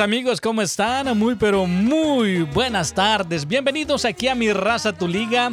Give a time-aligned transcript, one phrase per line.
[0.00, 0.40] amigos?
[0.40, 1.16] ¿Cómo están?
[1.18, 3.46] Muy pero muy buenas tardes.
[3.46, 5.50] Bienvenidos aquí a Mi Raza Tu Liga,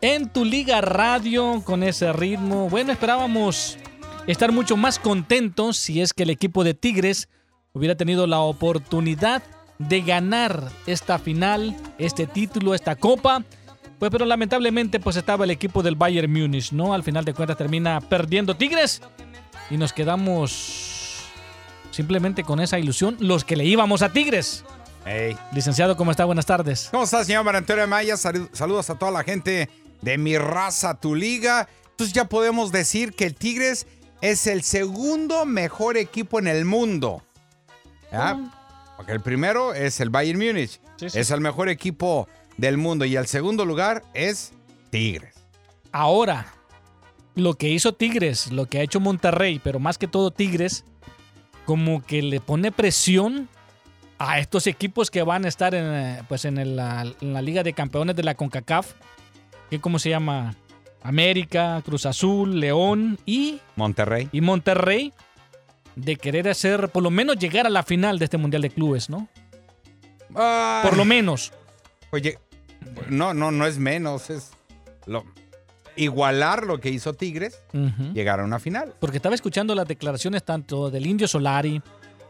[0.00, 2.68] en Tu Liga Radio con ese ritmo.
[2.68, 3.78] Bueno, esperábamos
[4.26, 7.28] estar mucho más contentos si es que el equipo de Tigres
[7.72, 9.42] hubiera tenido la oportunidad
[9.78, 13.42] de ganar esta final, este título, esta copa.
[13.98, 16.94] Pues pero lamentablemente pues estaba el equipo del Bayern Múnich, ¿no?
[16.94, 19.02] Al final de cuentas termina perdiendo Tigres
[19.70, 20.97] y nos quedamos
[21.98, 24.64] simplemente con esa ilusión los que le íbamos a Tigres.
[25.04, 25.36] Hey.
[25.52, 26.24] Licenciado, ¿cómo está?
[26.24, 26.86] Buenas tardes.
[26.92, 28.14] ¿Cómo está, señor María Antonio Maya?
[28.14, 29.68] Salu- Saludos a toda la gente
[30.00, 31.68] de mi raza, tu liga.
[31.90, 33.88] Entonces ya podemos decir que el Tigres
[34.20, 37.24] es el segundo mejor equipo en el mundo.
[38.12, 38.38] ¿Ya?
[38.96, 40.80] Porque el primero es el Bayern Múnich.
[40.98, 41.18] Sí, sí.
[41.18, 43.04] Es el mejor equipo del mundo.
[43.06, 44.52] Y el segundo lugar es
[44.90, 45.34] Tigres.
[45.90, 46.46] Ahora,
[47.34, 50.84] lo que hizo Tigres, lo que ha hecho Monterrey, pero más que todo Tigres,
[51.68, 53.46] como que le pone presión
[54.18, 57.42] a estos equipos que van a estar en, eh, pues en, el- la, en la
[57.42, 58.94] Liga de Campeones de la CONCACAF,
[59.68, 60.54] que cómo se llama,
[61.02, 64.30] América, Cruz Azul, León y, Monterrey.
[64.32, 65.12] y Monterrey,
[65.94, 69.10] de querer hacer, por lo menos llegar a la final de este Mundial de Clubes,
[69.10, 69.28] ¿no?
[70.32, 71.52] Por lo menos.
[72.12, 72.38] Oye,
[73.10, 74.30] no, no, no es menos.
[74.30, 74.52] Es
[75.04, 75.22] lo,
[75.98, 77.62] igualar lo que hizo Tigres,
[78.14, 78.94] llegar a una final.
[79.00, 81.82] Porque estaba escuchando las declaraciones tanto del Indio Solari,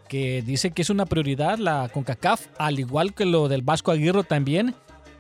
[0.08, 4.24] que dice que es una prioridad la CONCACAF, al igual que lo del Vasco Aguirre
[4.24, 4.74] también.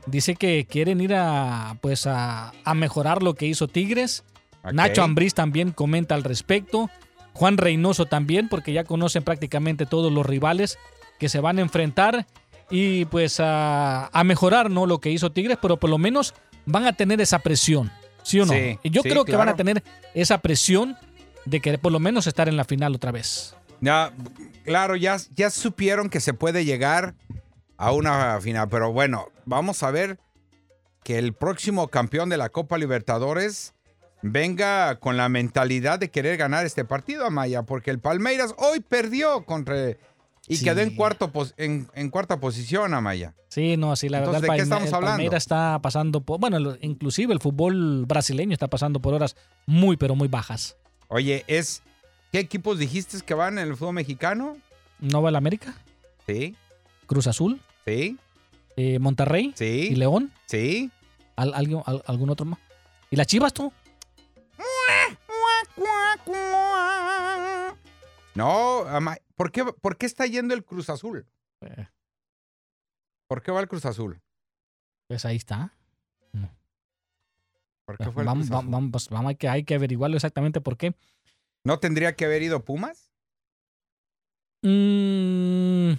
[0.06, 4.24] Dice que quieren ir a, pues a, a mejorar lo que hizo Tigres.
[4.72, 6.90] Nacho Ambriz también comenta al respecto.
[7.34, 10.78] Juan Reynoso también, porque ya conocen prácticamente todos los rivales
[11.18, 12.26] que se van a enfrentar.
[12.70, 14.86] Y pues a, a mejorar ¿no?
[14.86, 16.34] lo que hizo Tigres, pero por lo menos
[16.66, 17.90] van a tener esa presión.
[18.22, 18.52] ¿Sí o no?
[18.52, 19.82] Sí, Y Yo sí, creo que van a tener
[20.14, 20.96] esa presión
[21.44, 23.54] de querer por lo menos estar en la final otra vez.
[23.80, 24.12] Ya,
[24.64, 27.14] claro, ya, ya supieron que se puede llegar
[27.76, 30.18] a una final, pero bueno, vamos a ver
[31.04, 33.72] que el próximo campeón de la Copa Libertadores
[34.20, 39.44] venga con la mentalidad de querer ganar este partido, Amaya, porque el Palmeiras hoy perdió
[39.44, 39.96] contra
[40.48, 40.64] y Sí.
[40.64, 43.34] quedó en cuarto pos- en, en cuarta posición, Amaya.
[43.48, 44.54] Sí, no, sí, la Entonces, verdad.
[44.54, 45.36] ¿de qué estamos hablando?
[45.36, 46.40] Está pasando por.
[46.40, 49.36] Bueno, inclusive el fútbol brasileño está pasando por horas
[49.66, 50.76] muy, pero muy bajas.
[51.08, 51.82] Oye, es
[52.32, 54.56] ¿qué equipos dijiste que van en el fútbol mexicano?
[55.00, 55.74] ¿No va el América?
[56.26, 56.54] Sí,
[57.06, 58.18] Cruz Azul, sí,
[58.76, 60.32] eh, Monterrey y sí, León.
[60.46, 60.90] sí.
[61.36, 62.58] ¿Al- alguien- al- ¿Algún otro más?
[63.10, 63.72] ¿Y las chivas tú?
[68.38, 71.26] No, ama- ¿por qué, ¿por qué está yendo el Cruz Azul?
[71.60, 71.86] Eh,
[73.26, 74.20] ¿Por qué va el Cruz Azul?
[75.08, 75.74] Pues ahí está.
[77.84, 78.70] ¿Por qué fue el Vamos, Cruz Azul?
[78.70, 80.94] vamos, pues, vamos, hay, que, hay que averiguarlo exactamente por qué.
[81.64, 83.10] ¿No tendría que haber ido Pumas?
[84.62, 85.92] Mm,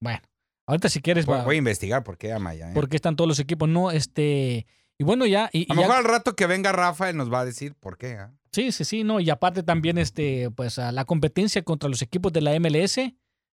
[0.00, 0.20] bueno,
[0.66, 2.70] ahorita si quieres, Voy, va- voy a investigar por qué Amaya.
[2.70, 2.74] ¿eh?
[2.74, 3.68] por qué están todos los equipos.
[3.68, 4.66] No, este.
[5.02, 5.50] Y bueno, ya.
[5.52, 7.98] Y, A lo mejor al rato que venga Rafa él nos va a decir por
[7.98, 8.18] qué.
[8.18, 8.32] ¿ah?
[8.52, 12.32] Sí, sí, sí, no, y aparte también este, pues a la competencia contra los equipos
[12.32, 13.00] de la MLS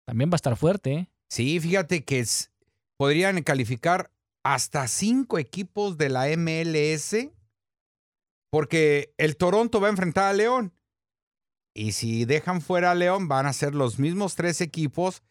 [0.04, 1.10] también va a estar fuerte, ¿eh?
[1.28, 2.50] Sí, fíjate que es-
[2.96, 4.10] podrían calificar
[4.42, 7.30] hasta cinco equipos de la MLS
[8.50, 10.72] porque el Toronto va a enfrentar a León.
[11.76, 15.22] Y si dejan fuera a León, van a ser los mismos tres equipos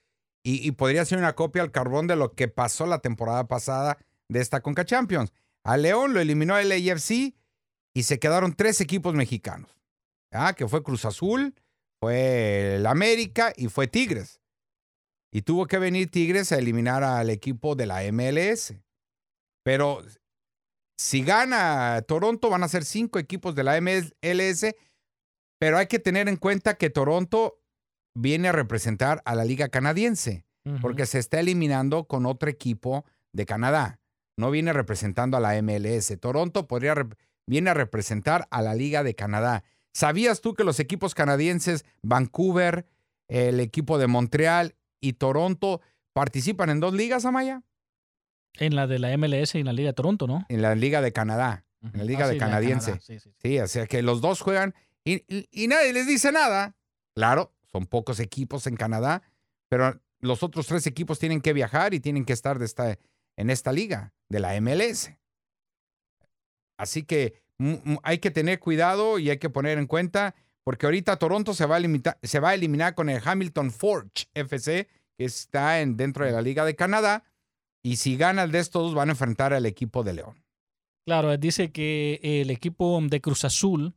[0.46, 3.98] y, y podría ser una copia al carbón de lo que pasó la temporada pasada
[4.30, 5.34] de esta Conca Champions.
[5.66, 7.34] A León lo eliminó el AFC
[7.94, 9.72] y se quedaron tres equipos mexicanos.
[10.32, 11.56] Ah, que fue Cruz Azul,
[12.00, 14.42] fue el América y fue Tigres.
[15.34, 18.76] Y tuvo que venir Tigres a eliminar al equipo de la MLS.
[19.64, 20.04] Pero
[20.98, 24.76] si gana Toronto, van a ser cinco equipos de la MLS.
[25.60, 27.60] Pero hay que tener en cuenta que Toronto
[28.14, 30.46] viene a representar a la liga canadiense,
[30.82, 33.04] porque se está eliminando con otro equipo
[33.34, 34.00] de Canadá.
[34.38, 36.18] No viene representando a la MLS.
[36.20, 36.96] Toronto podría
[37.48, 39.64] viene a representar a la liga de Canadá.
[39.94, 42.86] ¿Sabías tú que los equipos canadienses, Vancouver,
[43.30, 45.82] el equipo de Montreal y Toronto
[46.14, 47.62] participan en dos ligas, Amaya?
[48.58, 50.46] En la de la MLS y en la Liga de Toronto, ¿no?
[50.50, 52.94] En la liga de Canadá, en la liga Ah, de sí, canadiense.
[53.02, 53.36] Sí, sí, sí.
[53.42, 54.74] Sí, o sea que los dos juegan
[55.08, 56.76] Y, y- y nadie les dice nada.
[57.14, 59.22] Claro, son pocos equipos en Canadá,
[59.70, 62.98] pero los otros tres equipos tienen que viajar y tienen que estar de esta,
[63.38, 65.12] en esta liga de la MLS.
[66.78, 67.42] Así que
[68.04, 71.78] hay que tener cuidado y hay que poner en cuenta, porque ahorita Toronto se va
[71.78, 74.88] a, limita- se va a eliminar con el Hamilton Forge FC,
[75.18, 77.24] que está en, dentro de la Liga de Canadá,
[77.84, 80.44] y si gana el de estos dos van a enfrentar al equipo de León.
[81.08, 83.96] Claro, dice que el equipo de Cruz Azul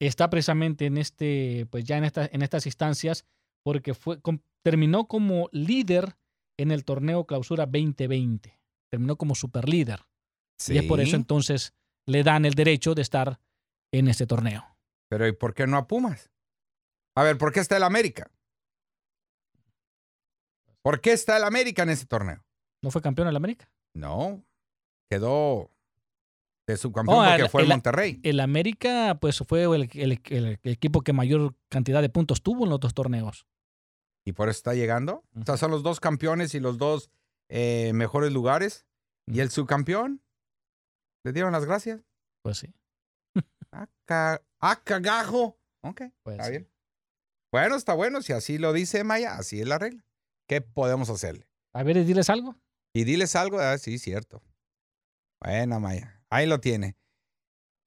[0.00, 3.24] está precisamente en este, pues ya en, esta, en estas instancias,
[3.64, 4.18] porque fue,
[4.62, 6.16] terminó como líder
[6.58, 8.59] en el torneo Clausura 2020.
[8.90, 10.00] Terminó como superlíder.
[10.68, 11.72] Y es por eso entonces
[12.06, 13.40] le dan el derecho de estar
[13.92, 14.64] en este torneo.
[15.08, 16.30] Pero ¿y por qué no a Pumas?
[17.16, 18.30] A ver, ¿por qué está el América?
[20.82, 22.44] ¿Por qué está el América en ese torneo?
[22.82, 23.70] ¿No fue campeón en la América?
[23.94, 24.42] No,
[25.10, 25.70] quedó
[26.66, 28.20] de subcampeón Oh, porque el- fue el el- Monterrey.
[28.22, 32.70] El América, pues fue el, el- el equipo que mayor cantidad de puntos tuvo en
[32.70, 33.46] los dos torneos.
[34.24, 35.24] Y por eso está llegando.
[35.34, 37.10] O sea, son los dos campeones y los dos
[37.50, 38.86] eh, mejores lugares.
[39.26, 40.22] Y el subcampeón,
[41.24, 42.00] le dieron las gracias.
[42.42, 42.74] Pues sí.
[43.70, 45.56] ¡Ah, ca- ah, cagajo!
[45.82, 46.50] Ok, Pues está sí.
[46.50, 46.70] bien.
[47.52, 48.22] Bueno, está bueno.
[48.22, 50.04] Si así lo dice Maya, así es la regla.
[50.48, 51.48] ¿Qué podemos hacerle?
[51.74, 52.56] A ver, y diles algo.
[52.92, 53.60] Y diles algo.
[53.60, 54.42] Ah, sí, cierto.
[55.40, 56.24] Bueno, Maya.
[56.30, 56.96] Ahí lo tiene.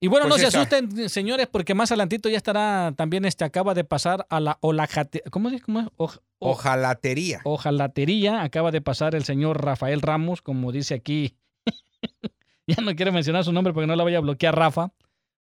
[0.04, 3.72] Y bueno, Pues no se asusten, señores, porque más adelantito ya estará también este acaba
[3.72, 5.62] de pasar a la olajate, ¿cómo es?
[5.62, 5.86] ¿Cómo es?
[5.96, 7.40] Oj- o- Ojalatería.
[7.44, 8.42] ojalatería.
[8.42, 11.36] Acaba de pasar el señor Rafael Ramos, como dice aquí.
[12.66, 14.92] ya no quiero mencionar su nombre porque no la voy a bloquear Rafa.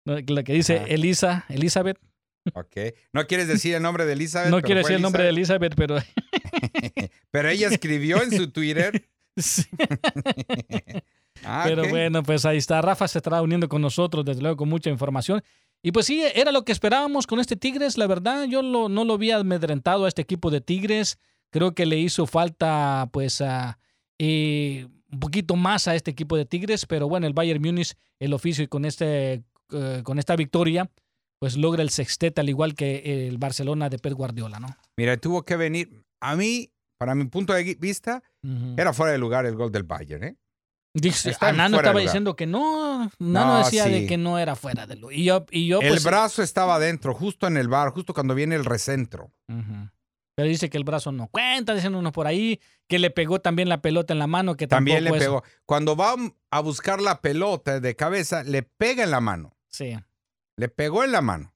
[0.05, 0.85] Lo que dice Ah.
[0.89, 1.99] Elisa, Elizabeth.
[2.53, 2.77] Ok.
[3.15, 4.51] No quieres decir el nombre de Elizabeth.
[4.51, 5.97] No quiero decir el nombre de Elizabeth, pero
[7.31, 9.09] Pero ella escribió en su Twitter.
[9.39, 9.63] sí.
[11.45, 11.91] Ah, Pero ok.
[11.91, 12.81] bueno, pues ahí está.
[12.83, 15.43] Rafa se estará uniendo con nosotros, desde luego, con mucha información.
[15.83, 17.97] Y pues sí, era lo que esperábamos con este Tigres.
[17.97, 21.19] La verdad, yo lo- no lo había amedrentado a este equipo de Tigres.
[21.51, 23.79] Creo que le hizo falta, pues, a,
[24.19, 26.85] eh, un poquito más a este equipo de Tigres.
[26.87, 30.91] Pero bueno, el Bayern Múnich, el oficio y con, este, eh, con esta victoria,
[31.39, 34.69] pues logra el sextete, al igual que el Barcelona de Pep Guardiola, ¿no?
[34.99, 36.05] Mira, tuvo que venir.
[36.21, 38.75] A mí, para mi punto de vista, Ujú.
[38.77, 40.37] era fuera de lugar el gol del Bayern, ¿eh?
[40.93, 44.57] Dice, está en Nano estaba diciendo que no, Nano No, decía de que no era
[44.57, 45.17] fuera de lugar.
[45.17, 48.35] Y yo, y yo el pues, brazo estaba adentro, justo en el bar, justo cuando
[48.35, 49.31] viene el recentro.
[49.47, 53.69] Pero dice que el brazo no cuenta, dicen unos por ahí, que le pegó también
[53.69, 55.45] la pelota en la mano, que También le es- pegó.
[55.65, 56.17] Cuando va
[56.51, 59.55] a buscar la pelota de cabeza, le pega en la mano.
[59.69, 59.97] Sí.
[60.57, 61.55] Le pegó en la mano.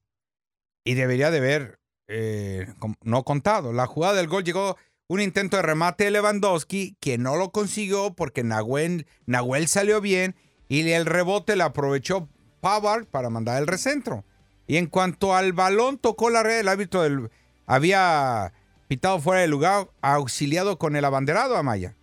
[0.85, 2.67] Y debería de haber eh,
[3.01, 3.73] no contado.
[3.73, 8.13] La jugada del gol llegó un intento de remate de Lewandowski que no lo consiguió
[8.13, 10.35] porque Nahuel, Nahuel salió bien
[10.67, 12.27] y el rebote le aprovechó
[12.61, 14.25] Pavard para mandar el recentro.
[14.67, 17.29] Y en cuanto al balón tocó la red, el árbitro del-
[17.67, 18.51] había
[18.87, 21.95] pitado fuera de lugar, auxiliado con el abanderado Amaya.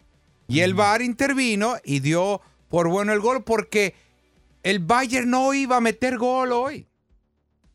[0.47, 3.95] Y el VAR intervino y dio por bueno el gol porque
[4.63, 6.87] el Bayern no iba a meter gol hoy.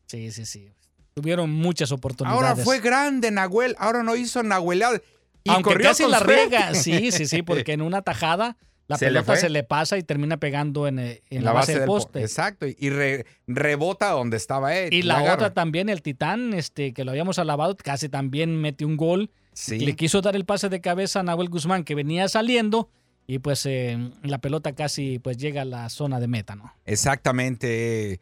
[0.06, 0.72] Sí, sí, sí.
[1.14, 2.42] Tuvieron muchas oportunidades.
[2.42, 5.02] Ahora fue grande Nahuel, ahora no hizo Nahuelad.
[5.48, 6.74] Y Aunque casi la riega.
[6.74, 10.38] Sí, sí, sí, porque en una tajada la Se pelota se le pasa y termina
[10.38, 12.22] pegando en, eh, en la, base del po- poste.
[12.22, 14.94] Exacto, y re- rebota donde estaba él.
[14.94, 15.34] Y la agarra.
[15.34, 19.30] otra también, el Titán, este, que lo habíamos alabado, casi también metió un gol.
[19.52, 19.80] Sí.
[19.80, 22.90] Le quiso dar el pase de cabeza a Nahuel Guzmán, que venía saliendo,
[23.26, 26.74] y pues eh, la pelota casi pues llega a la zona de meta, ¿no?
[26.86, 28.22] Exactamente.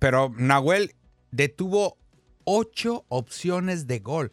[0.00, 0.94] Pero Nahuel
[1.30, 1.96] detuvo
[2.44, 4.32] ocho opciones de gol.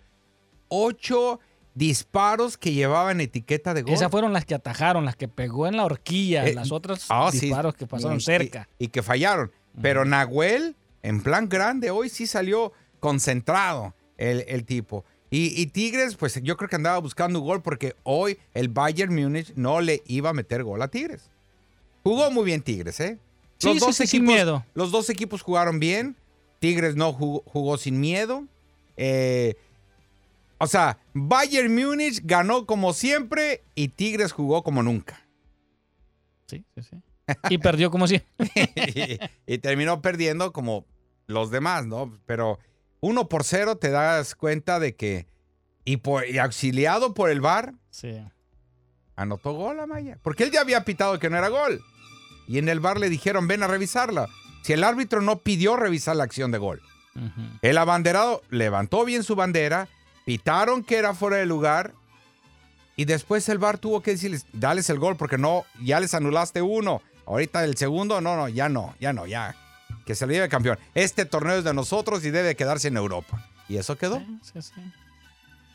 [0.67, 1.39] Ocho
[1.79, 3.93] disparos que llevaban etiqueta de gol.
[3.93, 7.29] Esas fueron las que atajaron, las que pegó en la horquilla, Eh, las otras ah,
[7.31, 7.39] sí.
[7.39, 8.67] disparos que pasaron Y- cerca.
[8.77, 9.51] Y, y que fallaron.
[9.81, 15.05] Pero Nahuel, en plan grande, hoy sí salió concentrado el, el tipo.
[15.31, 19.15] Y, y Tigres, pues yo creo que andaba buscando un gol porque hoy el Bayern
[19.15, 21.29] Múnich no le iba a meter gol a Tigres.
[22.03, 23.17] Jugó muy bien Tigres, ¿eh?
[23.57, 24.65] Sí, sí, sí, sin miedo.
[24.73, 26.15] Los dos equipos jugaron bien.
[26.59, 28.43] Tigres no jugó, jugó sin miedo.
[28.97, 29.55] Eh,
[30.59, 35.25] o sea, Bayern Múnich ganó como siempre y Tigres jugó como nunca.
[36.47, 36.97] Sí, sí, sí.
[37.49, 38.21] Y perdió como si.
[38.55, 40.85] y, y terminó perdiendo como
[41.27, 42.17] los demás, ¿no?
[42.25, 42.59] Pero
[43.01, 45.27] uno por cero te das cuenta de que,
[45.85, 48.17] y, por, y auxiliado por el VAR, Sí.
[49.15, 50.17] anotó gol a Maya.
[50.23, 51.81] Porque él ya había pitado que no era gol.
[52.47, 54.27] Y en el VAR le dijeron, ven a revisarla.
[54.63, 56.81] Si el árbitro no pidió revisar la acción de gol.
[57.61, 59.87] El abanderado levantó bien su bandera,
[60.29, 61.95] pitaron que era fuera de lugar
[62.95, 66.61] y después el VAR tuvo que decirles, dales el gol porque no, ya les anulaste
[66.61, 67.01] uno.
[67.25, 69.55] Ahorita el segundo, no, no, ya no, ya no, ya.
[70.05, 70.77] que se lo lleve campeón.
[70.93, 73.43] Este torneo es de nosotros y debe quedarse en Europa.
[73.67, 74.19] Y eso quedó.
[74.19, 74.81] Sí, sí, sí.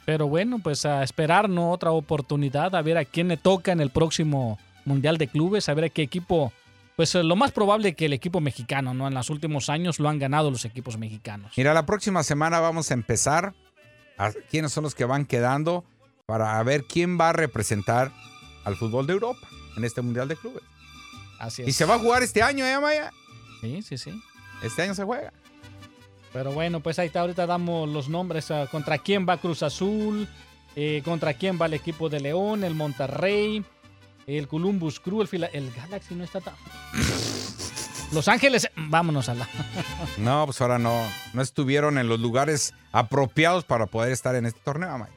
[0.07, 1.73] Pero bueno, pues a esperar ¿no?
[1.73, 5.75] otra oportunidad, a ver a quién le toca en el próximo Mundial de Clubes, a
[5.75, 6.53] ver a qué equipo.
[6.95, 9.09] Pues eh, lo más probable que el equipo mexicano, ¿no?
[9.09, 11.51] En los últimos años lo han ganado los equipos mexicanos.
[11.57, 13.53] Mira, la próxima semana vamos a empezar
[14.19, 15.85] a quiénes son los que van quedando
[16.27, 18.13] para ver quién va a representar
[18.65, 20.63] al fútbol de Europa en este Mundial de Clubes.
[21.39, 21.69] Así es.
[21.69, 23.13] Y se va a jugar este año, ¿eh, Maya?
[23.61, 24.13] Sí, sí, sí.
[24.63, 25.33] Este año se juega.
[26.33, 28.51] Pero bueno, pues ahí está, ahorita damos los nombres.
[28.51, 30.29] ah, contra quién va Cruz Azul,
[30.77, 33.65] eh, contra quién va el equipo de León, el Monterrey,
[34.27, 36.55] el Columbus Crew, el, Fila- el Galaxy no está tan...
[38.15, 39.49] Los Ángeles, vámonos a la...
[40.19, 44.61] No, pues ahora no, no estuvieron en los lugares apropiados para poder estar en este
[44.61, 45.13] torneo, Maya.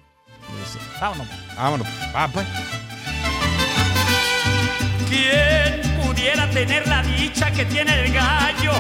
[0.72, 1.28] Sí, Vámonos.
[1.56, 1.88] Vámonos.
[2.16, 2.48] Ah, pues.
[5.10, 8.72] ¿Quién pudiera tener la dicha que tiene el gallo?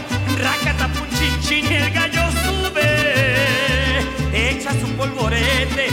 [0.42, 0.90] Rácata
[1.42, 4.02] chin y el gallo sube.
[4.34, 5.90] Echa su polvorete,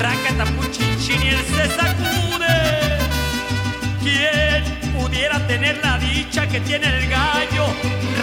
[0.00, 2.98] rácata chin y él se sacude.
[4.02, 7.66] ¿Quién pudiera tener la dicha que tiene el gallo?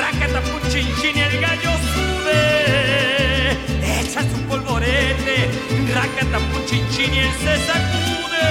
[0.01, 3.51] Rácata chin y el gallo sube.
[3.99, 5.35] Echa su polvorete,
[5.93, 8.47] rácata chin y él se sacude.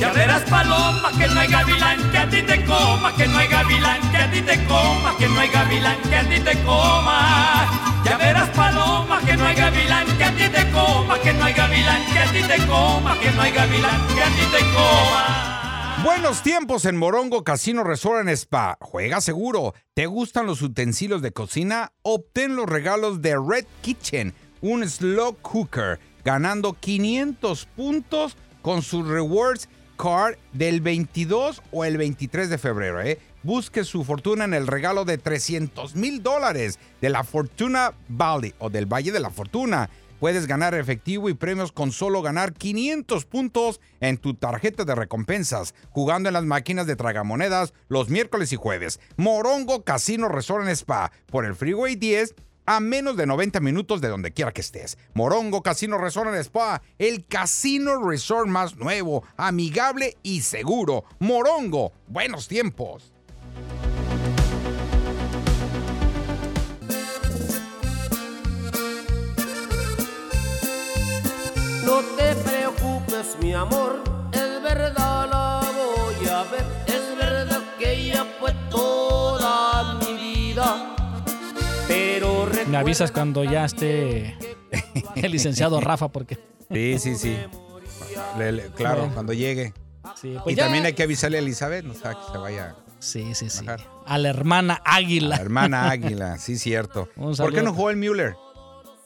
[0.00, 3.48] Ya verás paloma que no hay gavilán que a ti te coma, que no hay
[3.48, 7.18] gavilán que a ti te coma, que no hay gavilán que a ti te coma.
[8.06, 11.52] Ya verás paloma que no hay gavilán que a ti te coma, que no hay
[11.52, 15.61] gavilán que a ti te coma, que no hay gavilán que a ti te coma.
[16.04, 18.76] Buenos tiempos en Morongo Casino Resort en Spa.
[18.80, 19.72] Juega seguro.
[19.94, 21.92] ¿Te gustan los utensilios de cocina?
[22.02, 29.68] Obtén los regalos de Red Kitchen, un slow cooker, ganando 500 puntos con sus rewards
[29.96, 33.00] card del 22 o el 23 de febrero.
[33.00, 33.20] ¿eh?
[33.44, 38.70] Busque su fortuna en el regalo de 300 mil dólares de la Fortuna Valley o
[38.70, 39.88] del Valle de la Fortuna.
[40.22, 45.74] Puedes ganar efectivo y premios con solo ganar 500 puntos en tu tarjeta de recompensas,
[45.90, 49.00] jugando en las máquinas de tragamonedas los miércoles y jueves.
[49.16, 52.36] Morongo Casino Resort en Spa, por el Freeway 10,
[52.66, 54.96] a menos de 90 minutos de donde quiera que estés.
[55.12, 61.02] Morongo Casino Resort en Spa, el casino resort más nuevo, amigable y seguro.
[61.18, 63.11] Morongo, buenos tiempos.
[73.22, 74.02] Preocupes, mi amor,
[74.32, 80.94] es verdad la voy a ver, es verdad que ella fue toda mi vida.
[81.88, 84.36] Pero Me avisas cuando ya esté
[85.16, 86.38] el licenciado Rafa, porque...
[86.70, 87.36] Sí, sí, sí.
[88.38, 89.14] Le- le- claro, Bueno.
[89.14, 89.74] cuando llegue.
[90.20, 92.76] Sí, y pues ya- también hay que avisarle a Elizabeth, no sea que se vaya.
[92.98, 93.64] Sí, sí, sí.
[93.64, 93.86] Bajar.
[94.06, 95.36] A la hermana Águila.
[95.36, 97.08] La hermana Águila, sí, cierto.
[97.16, 98.36] ¿Por qué no jugó el Müller?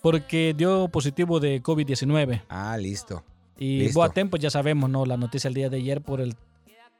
[0.03, 2.43] Porque dio positivo de COVID-19.
[2.49, 3.25] Ah, listo.
[3.59, 3.99] Y Listo.
[4.01, 5.07] Boateng, pues ya sabemos, ¿no?
[5.07, 6.35] La noticia el día de ayer por el,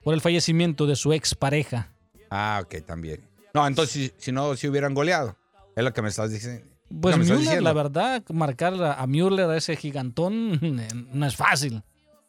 [0.03, 1.93] por el fallecimiento de su expareja.
[2.31, 3.21] Ah, ok, también.
[3.55, 5.37] No, entonces, si, si no, si hubieran goleado.
[5.75, 6.65] Es lo que me estás diciendo.
[7.01, 7.63] Pues No, me estás Müller, diciendo.
[7.65, 10.59] la verdad, marcar a Müller, a ese gigantón,
[11.13, 11.83] no es fácil.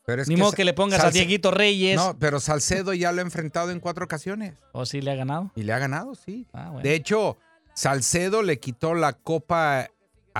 [0.05, 1.95] Pero es Ni modo Sa- que le pongas a Dieguito Reyes.
[1.97, 4.53] No, pero Salcedo ya lo ha enfrentado en cuatro ocasiones.
[4.71, 5.51] ¿O sí le ha ganado?
[5.55, 6.47] Y le ha ganado, sí.
[6.53, 6.81] Ah, bueno.
[6.81, 7.37] De hecho,
[7.73, 9.89] Salcedo le quitó la Copa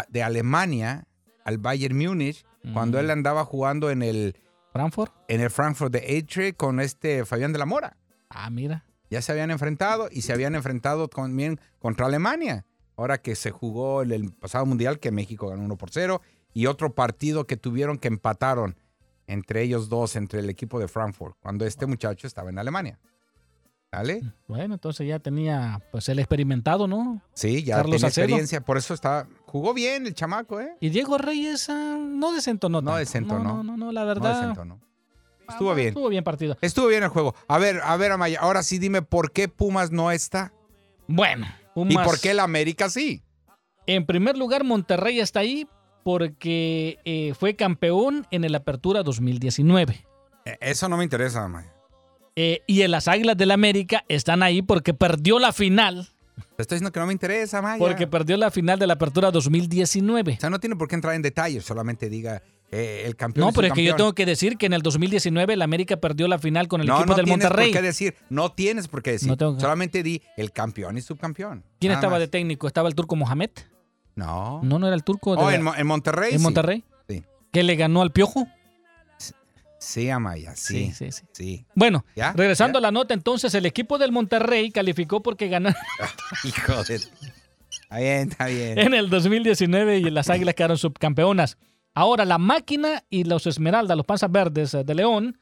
[0.09, 1.05] de Alemania
[1.43, 3.01] al Bayern Múnich cuando Mm.
[3.01, 4.35] él andaba jugando en el,
[4.71, 5.13] ¿Frankfurt?
[5.27, 7.97] en el Frankfurt de Eintracht con este Fabián de la Mora.
[8.29, 8.83] Ah, mira.
[9.09, 12.65] Ya se habían enfrentado y se habían enfrentado también contra Alemania.
[12.97, 16.21] Ahora que se jugó el, el pasado mundial, que México ganó 1 por 0,
[16.53, 18.75] y otro partido que tuvieron que empataron
[19.27, 22.99] entre ellos dos, entre el equipo de Frankfurt, cuando este muchacho estaba en Alemania.
[23.91, 24.21] ¿Vale?
[24.47, 27.21] Bueno, entonces ya tenía, pues, el experimentado, ¿no?
[27.33, 30.75] Sí, ya Carlos tenía experiencia, por eso está, jugó bien el chamaco, ¿eh?
[30.79, 32.99] Y Diego Reyes ah, no desentonó No tanto.
[32.99, 33.43] desentonó.
[33.43, 34.41] No, no, no, no, la No verdad.
[34.41, 34.79] desentonó.
[35.47, 35.87] ah, Estuvo bien.
[35.89, 36.57] Estuvo bien partido.
[36.61, 37.33] Estuvo bien el juego.
[37.47, 40.53] A ver, a ver, Amaya, ahora sí dime por qué Pumas no está
[41.07, 41.47] Bueno.
[41.75, 43.23] y Pumas- por qué el América sí.
[43.85, 45.65] En primer lugar, Monterrey está ahí
[46.03, 50.05] porque eh, fue campeón en el Apertura 2019.
[50.45, 51.73] Eh, Eso no me interesa, Amaya.
[52.35, 56.09] Eh, y en las Águilas del América están ahí porque perdió la final.
[56.55, 57.77] Te estoy diciendo que no me interesa, Amaya.
[57.79, 60.33] Porque perdió la final de la Apertura 2019.
[60.37, 62.41] O sea, no tiene por qué entrar en detalles, solamente diga
[62.71, 63.47] eh, el campeón.
[63.47, 66.27] No, pero es que yo tengo que decir que en el 2019 el América perdió
[66.27, 67.71] la final con el no, equipo no del tienes Monterrey.
[67.71, 69.27] por qué decir, no tienes por qué decir.
[69.27, 71.63] No tengo que- Solamente di el campeón y subcampeón.
[71.79, 72.19] ¿Quién Nada estaba más.
[72.21, 72.67] de técnico?
[72.67, 73.51] ¿Estaba el turco Mohamed?
[74.15, 74.61] No.
[74.63, 75.35] No, no era el turco.
[75.35, 76.33] de Oh, la- en, Mo- en Monterrey.
[76.33, 76.43] ¿En sí.
[76.43, 76.83] Monterrey?
[77.07, 77.23] Sí.
[77.51, 78.47] ¿Que le ganó al Piojo?
[79.79, 80.91] Sí, Amaya, sí.
[80.91, 81.25] sí, sí.
[81.31, 81.65] Sí.
[81.75, 82.33] Bueno, ¿Ya?
[82.33, 82.79] regresando ¿Ya?
[82.79, 85.69] a la nota, entonces el equipo del Monterrey calificó porque ganó.
[86.43, 86.95] Hijo de.
[86.95, 88.79] Está bien, está bien.
[88.79, 91.57] en el 2019 y las Águilas quedaron subcampeonas.
[91.93, 95.39] Ahora, la máquina y los Esmeraldas, los Panzas Verdes eh, de León,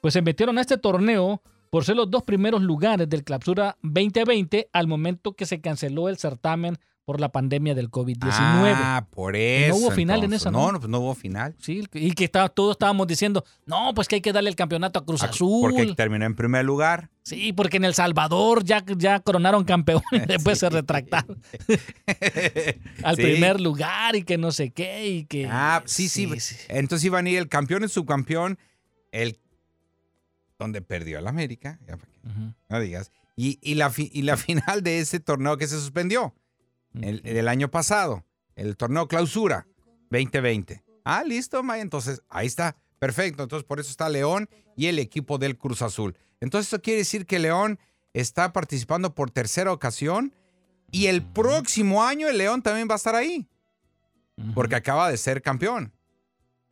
[0.00, 4.68] pues se metieron a este torneo por ser los dos primeros lugares del Clausura 2020
[4.72, 8.30] al momento que se canceló el certamen por la pandemia del COVID-19.
[8.30, 9.74] Ah, por eso.
[9.74, 10.72] hubo final en esa, No, ¿no?
[10.72, 11.56] no, pues no hubo final.
[11.58, 14.98] Sí, y que estaba, todos estábamos diciendo, no, pues que hay que darle el campeonato
[15.00, 15.72] a Cruz Azul.
[15.72, 17.10] Porque terminó en primer lugar.
[17.22, 21.40] Sí, porque en El Salvador ya, ya coronaron campeón y después se retractaron
[23.02, 23.22] al Sí.
[23.22, 25.46] primer lugar y que no sé qué y que...
[25.50, 26.28] Ah, sí, sí.
[26.68, 28.58] Entonces iban a ir el campeón y subcampeón,
[29.12, 29.38] el
[30.58, 31.96] donde perdió el América, ya
[32.68, 36.34] no digas, y, y la, y la final de ese torneo que se suspendió
[36.94, 38.24] el, el año pasado,
[38.56, 39.66] el torneo clausura
[40.10, 40.82] 2020.
[41.04, 41.82] Ah, listo, Maya.
[41.82, 42.76] Entonces, ahí está.
[42.98, 43.42] Perfecto.
[43.42, 46.16] Entonces, por eso está León y el equipo del Cruz Azul.
[46.40, 47.78] Entonces, eso quiere decir que León
[48.12, 50.34] está participando por tercera ocasión
[50.90, 53.48] y el próximo año el León también va a estar ahí,
[54.54, 55.92] porque acaba de ser campeón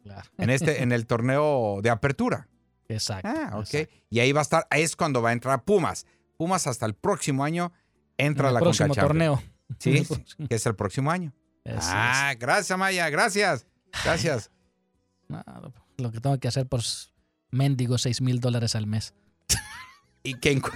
[0.03, 0.29] Claro.
[0.39, 2.49] en, este, en el torneo de apertura.
[2.89, 3.29] Exacto.
[3.29, 3.61] Ah, ok.
[3.75, 3.95] exacto.
[4.11, 6.07] Y ahí va a estar, ahí es cuando va a entrar Pumas.
[6.37, 7.73] Pumas hasta el próximo año
[8.17, 9.43] entra En a el la próximo torneo.
[9.79, 10.07] Sí,
[10.49, 11.33] que es el próximo año.
[11.65, 11.77] Es.
[11.83, 13.67] ah, gracias, Maya, gracias.
[14.05, 14.51] Gracias.
[15.29, 15.43] No,
[15.99, 16.81] lo que tengo que hacer por
[17.51, 19.15] mendigo 6 mil dólares al mes.
[20.23, 20.61] Y que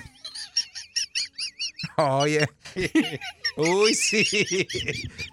[1.97, 2.49] Oye.
[3.57, 4.25] Uy, sí.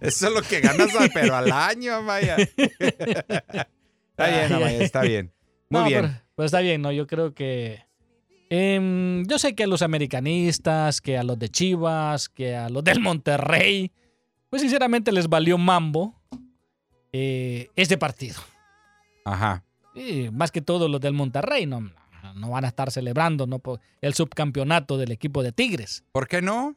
[0.01, 2.36] Eso es lo que ganas, pero al año, Maya.
[2.38, 5.34] Está bien, Ay, Maya, está bien.
[5.70, 6.01] Muy No, bien.
[6.01, 6.92] Pero, pero está bien, ¿no?
[6.92, 7.86] Yo creo que.
[8.50, 12.83] Em, yo sé que a los americanistas, que a los de Chivas, que a los
[12.83, 13.92] del Monterrey,
[14.50, 16.16] pues sinceramente les valió mambo
[17.14, 18.40] eh, este partido.
[19.25, 19.64] Ajá.
[19.96, 21.92] Y más que todo los del Monterrey, no,
[22.35, 23.62] no van a estar celebrando ¿no?
[24.01, 26.03] El subcampeonato del equipo de Tigres.
[26.12, 26.75] ¿Por qué no?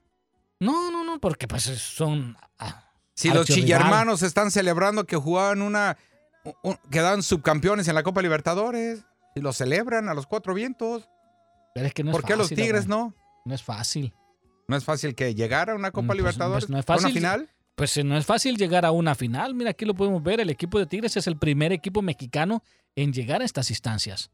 [0.61, 2.37] No, no, no, porque pues son.
[2.59, 5.97] ah, Si los chillermanos están celebrando que jugaban una.
[6.63, 9.05] un- quedaron subcampeones en la Copa Libertadores.
[9.35, 11.09] Y lo celebran a los cuatro vientos.
[11.75, 13.15] Pero es que no es ¿Por qué los Tigres no?
[13.45, 14.15] No es fácil.
[14.69, 16.65] No es fácil que llegara a una Copa Mm, pues, Libertadores.
[16.65, 17.07] pues, no es ¿A fácil.
[17.07, 17.51] ¿Una final?
[17.75, 19.55] Pues eh, no es fácil llegar a una final.
[19.55, 20.41] Mira, aquí lo podemos ver.
[20.41, 22.63] El equipo de Tigres es el primer equipo mexicano
[22.95, 24.31] en llegar a estas instancias.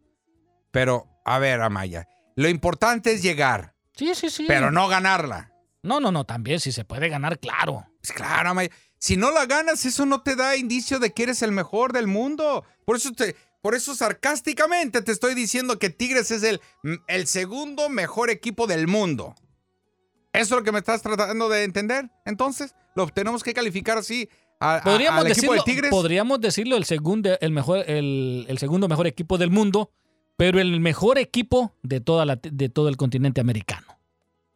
[0.70, 2.06] Pero, a ver, Amaya.
[2.36, 4.44] Lo importante es llegar, Sí, sí, sí.
[4.46, 5.52] pero no ganarla.
[5.82, 7.86] No, no, no, también si se puede ganar, claro.
[8.00, 8.70] Pues claro, Amaya.
[8.98, 12.06] Si no la ganas, eso no te da indicio de que eres el mejor del
[12.08, 12.64] mundo.
[12.84, 13.36] Por eso te.
[13.60, 16.60] Por eso sarcásticamente te estoy diciendo que Tigres es el,
[17.08, 19.34] el segundo mejor equipo del mundo.
[20.32, 22.10] ¿Eso es lo que me estás tratando de entender?
[22.24, 24.28] Entonces, lo tenemos que calificar así
[24.60, 25.90] a- a- Podríamos equipo decirlo, de Tigres.
[25.90, 29.90] podríamos decirlo el segundo, el mejor, el, el segundo mejor equipo del mundo,
[30.36, 33.86] pero el mejor equipo de toda la, de todo el continente americano.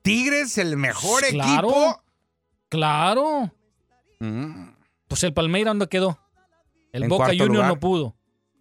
[0.02, 1.68] Tigres, el mejor Claro.
[1.68, 2.02] equipo.
[2.68, 3.52] Claro.
[4.20, 4.70] Mm,
[5.08, 6.18] Pues el Palmeiras ¿dónde quedó?
[6.92, 8.14] El En Boca Juniors no pudo.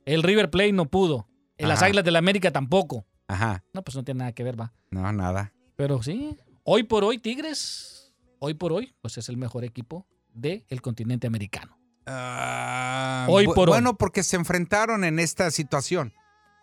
[0.05, 1.27] El River Plate no pudo.
[1.57, 1.81] El Las.
[1.81, 3.05] Águilas del América tampoco.
[3.27, 3.63] Ajá.
[3.73, 4.73] No, pues no tiene nada que ver, va.
[4.89, 5.53] No, nada.
[5.75, 10.81] Pero sí, hoy por hoy, Tigres, hoy por hoy, pues es el mejor equipo del
[10.81, 11.77] continente americano.
[12.05, 13.75] Ah, Hoy por hoy.
[13.75, 16.13] Bueno, porque se enfrentaron en esta situación.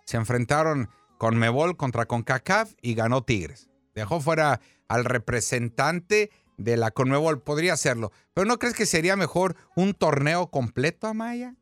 [0.04, 3.68] Se enfrentaron con Mebol contra CONCACAF y ganó Tigres.
[3.94, 7.42] Dejó fuera al representante de la Conmebol.
[7.42, 8.12] Podría hacerlo.
[8.34, 11.54] Pero ¿no crees que sería mejor un torneo completo, Amaya?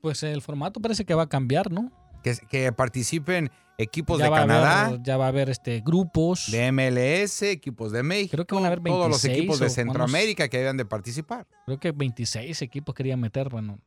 [0.00, 1.92] Pues el formato parece que va a cambiar, ¿no?
[2.22, 3.50] Que, que participen
[3.82, 6.50] equipos ya de Canadá, haber, ya va a haber este, grupos.
[6.50, 8.32] de MLS, equipos de México.
[8.32, 11.46] Creo que van a haber Todos los 26 equipos de Centroamérica que deben de participar.
[11.66, 13.78] Creo que 26 equipos querían meter, bueno.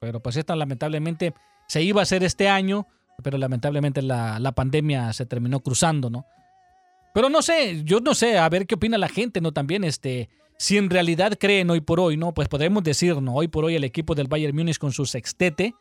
[0.00, 1.34] Pero pues esta lamentablemente
[1.66, 2.86] se iba a hacer este año,
[3.22, 6.26] pero lamentablemente la, la pandemia se terminó cruzando, ¿no?
[7.14, 9.52] Pero no sé, yo no sé, a ver qué opina la gente, ¿no?
[9.52, 12.34] También, este, si en realidad creen hoy por hoy, ¿no?
[12.34, 13.34] Pues podemos decir, ¿no?
[13.34, 15.74] Hoy por hoy el equipo del Bayern Múnich con su sextete,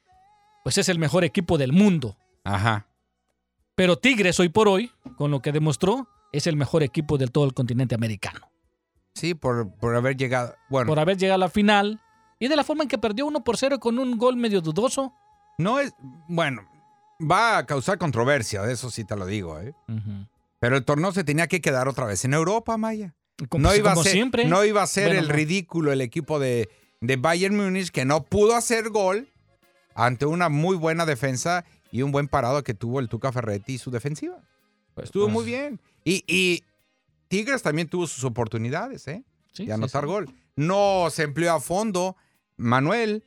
[0.64, 2.16] pues es el mejor equipo del mundo.
[2.44, 2.88] Ajá.
[3.76, 7.46] Pero Tigres hoy por hoy, con lo que demostró, es el mejor equipo de todo
[7.46, 8.50] el continente americano.
[9.14, 10.56] Sí, por, por haber llegado.
[10.70, 12.00] Bueno, Por haber llegado a la final
[12.40, 15.14] y de la forma en que perdió 1 por 0 con un gol medio dudoso.
[15.58, 15.94] no es.
[16.28, 16.68] Bueno,
[17.20, 19.74] va a causar controversia, de eso sí te lo digo, ¿eh?
[20.60, 23.16] Pero el torneo se tenía que quedar otra vez en Europa, Maya.
[23.50, 24.46] Como, no, iba como a ser, siempre.
[24.46, 25.34] no iba a ser Bueno, el no.
[25.34, 26.70] ridículo el equipo de,
[27.02, 29.30] de Bayern Múnich que no pudo hacer gol
[29.94, 33.78] ante una muy buena defensa y un buen parado que tuvo el Tuca Ferretti y
[33.78, 34.42] su defensiva.
[34.96, 35.80] Pues, Estuvo pues, muy bien.
[36.04, 36.64] Y, y
[37.28, 39.24] Tigres también tuvo sus oportunidades, ¿eh?
[39.54, 40.08] sí, de anotar sí.
[40.08, 40.30] gol.
[40.56, 42.16] No se empleó a fondo
[42.58, 43.24] Manuel,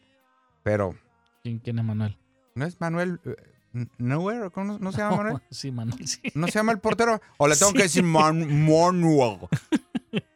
[0.64, 0.96] pero
[1.44, 2.18] ¿Quién, quién es Manuel?
[2.56, 5.42] no es Manuel eh, Neuer, ¿o cómo no, no se llama Manuel?
[5.50, 6.20] sí, Manuel, sí.
[6.34, 7.20] ¿No se llama el portero?
[7.36, 9.38] ¿O le tengo que decir Man- Manuel?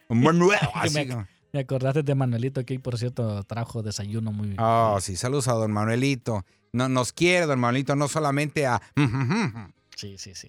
[0.09, 0.59] Manuel.
[0.75, 1.07] Así
[1.53, 5.71] me- acordaste de Manuelito que, por cierto, trajo desayuno muy Oh, sí, saludos a don
[5.73, 6.45] Manuelito.
[6.73, 8.83] No, nos quiere don Manuelito, no solamente a...
[9.97, 10.49] Sí, sí, sí.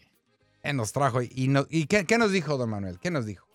[0.63, 1.21] Él nos trajo.
[1.21, 2.97] ¿Y, no, y qué, qué nos dijo don Manuel?
[2.99, 3.45] ¿Qué nos dijo?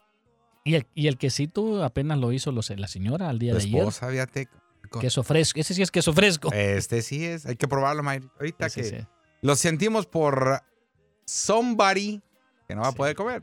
[0.63, 3.65] Y el, y el quesito apenas lo hizo los- la señora al día Tu de
[3.65, 3.79] ayer.
[3.81, 4.49] esposa, fíjate.
[5.01, 5.59] Queso fresco.
[5.59, 6.53] Ese sí es queso fresco.
[6.53, 8.29] Este sí es, hay que probarlo, Mayri.
[8.39, 9.07] Ahorita Sí, que sí, sí.
[9.43, 10.63] lo sentimos por
[11.25, 12.21] somebody
[12.69, 13.43] que no va a poder comer.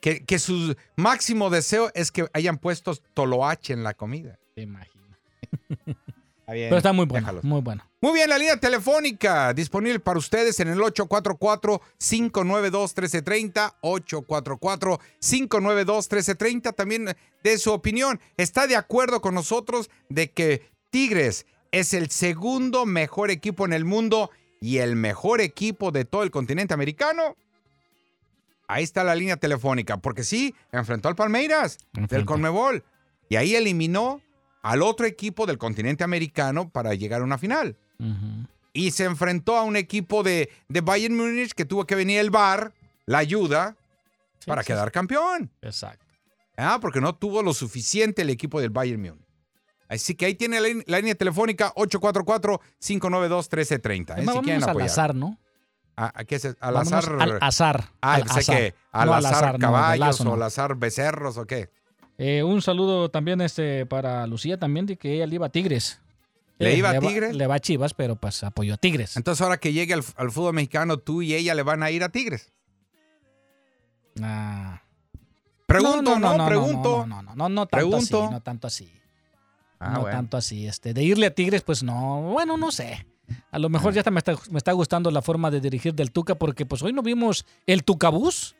[0.00, 4.38] Que, que su máximo deseo es que hayan puesto toloache en la comida.
[4.54, 5.16] Te imagino.
[6.40, 7.26] Está bien, Pero está muy bueno.
[7.26, 7.44] déjalos.
[7.44, 7.84] Muy bueno.
[8.00, 13.74] Muy bien, la línea telefónica disponible para ustedes en el 844-592-1330.
[13.82, 16.74] 844-592-1330.
[16.74, 18.20] También de su opinión.
[18.36, 23.84] ¿Está de acuerdo con nosotros de que Tigres es el segundo mejor equipo en el
[23.84, 24.30] mundo
[24.60, 27.36] y el mejor equipo de todo el continente americano?
[28.68, 32.26] Ahí está la línea telefónica, porque sí, enfrentó al Palmeiras del.
[32.26, 32.84] Conmebol
[33.30, 34.20] y ahí eliminó
[34.62, 37.76] al otro equipo del continente americano para llegar a una final.
[38.74, 42.28] Y se enfrentó a un equipo de, de Bayern Múnich que tuvo que venir el
[42.30, 42.72] VAR,
[43.06, 43.76] la ayuda,
[44.38, 45.50] Sí, para sí, quedar campeón.
[45.62, 46.04] Exacto.
[46.56, 49.24] Ah, porque no tuvo lo suficiente el equipo del Bayern Múnich.
[49.88, 54.10] Así que ahí tiene la, la línea telefónica 844-592-1330.
[54.10, 54.88] Además, si al apoyar.
[54.88, 55.38] azar, ¿no?
[56.06, 56.44] ¿A qué es?
[56.44, 57.16] ¿Al Vámonos azar?
[57.20, 57.84] Al azar.
[58.00, 58.56] Ah, al azar.
[58.56, 60.30] que al No azar, no, caballos lazo, no.
[60.30, 61.70] o al azar becerros o qué.
[62.18, 66.00] Eh, un saludo también este para Lucía también de que ella le iba a Tigres.
[66.58, 67.34] ¿Le Eh, iba a Tigres?
[67.36, 69.16] le va a Chivas, pero pues apoyó a Tigres.
[69.16, 72.02] Entonces ahora que llegue al, al fútbol mexicano, tú y ella le van a ir
[72.02, 72.50] a Tigres.
[74.22, 74.82] Ah.
[75.66, 76.46] Pregunto, ¿no?
[76.46, 77.06] Pregunto.
[77.06, 78.92] No, no, no, no, no tanto así, no tanto así.
[79.78, 80.66] Ah, no tanto así.
[80.66, 83.06] Este, de irle a Tigres, pues no, bueno, no sé.
[83.50, 86.12] A lo mejor ya hasta me está, me está gustando la forma de dirigir del
[86.12, 88.56] Tuca, porque pues hoy no vimos el Tucabús.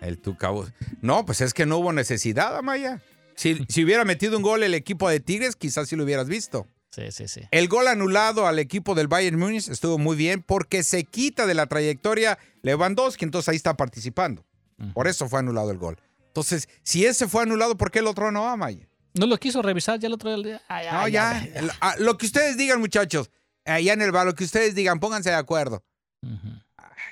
[0.00, 0.72] El Tucabús.
[1.00, 3.00] No, pues es que no hubo necesidad, Amaya.
[3.34, 6.68] Si, si hubiera metido un gol el equipo de Tigres, quizás sí lo hubieras visto.
[6.90, 7.40] Sí, sí, sí.
[7.50, 11.54] El gol anulado al equipo del Bayern Múnich estuvo muy bien porque se quita de
[11.54, 14.44] la trayectoria Lewandowski, entonces ahí está participando.
[14.92, 15.98] Por eso fue anulado el gol.
[16.28, 18.88] Entonces, si ese fue anulado, ¿por qué el otro no, Amaya?
[19.14, 20.60] No lo quiso revisar ya el otro día.
[20.68, 21.30] Ay, No, ay, ya.
[21.30, 23.30] ay, ah, lo que ustedes digan, muchachos,
[23.64, 25.84] allá en el lo que ustedes digan, pónganse de acuerdo.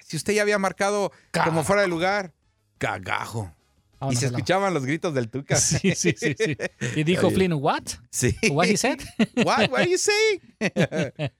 [0.05, 1.13] Si usted ya había marcado
[1.45, 2.33] como fuera de lugar,
[2.79, 3.53] cagajo.
[3.95, 5.55] Y Vámonos se escuchaban los gritos del Tuca.
[5.57, 6.57] Sí, sí, sí, sí.
[6.97, 7.37] Y dijo Oye.
[7.37, 7.85] Flynn, ¿what?
[8.11, 8.37] Sí.
[8.51, 8.99] What he said?
[9.45, 10.41] What, what you say?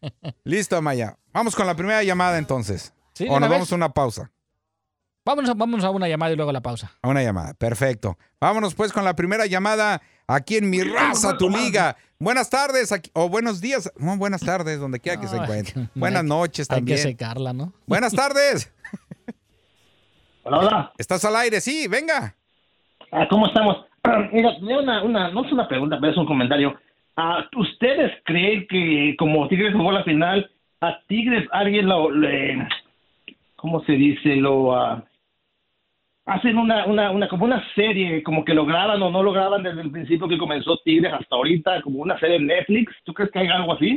[0.45, 1.19] Listo, Maya.
[1.33, 2.93] Vamos con la primera llamada entonces.
[3.15, 3.51] Sí, o nos vez.
[3.51, 4.31] vamos a una pausa.
[5.25, 6.97] Vámonos, vámonos a una llamada y luego a la pausa.
[7.03, 7.55] A una llamada.
[7.55, 8.17] Perfecto.
[8.41, 11.97] Vámonos pues con la primera llamada aquí en Mi Raza, tu liga.
[12.19, 13.91] Buenas tardes aquí- o buenos días.
[13.99, 15.75] No, buenas tardes, donde quiera que se encuentre.
[15.75, 16.99] que- Buenas hay- noches Hay que también.
[16.99, 17.73] secarla, ¿no?
[17.87, 18.73] Buenas tardes.
[20.45, 20.93] Hola, hola.
[20.99, 21.61] ¿Estás al aire?
[21.61, 22.35] Sí, venga.
[23.13, 23.85] Ah, ¿Cómo estamos?
[24.33, 26.75] Mira, tenía una, una, no es una pregunta, pero es un comentario.
[27.17, 32.67] Ah, ¿Ustedes creen que como Tigres jugó la final, a Tigres alguien lo, le,
[33.57, 34.37] ¿cómo se dice?
[34.37, 35.05] Lo ah,
[36.25, 39.63] hacen una, una, una, como una serie, como que lo graban o no lo graban
[39.63, 42.93] desde el principio que comenzó Tigres hasta ahorita, como una serie en Netflix.
[43.05, 43.97] ¿Tú crees que hay algo así?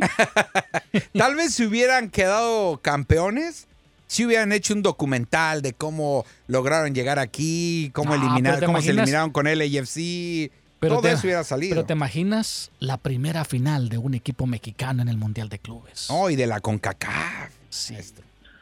[1.18, 3.68] Tal vez si hubieran quedado campeones,
[4.08, 8.82] si hubieran hecho un documental de cómo lograron llegar aquí, cómo Ah, eliminar, pero cómo
[8.82, 10.52] se eliminaron con el AFC.
[10.80, 11.74] Pero Todo te- eso hubiera salido.
[11.76, 16.08] Pero te imaginas la primera final de un equipo mexicano en el Mundial de Clubes.
[16.10, 17.50] Oh, y de la CONCACAF.
[17.70, 17.96] Sí.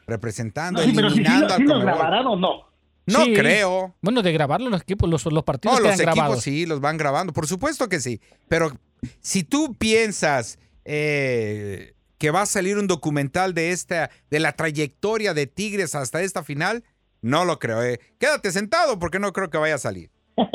[0.06, 2.73] Representando, No, sí, pero si, eliminando lo, al si lo grabarán o no.
[3.06, 3.34] No Sí.
[3.34, 3.94] creo.
[4.02, 6.44] Bueno, de grabarlo los equipos, los, los partidos No, los equipos grabados.
[6.44, 7.34] sí, los van grabando.
[7.34, 8.22] Por supuesto que sí.
[8.48, 8.72] Pero
[9.20, 15.34] si tú piensas eh, que va a salir un documental de esta, de la trayectoria
[15.34, 16.84] de Tigres hasta esta final,
[17.22, 17.84] no lo creo.
[17.84, 18.00] eh.
[18.20, 20.10] Quédate sentado porque no creo que vaya a salir.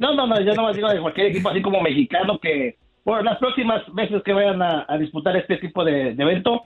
[0.00, 3.38] No, no, no, yo no digo de cualquier equipo así como mexicano que, bueno, las
[3.38, 6.62] próximas veces que vayan a, a disputar este tipo de, de evento,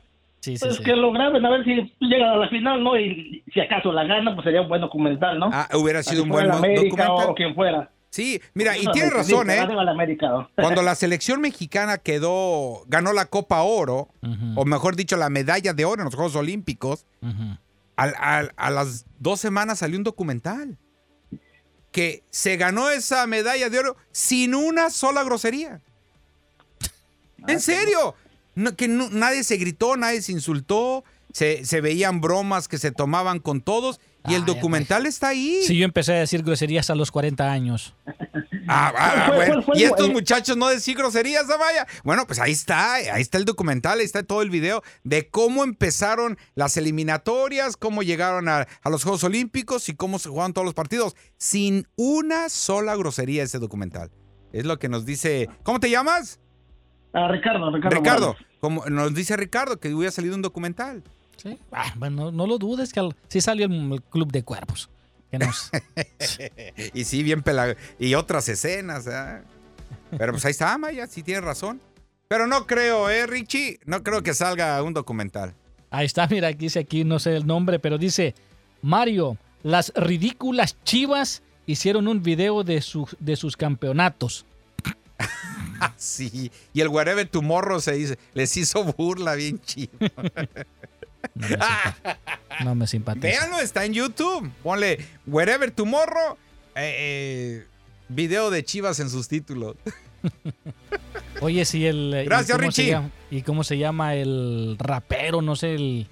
[0.55, 0.83] Sí, pues sí.
[0.85, 2.99] que lo graben a ver si llegan a la final, ¿no?
[2.99, 5.51] Y si acaso la ganan, pues sería un buen documental, ¿no?
[5.53, 7.31] Ah, hubiera sido un buen América documental.
[7.31, 7.91] o quien fuera.
[8.11, 9.59] Sí, mira, y me razón, ¿eh?
[10.55, 14.09] Cuando la selección mexicana quedó, ganó la Copa Oro,
[14.55, 17.05] o mejor dicho, la medalla de oro en los Juegos Olímpicos,
[17.97, 20.79] al- al- a las dos semanas salió un documental
[21.91, 25.81] que se ganó esa medalla de oro sin una sola grosería.
[27.49, 28.15] ¿En serio?
[28.57, 32.91] No, que no- nadie se gritó, nadie se insultó, se, se veían bromas que se
[32.91, 35.61] tomaban con todos y el Ay, documental está ahí.
[35.65, 37.95] Sí, yo empecé a decir groserías a los 40 años.
[38.69, 39.63] Ah, ah, Fue- fue- bueno.
[39.63, 41.87] fue- y estos eh, muchachos no decían groserías, Amaya.
[42.03, 45.63] Bueno, pues ahí está, ahí está el documental, ahí está todo el video de cómo
[45.63, 50.65] empezaron las eliminatorias, cómo llegaron a, a los Juegos Olímpicos y cómo se jugaron todos
[50.65, 51.15] los partidos.
[51.39, 54.11] Sin una sola grosería ese documental.
[54.53, 55.49] Es lo que nos dice.
[55.63, 56.41] ¿Cómo te llamas?
[57.17, 57.97] Ah, Ricardo, Ricardo.
[57.97, 58.27] Ricardo.
[58.29, 58.47] Morales.
[58.61, 61.03] Como nos dice Ricardo que hubiera salido un documental.
[61.37, 61.59] Sí.
[61.73, 64.91] Ah, bueno, no lo dudes que al- sí salió el, el Club de Cuervos.
[65.31, 65.71] Que nos-
[66.95, 67.75] Y sí, bien pelado.
[67.99, 69.07] Y otras escenas.
[69.07, 69.43] ¿eh?
[70.17, 71.81] Pero pues ahí está, Maya, sí tienes razón.
[72.29, 73.79] Pero no creo, ¿eh, Richie?
[73.87, 75.55] No creo que salga un documental.
[75.91, 78.35] Ahí está, mira, aquí dice aquí, no sé el nombre, pero dice,
[78.83, 84.45] Mario, las ridículas chivas hicieron un video de, su- de sus campeonatos.
[85.81, 86.51] Ah, sí.
[86.73, 89.91] Y el Wherever Tomorrow se dice, les hizo burla bien chido.
[91.35, 93.27] No me, no me simpatiza.
[93.27, 94.49] Véanlo, está en YouTube.
[94.63, 96.37] Ponle Wherever Tomorrow,
[96.77, 97.67] eh, eh,
[98.09, 99.75] video de Chivas en sus títulos.
[101.41, 102.17] Oye, sí, el...
[102.23, 102.87] ¿y Gracias, Richie.
[102.91, 105.43] llama- ¿Y cómo se llama el rapero?
[105.43, 106.07] No sé, el,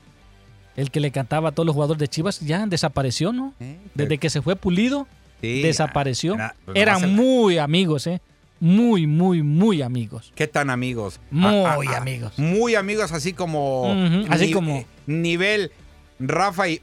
[0.77, 3.55] el que le cantaba a todos los jugadores de Chivas, ya desapareció, ¿no?
[3.95, 5.07] Desde que se fue Pulido,
[5.41, 6.35] Sí, desapareció.
[6.35, 8.21] era- pues Eran muy amigos, ¿eh?
[8.65, 10.33] Muy, muy, muy amigos.
[10.35, 11.21] ¿Qué tan amigos?
[11.31, 12.39] Muy amigos.
[12.39, 13.95] Muy amigos, así como.
[14.31, 15.71] Así como- Nivel
[16.19, 16.81] Rafa y.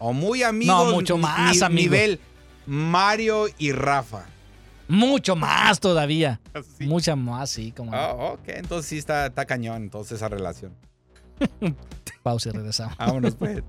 [0.00, 0.86] o muy amigos.
[0.88, 1.70] No, mucho más ni- amigos.
[1.92, 2.20] Nivel
[2.66, 4.26] Mario y Rafa.
[4.88, 6.40] Mucho más todavía.
[6.76, 6.86] Sí.
[6.86, 7.96] Mucha más, sí, como no.
[7.96, 10.72] Ah, ok, entonces sí está, está cañón, entonces esa relación.
[12.24, 12.96] Pausa y regresamos.
[12.98, 13.62] Vámonos, pues.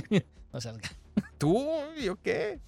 [0.52, 0.88] No salga.
[1.38, 1.66] ¿Tú?
[2.00, 2.60] ¿Yo qué?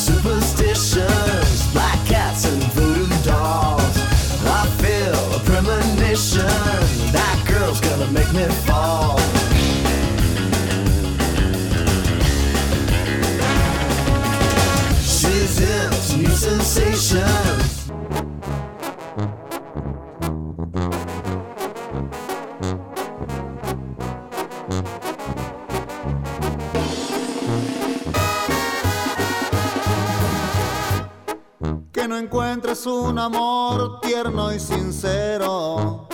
[0.00, 3.96] Superstitions, black cats and voodoo dolls.
[4.46, 6.46] I feel a premonition,
[7.12, 9.18] that girl's gonna make me fall.
[15.02, 17.79] She's into new sensations.
[32.20, 36.08] Encuentres un amor tierno y sincero.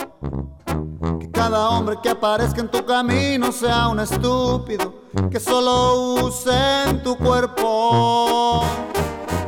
[1.19, 5.03] Que cada hombre que aparezca en tu camino sea un estúpido.
[5.31, 6.51] Que solo use
[6.87, 8.63] en tu cuerpo.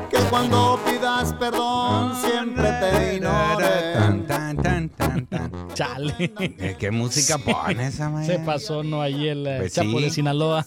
[0.10, 3.94] Que cuando pidas perdón siempre te ignore.
[3.94, 5.68] Tan, tan, tan, tan, tan.
[5.74, 6.14] Chale.
[6.40, 9.02] Eh, ¿Qué música pones, esa Se pasó, ¿no?
[9.02, 10.02] Ahí el eh, Pues Chapo sí.
[10.04, 10.66] de Sinaloa.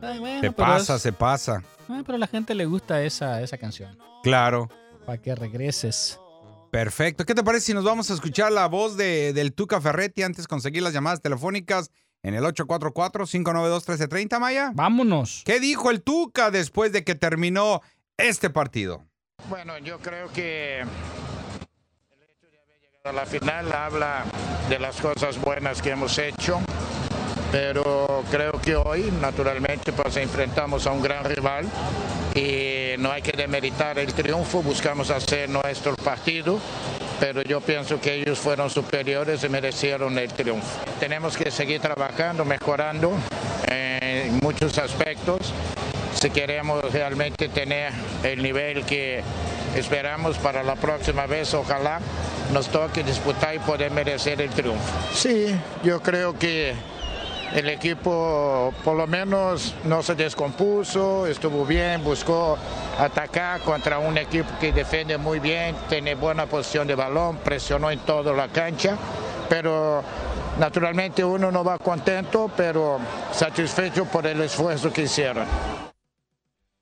[0.00, 1.62] Ay, bueno, Se pero pasa, es- se pasa.
[1.88, 3.96] Ah, pero a la gente le gusta esa, esa canción.
[4.22, 4.68] Claro.
[5.08, 6.20] Para que regreses.
[6.70, 7.24] Perfecto.
[7.24, 10.44] ¿Qué te parece si nos vamos a escuchar la voz de, del Tuca Ferretti antes
[10.44, 11.90] de conseguir las llamadas telefónicas
[12.22, 14.70] en el 844-592-1330, Maya?
[14.74, 15.44] Vámonos.
[15.46, 17.80] ¿Qué dijo el Tuca después de que terminó
[18.18, 19.02] este partido?
[19.48, 20.86] Bueno, yo creo que el
[22.28, 24.26] hecho de haber llegado a la final habla
[24.68, 26.60] de las cosas buenas que hemos hecho,
[27.50, 31.66] pero creo que hoy, naturalmente, pues enfrentamos a un gran rival
[32.34, 36.58] y no hay que demeritar el triunfo, buscamos hacer nuestro partido,
[37.20, 40.78] pero yo pienso que ellos fueron superiores y merecieron el triunfo.
[41.00, 43.12] Tenemos que seguir trabajando, mejorando
[43.66, 45.52] en muchos aspectos
[46.20, 47.92] si queremos realmente tener
[48.24, 49.22] el nivel que
[49.76, 52.00] esperamos para la próxima vez, ojalá
[52.52, 54.82] nos toque disputar y poder merecer el triunfo.
[55.14, 56.74] Sí, yo creo que
[57.54, 62.58] el equipo por lo menos no se descompuso, estuvo bien, buscó
[62.98, 67.98] atacar contra un equipo que defiende muy bien, tiene buena posición de balón, presionó en
[68.00, 68.96] toda la cancha,
[69.48, 70.02] pero
[70.58, 72.98] naturalmente uno no va contento, pero
[73.32, 75.46] satisfecho por el esfuerzo que hicieron.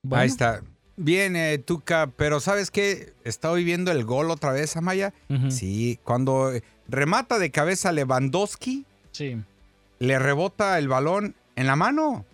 [0.03, 0.63] Bueno, Ahí está.
[0.99, 3.13] Bien, eh, Tuca, pero ¿sabes qué?
[3.25, 5.13] Estoy viendo el gol otra vez, Amaya.
[5.29, 5.51] Ujú.
[5.51, 6.53] Sí, cuando
[6.89, 9.37] remata de cabeza Lewandowski, Sí.
[9.99, 12.25] Le rebota el balón en la mano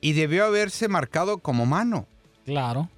[0.00, 2.06] y debió haberse marcado como mano.
[2.44, 2.88] Claro.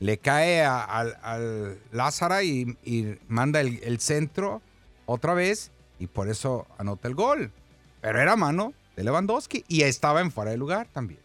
[0.00, 4.60] Le cae a- al, Lázara y, y manda el, el centro
[5.06, 7.52] otra vez y por eso anota el gol.
[8.00, 11.20] Pero era mano de Lewandowski y estaba en fuera de lugar también.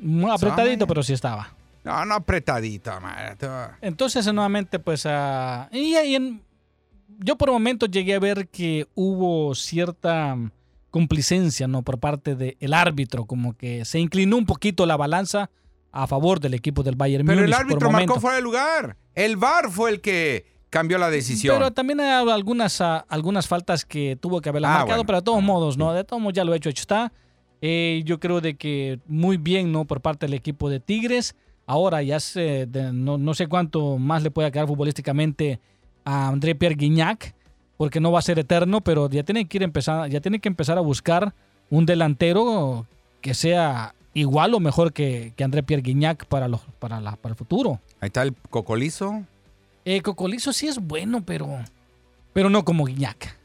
[0.00, 1.50] Muy apretadito, pero sí estaba.
[1.84, 3.36] No, no apretadito, madre.
[3.80, 6.42] Entonces, nuevamente, pues, ah, y, ahí en-
[7.20, 10.36] yo por momentos llegué a ver que hubo cierta
[10.90, 11.82] complicencia, ¿no?
[11.82, 15.50] Por parte del árbitro, como que se inclinó un poquito la balanza
[15.92, 18.96] a favor del equipo del Bayern Pero el Múnich árbitro marcó fuera de lugar.
[19.14, 21.56] El VAR fue el que cambió la decisión.
[21.56, 25.06] Pero también hay algunas, ah, algunas faltas que tuvo que haberla Ah, marcado, bueno.
[25.06, 25.92] pero de todos modos, ¿no?
[25.92, 27.12] De todos modos ya lo hecho, hecho está.
[27.62, 29.86] Eh, yo creo de que muy bien, ¿no?
[29.86, 31.34] Por parte del equipo de Tigres.
[31.66, 32.20] Ahora ya
[32.66, 35.60] de- no, no sé cuánto más le puede quedar futbolísticamente
[36.06, 37.34] a André Pierre Guignac.
[37.76, 40.48] porque no va a ser eterno, pero ya tiene que ir empezar, ya tiene que
[40.48, 41.34] empezar a buscar
[41.68, 42.86] un delantero
[43.20, 47.34] que sea igual o mejor que, que André Pierre Guignac para, los, para, la- para
[47.34, 47.78] el futuro.
[48.00, 49.22] Ahí está el cocolizo.
[49.84, 51.48] Eh, Cocolizo sí es bueno, pero,
[52.32, 53.36] pero no como Guignac.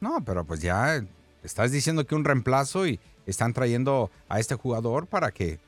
[0.00, 1.02] No, pero pues ya
[1.42, 5.58] estás diciendo que un reemplazo y están trayendo a este jugador para que,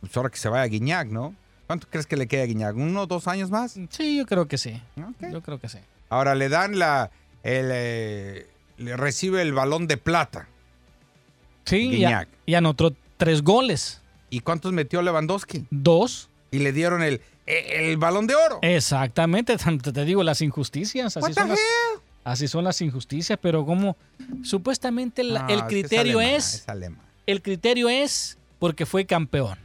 [0.00, 1.34] pues ahora que se vaya a Guiñac, ¿no?
[1.66, 2.76] ¿Cuánto crees que le queda a Guiñac?
[2.76, 3.78] ¿Uno, dos años más?
[3.90, 4.80] Sí, yo creo que sí.
[5.32, 5.78] Yo creo que sí.
[6.08, 7.10] Ahora le dan la,
[7.42, 8.46] el, eh,
[8.78, 10.48] le recibe el balón de plata.
[11.64, 12.28] Sí, Guiñac.
[12.46, 14.00] y anotó tres goles.
[14.30, 15.66] ¿Y cuántos metió Lewandowski?
[15.70, 16.28] Dos.
[16.52, 18.60] Y le dieron el, el, el balón de oro.
[18.62, 21.16] Exactamente, tanto te digo, las injusticias.
[21.16, 21.58] Así son las,
[22.22, 23.96] así son las injusticias, pero como
[24.44, 27.00] supuestamente la- No, el es criterio es, alemán.
[27.26, 29.58] el criterio es porque fue campeón.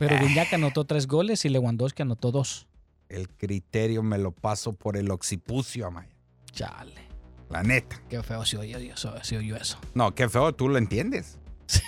[0.00, 2.66] Pero Guiñac anotó tres goles y Lewandowski anotó dos.
[3.10, 6.08] El criterio me lo paso por el occipucio, Amaya.
[6.52, 6.94] Chale,
[7.50, 8.00] La neta.
[8.08, 9.12] qué feo se oyó eso.
[9.36, 9.78] Oyó eso.
[9.94, 11.38] No, qué feo, tú lo entiendes.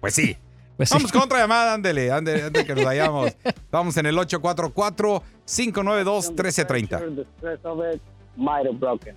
[0.00, 0.36] pues sí.
[0.76, 0.94] Pues sí.
[0.96, 3.36] Vamos con otra llamada, ándele, ándele, antes que nos vayamos.
[3.70, 7.14] Vamos en el 844-592-1330.
[7.14, 8.00] The stress of it
[8.36, 9.14] might have broken.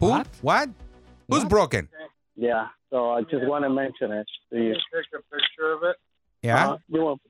[0.00, 0.08] Who?
[0.10, 0.26] What?
[0.42, 0.68] What?
[1.28, 1.48] Who's What?
[1.50, 1.88] broken?
[2.36, 4.74] Yeah, so I just want to mention it to you.
[4.92, 5.96] Take a picture of it.
[6.44, 6.68] Yeah?
[6.72, 7.20] Uh, you want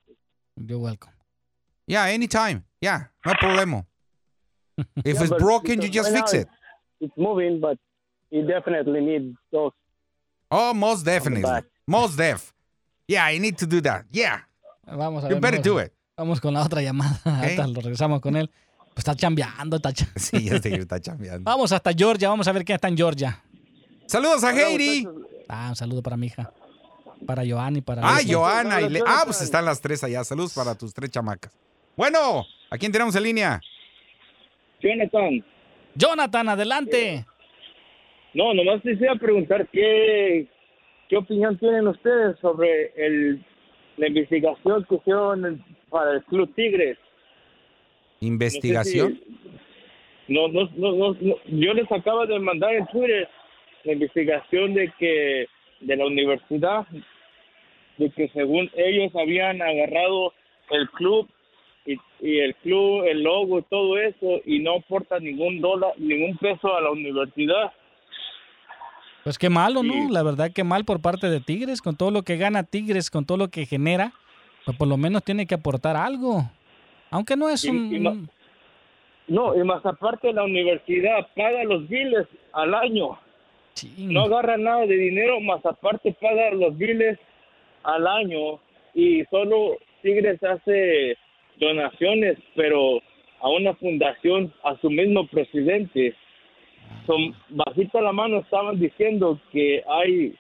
[0.57, 1.13] You're welcome.
[1.87, 2.65] Yeah, anytime.
[2.81, 3.85] Yeah, no problema.
[5.05, 6.49] If Yeah, it's broken, you just right fix it.
[7.01, 7.79] It's moving, but
[8.31, 9.73] you definitely need those.
[10.51, 11.63] Oh, most definitely.
[11.87, 12.53] Most def.
[13.07, 14.05] Yeah, I need to do that.
[14.11, 14.41] Yeah,
[14.87, 15.41] Vamos a you ver.
[15.41, 15.93] better do it.
[16.17, 17.21] Vamos con la otra llamada.
[17.25, 18.51] Ahorita lo regresamos con él.
[18.95, 21.45] Pues está chambeando, está cha- Sí, ya sé que está chambeando.
[21.45, 23.43] Vamos hasta Georgia, vamos a ver quién está en Georgia.
[24.07, 25.07] Saludos a Heidi.
[25.49, 26.53] Ah, un saludo para mi hija.
[27.27, 28.19] Para Joanny, para Ah.
[28.27, 30.23] Joana y Le- Ah, pues están las tres allá.
[30.25, 31.53] Saludos para tus tres chamacas.
[31.97, 33.61] Bueno, ¿a quién tenemos en línea?
[34.81, 35.45] Jonathan,
[35.95, 37.25] Jonathan, adelante.
[38.35, 40.47] no, nomás quisiera preguntar qué,
[41.09, 43.45] qué opinión tienen ustedes sobre el,
[43.97, 46.99] la investigación que hicieron para el Club Tigres.
[48.21, 49.21] Investigación.
[50.29, 53.29] No, no, no, no, no, yo les acabo de mandar en Twitter
[53.85, 55.47] la investigación de que
[55.81, 56.87] de la universidad
[57.99, 60.33] de que según ellos habían agarrado
[60.71, 61.29] el club
[61.87, 66.37] y, y el club, el logo y todo eso y no aporta ningún dólar, ningún
[66.39, 67.73] peso a la universidad.
[69.23, 69.93] Pues qué malo, ¿no?
[69.93, 70.07] Sí.
[70.11, 73.25] La verdad que mal por parte de Tigres, con todo lo que gana Tigres, con
[73.25, 74.13] todo lo que genera,
[74.65, 76.43] pues por lo menos tiene que aportar algo.
[77.11, 77.95] Aunque no es Y- un...
[77.95, 78.27] y no-
[79.29, 83.19] No, y más aparte la universidad paga los biles al año.
[83.99, 87.19] No agarra nada de dinero, más aparte paga los biles
[87.85, 88.61] al año
[88.95, 91.17] y solo Tigres hace
[91.59, 93.01] donaciones, pero
[93.41, 96.15] a una fundación, a su mismo presidente.
[97.07, 100.35] Son, bajita la mano estaban diciendo que hay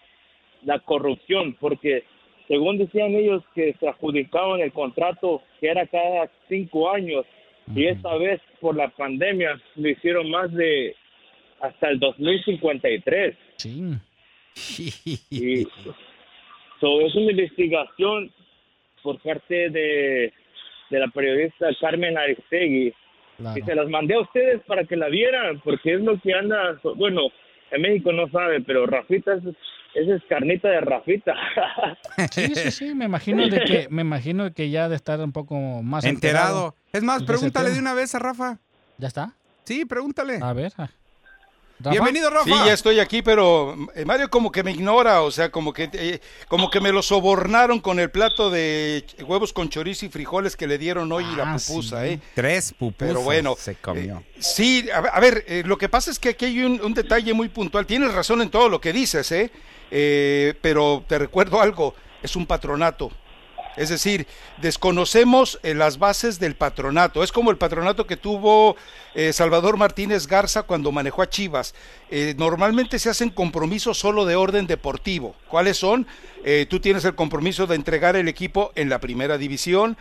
[0.64, 2.04] la corrupción, porque
[2.48, 7.24] según decían ellos que se adjudicaban el contrato que era cada cinco años
[7.74, 10.94] y esta vez por la pandemia lo hicieron más de
[11.60, 14.00] hasta el 2053 Chin.
[15.30, 15.66] y
[16.80, 18.30] so, es una investigación
[19.02, 20.32] por parte de,
[20.90, 22.92] de la periodista Carmen Aristegui
[23.36, 23.58] Claro.
[23.58, 26.78] y se las mandé a ustedes para que la vieran porque es lo que anda
[26.94, 27.22] bueno
[27.72, 29.42] en México no sabe pero Rafita es,
[29.94, 31.34] esa es carnita de Rafita
[32.30, 35.56] Sí, sí, sí, me imagino de que, me imagino que ya de estar un poco
[35.82, 36.76] más Enterado.
[36.92, 38.58] Es más, pregúntale de una vez a Rafa.
[38.98, 39.32] ¿Ya está?
[39.64, 40.38] Sí, pregúntale.
[40.40, 40.72] A ver.
[41.80, 41.90] Rafa.
[41.90, 42.44] Bienvenido, Rafa.
[42.44, 45.90] Sí, ya estoy aquí, pero eh, Mario como que me ignora, o sea, como que
[45.92, 50.56] eh, como que me lo sobornaron con el plato de huevos con chorizo y frijoles
[50.56, 52.08] que le dieron hoy y la Ah, pupusa, sí.
[52.10, 52.20] ¿eh?
[52.34, 54.18] Tres pupusas Pero bueno, se comió.
[54.18, 56.80] eh, sí, a ver, a ver, eh, lo que pasa es que aquí hay un,
[56.80, 57.86] un detalle muy puntual.
[57.86, 59.50] Tienes razón en todo lo que dices, ¿eh?
[59.90, 63.10] Eh, pero te recuerdo algo, es un patronato.
[63.76, 64.26] Es decir,
[64.58, 67.22] desconocemos eh, las bases del patronato.
[67.22, 68.76] Es como el patronato que tuvo
[69.14, 71.74] eh, Salvador Martínez Garza cuando manejó a Chivas.
[72.10, 75.34] Eh, normalmente se hacen compromisos solo de orden deportivo.
[75.48, 76.06] ¿Cuáles son?
[76.68, 79.96] Tú tienes el compromiso de entregar el equipo en la primera división,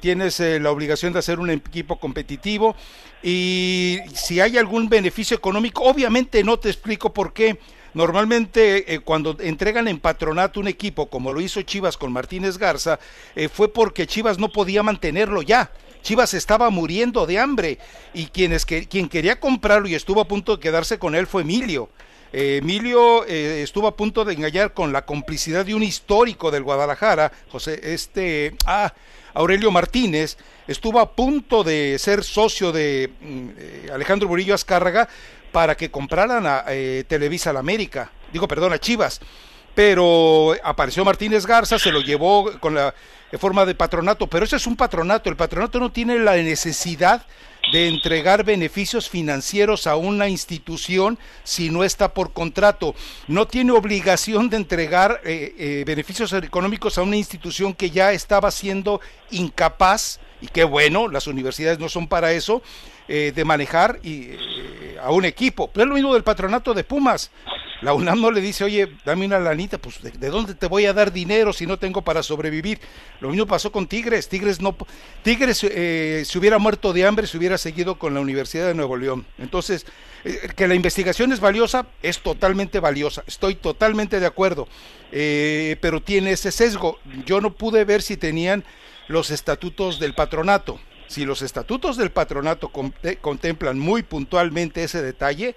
[0.00, 2.76] tienes la obligación de hacer un equipo competitivo
[3.20, 7.58] y si hay algún beneficio económico, obviamente no te explico por qué.
[7.94, 12.98] Normalmente eh, cuando entregan en patronato un equipo, como lo hizo Chivas con Martínez Garza,
[13.36, 15.70] eh, fue porque Chivas no podía mantenerlo ya.
[16.02, 17.78] Chivas estaba muriendo de hambre
[18.12, 21.42] y quienes que, quien quería comprarlo y estuvo a punto de quedarse con él fue
[21.42, 21.90] Emilio.
[22.32, 26.62] Eh, Emilio eh, estuvo a punto de engañar con la complicidad de un histórico del
[26.62, 28.92] Guadalajara, José, este, ah,
[29.34, 35.08] Aurelio Martínez, estuvo a punto de ser socio de mm, eh, Alejandro Burillo Azcárraga
[35.50, 39.20] para que compraran a eh, Televisa la América, digo, perdón, a Chivas.
[39.74, 42.94] Pero apareció Martínez Garza, se lo llevó con la
[43.38, 47.24] forma de patronato, pero ese es un patronato, el patronato no tiene la necesidad
[47.70, 52.94] de entregar beneficios financieros a una institución si no está por contrato,
[53.28, 58.50] no tiene obligación de entregar eh, eh, beneficios económicos a una institución que ya estaba
[58.50, 59.00] siendo
[59.30, 62.62] incapaz, y qué bueno, las universidades no son para eso,
[63.08, 65.68] eh, de manejar y, eh, a un equipo.
[65.68, 67.30] Pero es lo mismo del patronato de Pumas.
[67.82, 70.86] La UNAM no le dice, oye, dame una lanita, pues ¿de, de dónde te voy
[70.86, 72.78] a dar dinero si no tengo para sobrevivir?
[73.20, 74.28] Lo mismo pasó con Tigres.
[74.28, 74.76] Tigres no,
[75.22, 78.96] Tigres eh, se hubiera muerto de hambre si hubiera seguido con la Universidad de Nuevo
[78.96, 79.26] León.
[79.36, 79.84] Entonces,
[80.24, 83.24] eh, que la investigación es valiosa, es totalmente valiosa.
[83.26, 84.68] Estoy totalmente de acuerdo.
[85.10, 87.00] Eh, pero tiene ese sesgo.
[87.26, 88.64] Yo no pude ver si tenían
[89.08, 90.80] los estatutos del patronato.
[91.08, 95.56] Si los estatutos del patronato conte- contemplan muy puntualmente ese detalle,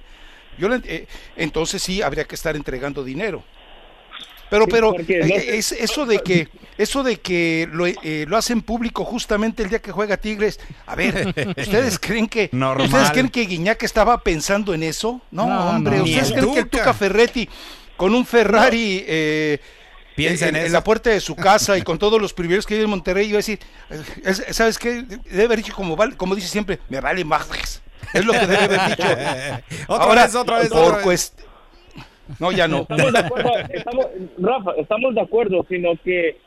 [0.57, 3.43] yo le- eh, entonces sí habría que estar entregando dinero.
[4.49, 6.47] Pero, Sí, pero eh, sé- es eso de que
[6.77, 10.59] eso de que lo, eh, lo hacen público justamente el día que juega Tigres.
[10.85, 12.85] A ver, ¿ustedes creen que Normal.
[12.87, 15.19] ustedes creen que Guiñac estaba pensando en eso?
[15.31, 16.93] No, No, hombre, no, ustedes creen que el Tuca.
[16.93, 17.49] Ferretti
[17.97, 19.59] con un Ferrari eh,
[20.15, 22.89] Piensa en la puerta de su casa y con todos los privilegios que hay en
[22.89, 25.01] Monterrey, a decir, eh, es- ¿sabes qué?
[25.01, 27.81] Debe haber dicho como, vale, como dice siempre, me vale más.
[28.15, 29.03] Es lo que debe haber dicho.
[29.87, 31.05] otra Ahora, vez, otra vez, por otra vez.
[31.05, 31.45] cuest-
[32.39, 32.81] No, ya no.
[32.81, 34.05] Estamos de acuerdo, estamos,
[34.39, 36.37] Rafa, estamos de acuerdo, sino que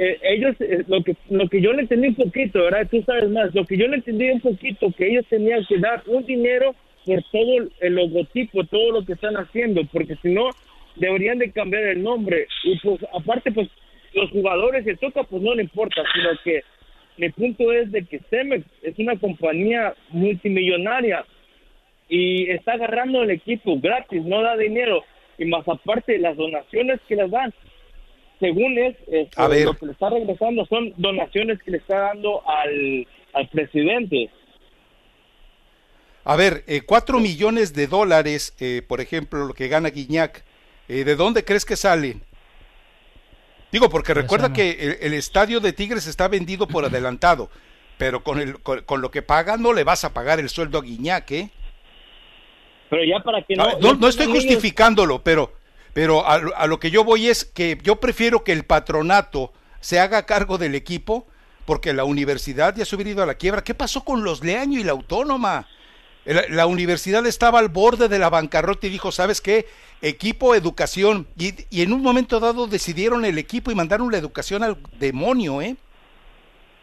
[0.00, 2.86] eh, ellos, eh, lo que lo que yo le entendí un poquito, ¿verdad?
[2.90, 6.02] Tú sabes más, lo que yo le entendí un poquito, que ellos tenían que dar
[6.06, 10.50] un dinero por todo el, el logotipo, todo lo que están haciendo, porque si no,
[10.96, 12.46] deberían de cambiar el nombre.
[12.64, 13.68] Y pues, aparte, pues,
[14.14, 16.62] los jugadores el toca, pues no le importa, sino que
[17.18, 21.24] mi punto es de que Cemex es una compañía multimillonaria
[22.08, 25.04] y está agarrando el equipo gratis, no da dinero.
[25.36, 27.52] Y más aparte, las donaciones que les dan,
[28.40, 29.66] según es, este, A ver.
[29.66, 34.30] lo que le está regresando son donaciones que le está dando al, al presidente.
[36.24, 40.44] A ver, eh, cuatro millones de dólares, eh, por ejemplo, lo que gana Guiñac,
[40.88, 42.22] eh, ¿de dónde crees que salen?
[43.70, 47.50] Digo, porque recuerda que el, el estadio de Tigres está vendido por adelantado,
[47.98, 50.78] pero con, el, con, con lo que paga no le vas a pagar el sueldo
[50.78, 51.50] a Guiñac, ¿eh?
[52.90, 53.78] Pero ya para que no...
[53.80, 55.52] No, no estoy justificándolo, pero,
[55.92, 59.52] pero a, lo- a lo que yo voy es que yo prefiero que el patronato
[59.80, 61.26] se haga cargo del equipo,
[61.66, 63.62] porque la universidad ya se hubiera ido a la quiebra.
[63.62, 65.68] ¿Qué pasó con los Leaño y la Autónoma?
[66.28, 69.64] La, universidad estaba al borde de la bancarrota y dijo, ¿sabes qué?
[70.02, 71.26] Equipo, educación.
[71.38, 75.62] Y, y en un momento dado decidieron el equipo y mandaron la educación al demonio,
[75.62, 75.76] ¿eh?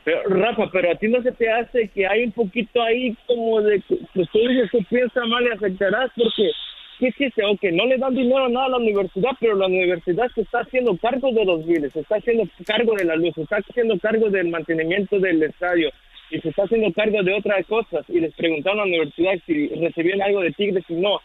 [0.03, 3.61] Pero, Rafa, pero a ti no se te hace que hay un poquito ahí como
[3.61, 6.51] de que pues tú dices tú piensas mal y aceptarás porque
[6.99, 7.43] ¿qué hiciste?
[7.43, 10.95] Ok, no le dan dinero nada a la universidad, pero la universidad se está haciendo
[10.97, 14.49] cargo de los biles, se está haciendo cargo de la luz, está haciendo cargo del
[14.49, 15.89] mantenimiento del estadio
[16.35, 19.67] y se está haciendo cargo de otras cosas y les preguntaron a la universidad si
[19.69, 21.19] recibían algo de Tigres y no.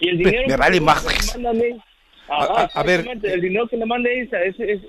[0.00, 1.38] Y el dinero me que vale le madres.
[1.40, 1.82] mandan
[2.28, 4.80] A- Ajá, a- a ver, el dinero que le manda esa es, es,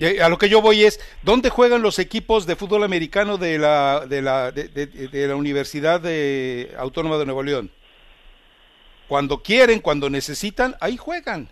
[0.00, 3.58] Eh, A lo que yo voy es, ¿dónde juegan los equipos de fútbol americano de
[3.58, 7.70] la, de la, de, de- de la Universidad de- Autónoma de Nuevo León?
[9.08, 11.48] Cuando quieren, cuando necesitan, ahí juegan.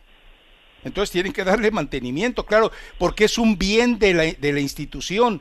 [0.85, 5.41] Entonces tienen que darle mantenimiento, claro, porque es un bien de la, de la institución.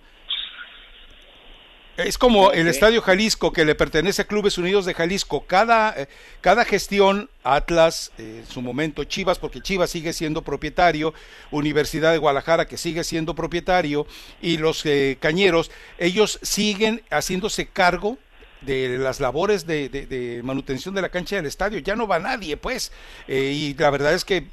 [1.97, 5.45] Es como el Estadio Jalisco que le pertenece a Clubes Unidos de Jalisco.
[5.47, 6.07] Cada, eh,
[6.41, 11.13] cada gestión, Atlas, eh, en su momento Chivas, porque Chivas sigue siendo propietario,
[11.51, 14.05] Universidad de Guadalajara que sigue siendo propietario,
[14.41, 18.17] y los eh, Cañeros, ellos siguen haciéndose cargo
[18.59, 21.79] de las labores de, de- de manutención de la cancha del estadio.
[21.79, 22.91] Ya no va nadie, pues.
[23.27, 24.47] Eh, y la verdad es que eh,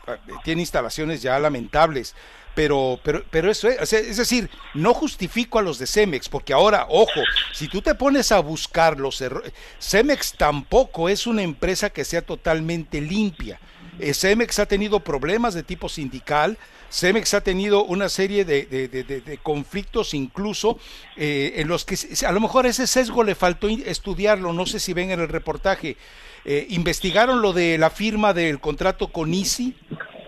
[0.45, 2.15] tiene instalaciones ya lamentables.
[2.55, 6.87] Pero, pero, pero eso es, es decir, no justifico a los de Cemex, porque ahora,
[6.91, 7.23] ojo,
[7.53, 12.21] si tú te pones a buscar los errores, Cemex tampoco es una empresa que sea
[12.21, 13.59] totalmente limpia.
[13.99, 16.59] Eh, Cemex ha tenido problemas de tipo sindical,
[16.91, 20.79] Cemex ha tenido una serie de, de- de- de- conflictos incluso
[21.17, 21.97] eh, en los que
[22.27, 25.97] a lo mejor ese sesgo le faltó estudiarlo, no sé si ven en el reportaje.
[26.45, 29.75] Eh, investigaron lo de la firma del contrato con Easy,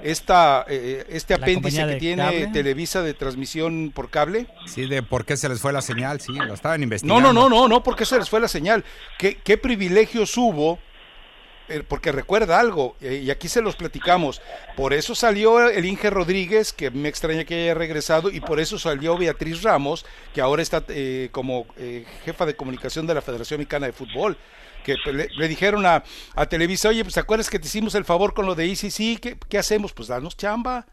[0.04, 2.46] esta, eh, este La apéndice que tiene cable.
[2.48, 4.46] Televisa de transmisión por cable.
[4.66, 7.20] Sí, de por qué se les fue la señal, sí, lo estaban No, investigando.
[7.20, 8.84] no, no, no, no, porque se les fue la señal.
[9.18, 10.78] ¿Qué, qué privilegios hubo
[11.68, 14.42] eh, porque recuerda algo, eh, y aquí se los platicamos,
[14.76, 18.78] por eso salió el Inge Rodríguez, que me extraña que haya regresado, y por eso
[18.78, 23.60] salió Beatriz Ramos, que ahora está eh, como eh, jefa de comunicación de la Federación
[23.60, 24.36] Mexicana de Fútbol.
[24.84, 26.04] Que le, dijeron a,
[26.36, 29.18] a Televisa, oye, pues ¿te acuerdas que te hicimos el favor con lo de ICC?
[29.20, 29.92] ¿Qué, ¿Qué hacemos?
[29.92, 30.86] Pues danos chamba.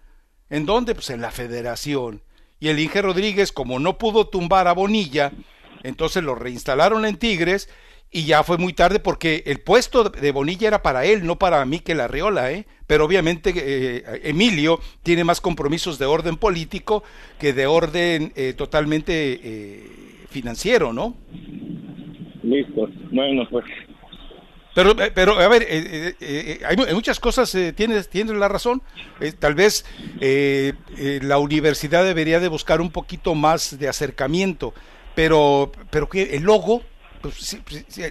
[0.50, 0.96] ¿En dónde?
[0.96, 2.24] Pues en la Federación.
[2.60, 5.32] Y el Inge Rodríguez, como no pudo tumbar a Bonilla,
[5.84, 7.70] entonces lo reinstalaron en Tigres
[8.12, 11.64] y ya fue muy tarde porque el puesto de Bonilla era para él, no para
[11.66, 12.68] Mikel Arriola, ¿eh?
[12.86, 17.04] Pero obviamente eh, Emilio tiene más compromisos de orden político
[17.39, 21.16] que de orden eh, totalmente eh, financiero, ¿no?
[22.52, 22.89] Listo.
[23.12, 23.66] Bueno, pues.
[24.76, 28.47] Pero, eh, pero a ver, eh, eh, hay, mu- hay muchas cosas, tienes, tienes la
[28.47, 28.82] razón.
[29.39, 29.86] Tal vez
[30.20, 34.74] la universidad debería de buscar un poquito más de acercamiento,
[35.16, 36.84] pero, pero que el logo
[37.22, 37.62] pues, sí,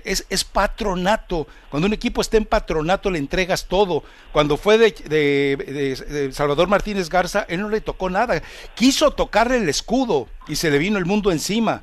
[0.04, 1.46] es, es patronato.
[1.70, 4.04] Cuando un equipo está en patronato le entregas todo.
[4.32, 8.40] Cuando fue de, de- de- de Salvador Martínez Garza, él no le tocó nada.
[8.74, 11.82] Quiso tocarle el escudo y se le vino el mundo encima.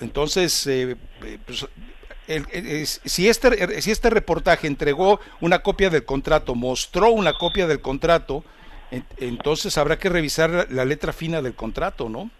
[0.00, 1.66] Entonces, eh, eh, pues,
[2.28, 7.80] el- si, este, si este reportaje entregó una copia del contrato, mostró una copia del
[7.80, 8.44] contrato,
[8.90, 12.30] en- entonces habrá que revisar la, letra fina del contrato, ¿no?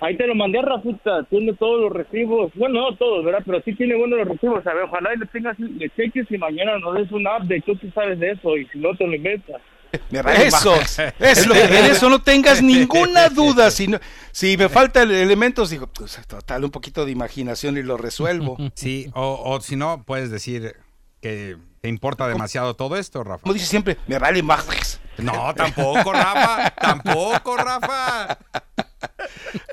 [0.00, 3.42] Ahí te lo mandé Rafita, tiene todos los recibos, bueno, no todos, ¿verdad?
[3.44, 6.38] Pero sí tiene buenos los recibos, a ver, ojalá y le tengas, le cheques y
[6.38, 9.16] mañana nos des un update, tú que sabes de eso, y si no te lo
[9.16, 9.60] inventas.
[10.10, 10.74] Eso,
[11.18, 13.70] es lo que- eso no tengas ninguna duda.
[13.70, 13.98] Si, no-
[14.32, 18.56] si me falta el elementos, digo, pues total, un poquito de imaginación y lo resuelvo.
[18.74, 20.76] Sí, o, o si no, puedes decir
[21.20, 23.42] que te importa demasiado todo esto, Rafa.
[23.42, 25.00] Como dice siempre, me vale más.
[25.16, 26.70] No, tampoco, Rafa.
[26.70, 28.38] tampoco, Rafa.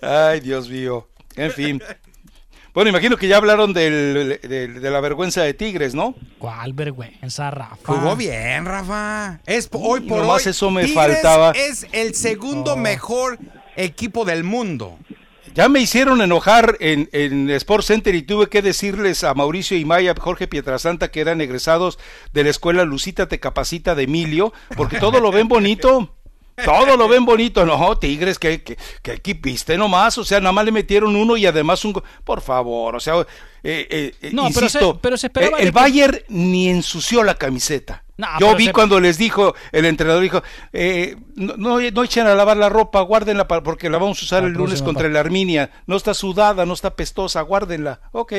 [0.02, 1.08] Ay, Dios mío.
[1.36, 1.82] En fin.
[2.76, 6.14] Bueno, imagino que ya hablaron del- del- de la vergüenza de Tigres, ¿no?
[6.38, 7.78] ¿Cuál vergüenza, Rafa?
[7.86, 9.40] Jugó bien, Rafa.
[9.46, 10.50] Es hoy por Nomás hoy.
[10.52, 11.52] eso me Tigres faltaba.
[11.52, 12.78] Es el segundo Oh.
[12.78, 13.40] mejor
[13.78, 15.00] equipo del mundo.
[15.54, 19.86] Ya me hicieron enojar en, en Sport Center y tuve que decirles a Mauricio y
[19.86, 21.98] Maya, Jorge Pietrasanta, que eran egresados
[22.34, 26.12] de la escuela Lucita Te Capacita de Emilio, porque todo lo ven bonito.
[26.64, 30.64] Todo lo ven bonito, no, Tigres, que, que, que equipiste nomás, o sea, nada más
[30.64, 32.02] le metieron uno y además un...
[32.24, 33.16] Por favor, o sea,
[33.64, 37.24] eh, eh, No, pero insisto, se- pero se esperaba eh, el que- Bayern ni ensució
[37.24, 38.04] la camiseta.
[38.18, 40.42] No, Yo vi se- cuando les dijo, el entrenador dijo,
[40.72, 44.44] eh, no, no, no echen a lavar la ropa, guárdenla porque la vamos a usar
[44.44, 45.72] La el lunes contra el Arminia.
[45.88, 48.00] No está sudada, no está pestosa, guárdenla.
[48.14, 48.34] Ok.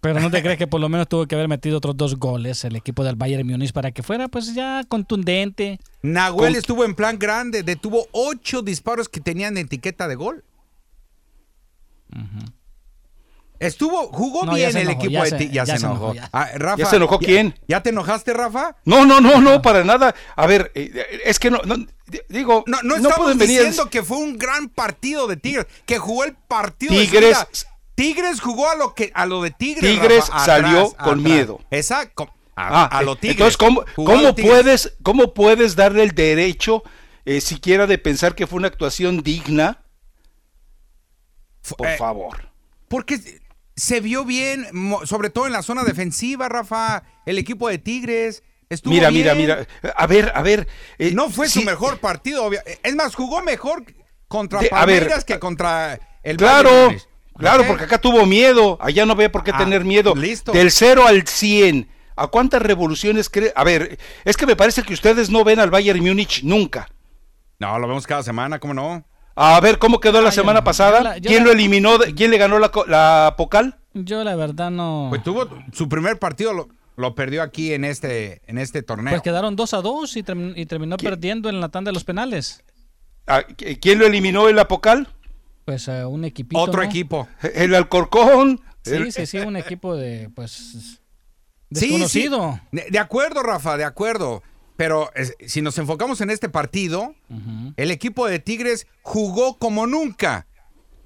[0.00, 2.64] Pero no te crees que por lo menos tuvo que haber metido otros dos goles
[2.64, 5.80] el equipo del Bayern Múnich para que fuera pues ya contundente.
[6.02, 10.44] Nahuel Con- estuvo en plan grande, detuvo ocho disparos que tenían etiqueta de gol.
[13.58, 15.54] Estuvo, jugó No, bien el enojó, equipo ya de se- Tigres.
[15.54, 16.12] Ya, ya se enojó.
[16.12, 16.30] enojó, ya.
[16.32, 17.58] Ah, Rafa, ¿Ya se enojó quién?
[17.66, 18.76] ¿Ya te enojaste, Rafa?
[18.84, 20.14] No, no, no, no, para nada.
[20.36, 21.74] A ver, eh, es que no, no,
[22.28, 25.66] digo, No, no estamos pueden venir a diciendo que fue un gran partido de Tigres,
[25.86, 27.66] que jugó el partido Tigres-.
[27.98, 29.90] Tigres jugó a lo que a lo de Tigres.
[29.90, 31.32] Tigres Rafa, salió atrás, con atrás.
[31.32, 31.60] miedo.
[31.70, 32.32] Exacto.
[32.54, 33.36] A, Ah, a lo Tigres.
[33.36, 34.50] Entonces, ¿cómo, cómo Tigres.
[34.62, 36.82] puedes, ¿cómo puedes darle el derecho
[37.24, 39.82] eh, siquiera de pensar que fue una actuación digna?
[41.76, 42.50] Por eh, favor.
[42.88, 43.20] Porque
[43.76, 44.66] se vio bien,
[45.04, 47.02] sobre todo en la zona defensiva, Rafa.
[47.26, 49.36] El equipo de Tigres estuvo Mira, bien.
[49.36, 49.66] mira, mira.
[49.96, 50.66] A ver, a ver.
[50.98, 52.44] eh, No fue su mejor partido.
[52.44, 53.84] obvia- Es más, jugó mejor
[54.26, 57.02] contra a ver, Palmeiras que contra el Claro, Bayern.
[57.38, 58.76] Claro, porque acá tuvo miedo.
[58.80, 60.14] Allá no había por qué Ah, tener miedo.
[60.14, 60.52] listo.
[60.52, 61.88] Del 0 al 100.
[62.16, 63.52] ¿A cuántas revoluciones cree?
[63.54, 66.88] A ver, es que me parece que ustedes no ven al Bayern Múnich nunca.
[67.60, 69.04] No, lo vemos cada semana, ¿cómo no?
[69.36, 70.98] A ver, ¿cómo quedó la Ah, semana pasada?
[70.98, 71.98] Yo la- yo ¿Quién la- lo eliminó?
[71.98, 73.78] de- ¿Quién le ganó la, la Pocal?
[73.94, 75.06] Yo la verdad no...
[75.10, 79.12] Pues tuvo su primer partido, lo, lo perdió aquí en este, en este torneo.
[79.12, 80.24] Pues quedaron 2 a 2 y,
[80.56, 82.64] y terminó perdiendo en la tanda de los penales.
[83.28, 85.06] Ah, ¿qui- ¿Quién lo eliminó en la Pocal?
[85.68, 86.58] Pues eh, un equipito.
[86.62, 86.88] Otro ¿no?
[86.88, 87.28] equipo.
[87.52, 88.58] El Alcorcón.
[88.86, 90.98] Sí, El- sí, sí, un equipo de, pues,
[91.68, 92.58] desconocido.
[92.62, 92.68] sí.
[92.72, 94.42] De, de acuerdo, Rafa, de acuerdo.
[94.78, 97.14] Pero es- si nos enfocamos en este partido,
[97.76, 100.46] el equipo de Tigres jugó como nunca.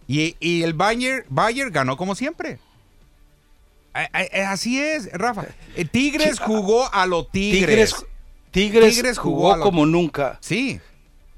[0.06, 2.60] Y, y el Bayern, Bayern ganó como siempre.
[3.94, 5.46] A- a- Así es, Rafa.
[5.74, 7.66] Eh, Tigres jugó a lo Tigres.
[7.94, 8.06] Tigres,
[8.52, 10.38] Tigres, Tigres jugó jugó a lo- como nunca.
[10.40, 10.80] Sí.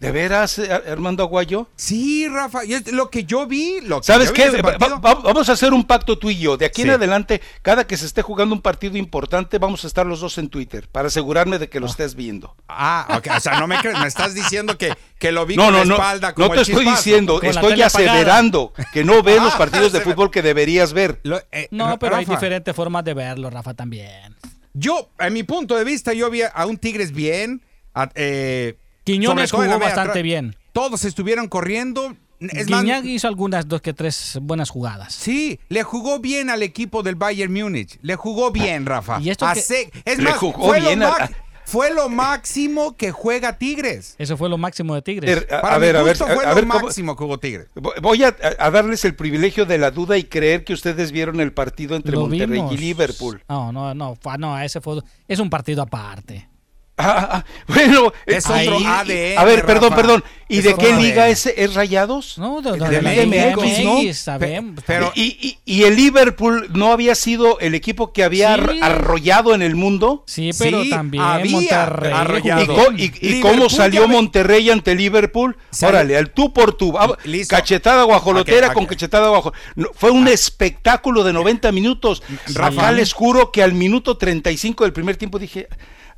[0.05, 1.69] ¿De veras, Armando Aguayo?
[1.77, 3.81] Sí, Rafa, y es lo que yo vi.
[3.83, 4.45] Lo que ¿Sabes yo qué?
[4.45, 6.57] en Va- va- vamos a hacer un pacto tú y yo.
[6.57, 10.05] De aquí en adelante, cada que se esté jugando un partido importante, vamos a estar
[10.05, 12.55] los dos en Twitter para asegurarme de que lo estés viendo.
[12.69, 15.65] Ah, ok, o sea, no me crees, me estás diciendo que, que lo vi No,
[15.65, 15.95] con no, la no.
[15.95, 17.03] espalda como No el te estoy chispazo.
[17.05, 17.87] diciendo, estoy apagada.
[17.87, 21.21] aseverando que no ves los Ah, partidos de fútbol que deberías ver.
[21.23, 24.37] Lo- eh, No, pero hay diferentes formas de verlo, Rafa, también.
[24.75, 27.63] Yo, a mi punto de vista, yo vi a un Tigres bien.
[27.97, 30.57] a- eh, Quiñones jugó media bastante bien.
[30.73, 32.17] Todos estuvieron corriendo.
[32.41, 35.15] Es Guiñac hizo algunas dos que tres buenas jugadas.
[35.15, 37.99] Sí, le jugó bien al equipo del Bayern Múnich.
[38.03, 39.19] Le jugó bien, Rafa.
[39.21, 41.31] Y esto que- Hace- es Le más, jugó fue, bien lo a-
[41.65, 44.17] fue lo máximo que juega Tigres.
[44.19, 45.31] Eso fue lo máximo de Tigres.
[45.31, 47.17] Er, a, Para a ver, mi a ver, gusto fue a, a lo ver máximo
[47.17, 47.69] que jugó Tigres.
[48.03, 51.53] Voy a, a darles el privilegio de la duda y creer que ustedes vieron el
[51.53, 52.75] partido entre Lo Monterrey vimos.
[52.75, 53.43] y Liverpool.
[53.49, 56.49] No, no, no, no, ese fue es un partido aparte.
[56.97, 59.97] Ah, ah, bueno, Es eh, otro y- y- ADN, A ver, perdón, Rafa.
[60.03, 60.25] perdón.
[60.49, 62.39] ¿Y Es de otro qué liga es, es Rayados?
[62.39, 64.15] No, de, de, De de la México, MX, ¿no?
[64.15, 64.85] sabemos.
[64.87, 68.61] Pero- y, y- y el Liverpool no había sido el equipo que había Sí.
[68.81, 70.23] ar- arrollado en el mundo?
[70.29, 72.93] sí, pero Sí, también había Monterrey arrollado.
[72.97, 73.41] ¿Y, bien.
[73.41, 75.57] cómo salió Monterrey ante Liverpool?
[75.71, 76.97] Salió- Órale, al tú por tú.
[76.97, 77.57] Ah, Listo.
[77.57, 78.75] Cachetada guajolotera Ok, ok.
[78.75, 79.53] con cachetada guajo.
[79.75, 82.23] No, fue un espectáculo de 90 minutos.
[82.55, 82.83] Rafa.
[82.83, 85.67] Acá les juro que al minuto 35 del primer tiempo dije,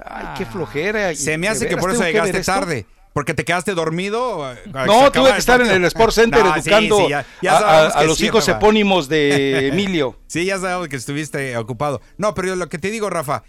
[0.09, 1.13] ay, qué flojera.
[1.13, 2.87] y Se me hace que por eso llegaste tarde.
[3.13, 4.53] Porque te quedaste dormido.
[4.53, 8.05] eh, No, tuve que estar en el Sports Center No, educando sí, ya- ya a-
[8.05, 8.59] los sí, hijos Rafa.
[8.59, 10.19] epónimos de Emilio.
[10.27, 12.03] Sí, ya sabemos que estuviste ocupado.
[12.19, 13.43] No, pero yo lo que te digo, Rafa,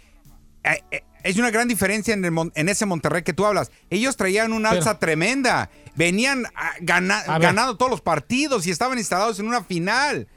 [0.64, 3.70] eh, eh, es una gran diferencia en, el Mon- en ese Monterrey que tú hablas.
[3.90, 5.68] Ellos traían una Pero- alza tremenda.
[5.96, 10.28] Venían ah, gana- ganando todos los partidos y estaban instalados en una final.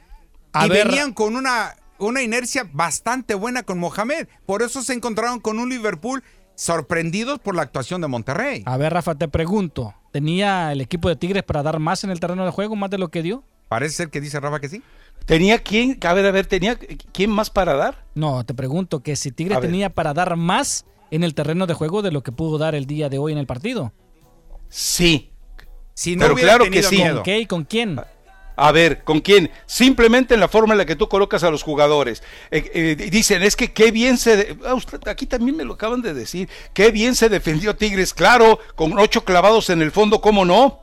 [0.61, 0.87] Y ver.
[0.89, 4.27] venían con una, una inercia bastante buena con Mohamed.
[4.45, 6.23] Por eso se encontraron con un Liverpool
[6.55, 8.63] sorprendidos por la actuación de Monterrey.
[8.65, 12.19] A ver, Rafa, te pregunto, ¿tenía el equipo de Tigres para dar más en el
[12.19, 13.43] terreno de juego, más de lo que dio?
[13.67, 14.83] Parece ser que dice Rafa que sí.
[15.25, 15.97] ¿Tenía quién?
[16.03, 16.77] A ver, a ver, ¿tenía
[17.13, 18.03] quién más para dar?
[18.15, 22.01] No, te pregunto que si Tigres tenía para dar más en el terreno de juego
[22.01, 23.93] de lo que pudo dar el día de hoy en el partido.
[24.69, 25.31] Sí.
[25.93, 26.95] Si no Pero hubiera claro que sí.
[26.95, 27.15] miedo.
[27.15, 28.01] ¿Con qué y con quién?
[28.63, 29.49] A ver, ¿con quién?
[29.65, 32.21] Simplemente en la forma en la que tú colocas a los jugadores.
[32.51, 34.37] Eh, eh, dicen, es que qué bien se...
[34.37, 36.47] de- Ah, usted- aquí también me lo acaban de decir.
[36.71, 38.13] Qué bien se defendió Tigres.
[38.13, 40.79] Claro, con ocho clavados en el fondo, ¿cómo no?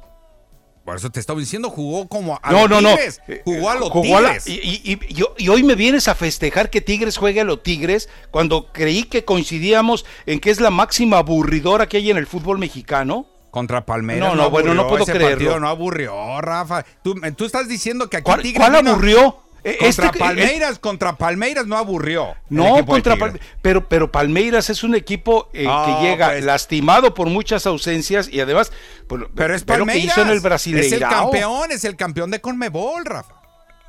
[0.85, 2.97] Por eso te estaba diciendo, jugó como a no, los no, no.
[2.97, 3.21] Tigres.
[3.29, 4.49] Eh, Jugó a los jugó a la- Tigres.
[4.49, 8.09] y- y- y- y hoy me vienes a festejar que Tigres juegue a los Tigres
[8.33, 12.59] cuando creí que coincidíamos en que es la máxima aburridora que hay en el fútbol
[12.59, 13.27] mexicano.
[13.51, 14.29] Contra Palmeiras.
[14.29, 15.59] No, no, bueno, no puedo creerlo.
[15.59, 16.85] no aburrió, Rafa.
[17.03, 19.39] Tú, tú estás diciendo que aquí ¿Cuál, Tigres cuál aburrió?
[19.65, 22.35] Eh, Contra este- Palmeiras, contra Palmeiras no aburrió.
[22.49, 23.33] No, contra Tigres.
[23.35, 26.45] Palme- pero, pero Palmeiras es un equipo eh, Ah, que llega pues.
[26.45, 28.71] lastimado por muchas ausencias y además,
[29.09, 30.05] pues, Pero es lo que Palmeiras.
[30.05, 30.79] hizo en el.
[30.79, 33.35] Es el campeón, es el campeón de Conmebol, Rafa.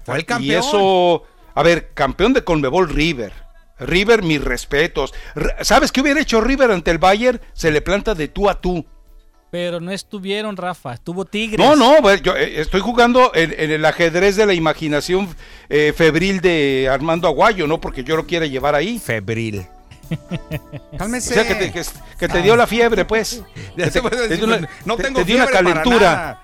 [0.06, 0.52] Fue el campeón.
[0.52, 3.32] Y eso, a ver, campeón de Conmebol River.
[3.80, 5.14] River, mis respetos.
[5.62, 7.40] ¿Sabes qué hubiera hecho River ante el Bayern?
[7.54, 8.86] Se le planta de tú a tú.
[9.52, 11.60] Pero no estuvieron, Rafa, estuvo Tigres.
[11.66, 15.28] No, no, yo eh, estoy jugando en, en el ajedrez de la imaginación
[15.70, 19.00] eh, febril de Armando Aguayo, no porque yo lo quiera llevar ahí.
[19.00, 19.66] Febril.
[20.92, 21.34] O Cálmese.
[21.34, 21.84] sea, que te, que-
[22.20, 23.44] que te dio la fiebre, pues.
[23.76, 24.00] Te- te
[24.44, 26.12] una- no te- tengo te dio una fiebre para calentura.
[26.12, 26.44] nada.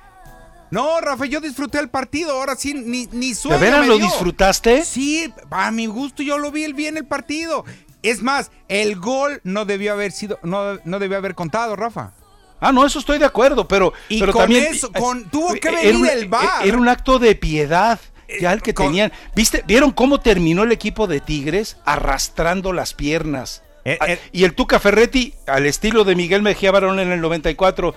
[0.72, 2.32] No, Rafa, yo disfruté el partido.
[2.32, 4.06] Ahora sí, ni, ni ¿De sueño veras me lo dio.
[4.06, 4.84] disfrutaste?
[4.84, 7.66] Sí, a mi gusto yo lo vi el- bien el partido.
[8.04, 12.12] Es más, el gol no debió haber sido, no, no debió haber contado, Rafa.
[12.60, 15.70] Ah, no, eso estoy de acuerdo, pero, Y pero con también eso, con- tuvo que
[15.72, 16.66] venir un- el VAR.
[16.66, 18.00] Era un acto de piedad
[18.40, 19.12] ya el que con- tenían.
[19.36, 19.64] ¿Viste?
[19.68, 23.62] ¿Vieron cómo terminó el equipo de Tigres arrastrando las piernas?
[23.84, 24.20] Eh, Ah, eh.
[24.32, 27.94] y el Tuca Ferretti, al estilo de Miguel Mejía Barón en el 94,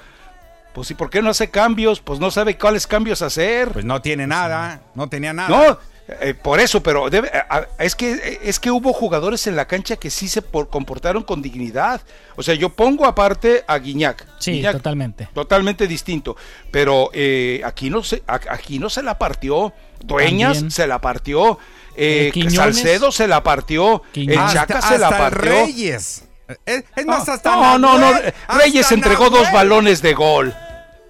[0.75, 2.01] pues ¿y por qué no hace cambios?
[2.01, 3.71] Pues no sabe cuáles cambios hacer.
[3.71, 5.49] Pues no tiene nada, no tenía nada.
[5.49, 5.79] No,
[6.21, 7.31] eh, por eso, pero debe-
[7.79, 11.43] es que es que hubo jugadores en la cancha que sí se por- comportaron con
[11.43, 12.01] dignidad.
[12.37, 14.27] O sea, yo pongo aparte a Guiñac.
[14.39, 15.29] Sí, Guiñac, totalmente.
[15.35, 16.37] Totalmente distinto.
[16.71, 19.73] Pero eh, aquí no se, a- aquí no se la partió.
[20.05, 20.71] Dueñas También.
[20.71, 21.59] se la partió.
[21.97, 22.51] eh, Eh.
[22.51, 24.03] Salcedo se la partió.
[24.13, 24.39] Quiñones.
[24.49, 25.51] El Chaca hasta, se la partió.
[25.51, 26.25] Reyes.
[26.65, 28.13] Es, es más, No, hasta no, no, no,
[28.57, 30.55] Reyes entregó dos balones de gol.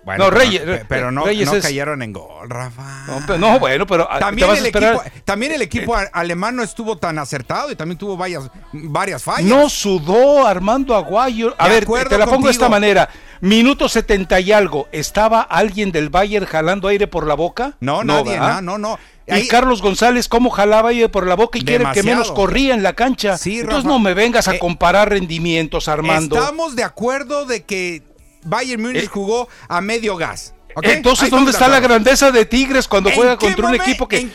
[0.09, 3.05] Bueno, No, Reyes- pe- pero no, Reyes no es- cayeron en gol, Rafa.
[3.07, 6.63] No, pero- no, bueno, pero ah, También el, equipo, también el equipo a- alemán no
[6.63, 9.45] estuvo tan acertado y también tuvo varias, varias fallas.
[9.45, 11.55] No sudó Armando Aguayo.
[11.59, 13.09] A De ver, te la pongo de esta manera.
[13.43, 14.89] Minuto 70 y algo.
[14.93, 17.75] ¿Estaba alguien del Bayern jalando aire por la boca?
[17.81, 18.63] no, nadie, ¿verdad?
[18.63, 18.99] no, no, no.
[19.31, 22.83] Y Carlos González, ¿cómo jalaba aire por la boca y quiere que menos corría en
[22.83, 23.37] la cancha?
[23.37, 23.89] Sí, Entonces Rafa.
[23.95, 26.39] no me vengas a Eh, comparar rendimientos, Armando.
[26.39, 28.03] Estamos de acuerdo de que
[28.45, 30.55] Bayern Múnich Eh, jugó a medio gas.
[30.83, 34.19] Entonces, ¿dónde de está la grandeza de Tigres cuando ¿En juega contra un equipo que...
[34.19, 34.33] en-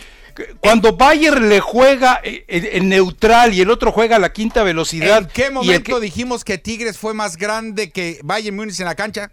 [0.59, 4.63] Cuando Bayern le juega eh, en, en neutral y el otro juega a la quinta
[4.63, 5.19] velocidad.
[5.19, 8.95] ¿En qué momento que- dijimos que Tigres fue más grande que Bayern Múnich en la
[8.95, 9.31] cancha?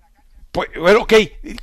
[0.52, 1.14] Pues, bueno, ok,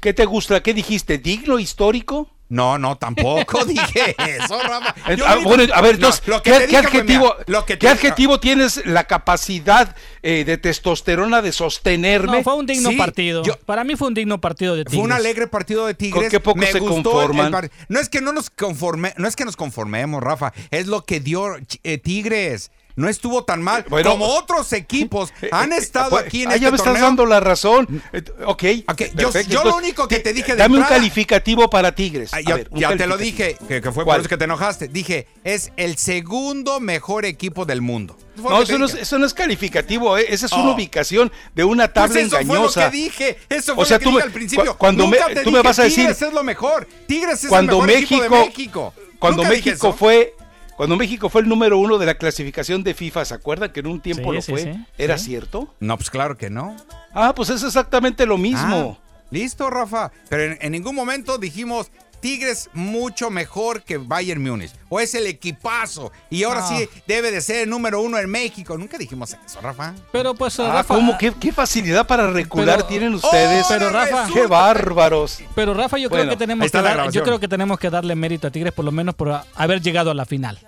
[0.02, 0.64] ¿qué te gusta?
[0.64, 1.18] ¿Qué dijiste?
[1.20, 2.32] ¿Digno histórico?
[2.50, 4.96] No, no, tampoco dije eso, Rafa.
[5.12, 7.78] Eh, Yo ah, bueno, a ver, No, entonces, lo que ¿qué, te adjetivo, lo que
[7.78, 12.38] qué adjetivo tienes la capacidad eh, de testosterona de sostenerme?
[12.38, 13.44] No, fue un digno Sí, partido.
[13.44, 14.96] yo- Para mí fue un digno partido de Tigres.
[14.96, 16.22] Fue un alegre partido de Tigres.
[16.24, 17.70] ¿Con qué poco Me se gustó el- el conforman?
[17.90, 20.54] No es que no nos conforme, no es que nos conformemos, Rafa.
[20.72, 22.72] Es lo que dio eh, Tigres.
[22.98, 23.86] No estuvo tan mal.
[23.90, 27.26] Bueno, como otros equipos han estado Pues, aquí en ah, este ya me estás dando
[27.28, 28.02] la razón.
[28.12, 28.64] Eh, Ok.
[28.90, 29.02] Ok,
[29.48, 32.34] yo- lo único que te dije de Dame un calificativo para Tigres.
[32.34, 34.18] Ah, A ya ver, un ya te lo dije, que, que fue ¿Cuál?
[34.18, 34.88] por eso que te enojaste.
[34.88, 38.18] Dije, es el segundo mejor equipo del mundo.
[38.36, 40.74] No, eso no, eso no es calificativo, eh, esa es una Oh.
[40.74, 42.74] ubicación de una tabla Pues eso engañosa.
[42.74, 43.38] fue lo que dije.
[43.50, 44.72] Eso fue O sea, lo que tú dije me- al principio.
[44.74, 46.88] cu- cuando Nunca me- te tú me vas a decir- Tigres es lo mejor.
[47.08, 48.94] Tigres es cuando el mejor México, equipo de México.
[49.20, 50.34] cuando Nunca México fue
[50.78, 53.88] cuando México fue el número uno de la clasificación de FIFA, ¿se acuerdan que en
[53.88, 54.64] un tiempo Sí, lo sí, fue?
[54.64, 55.26] sí, ¿Era sí.
[55.26, 55.74] cierto?
[55.80, 56.76] No, pues claro que no.
[57.14, 58.98] Ah, pues es exactamente lo mismo.
[59.02, 60.12] Ah, listo, Rafa.
[60.30, 61.92] Pero en, en ningún momento dijimos
[62.28, 64.72] Tigres mucho mejor que Bayern Múnich.
[64.90, 66.12] O es el equipazo.
[66.30, 66.68] Y ahora No.
[66.68, 68.78] sí debe de ser el número uno en México.
[68.78, 69.94] Nunca dijimos eso, Rafa.
[70.12, 70.94] Pero pues, Ah, Rafa.
[70.94, 71.18] ¿cómo?
[71.18, 73.64] ¿Qué, qué facilidad para recular Pero- tienen ustedes.
[73.66, 74.34] ¡Oh, Pero, Rafa- resulta!
[74.42, 75.40] ¡Qué bárbaros!
[75.56, 78.14] Pero Rafa, yo Bueno, creo que tenemos que dar- yo creo que tenemos que darle
[78.16, 80.60] mérito a Tigres por lo menos por haber llegado a la final.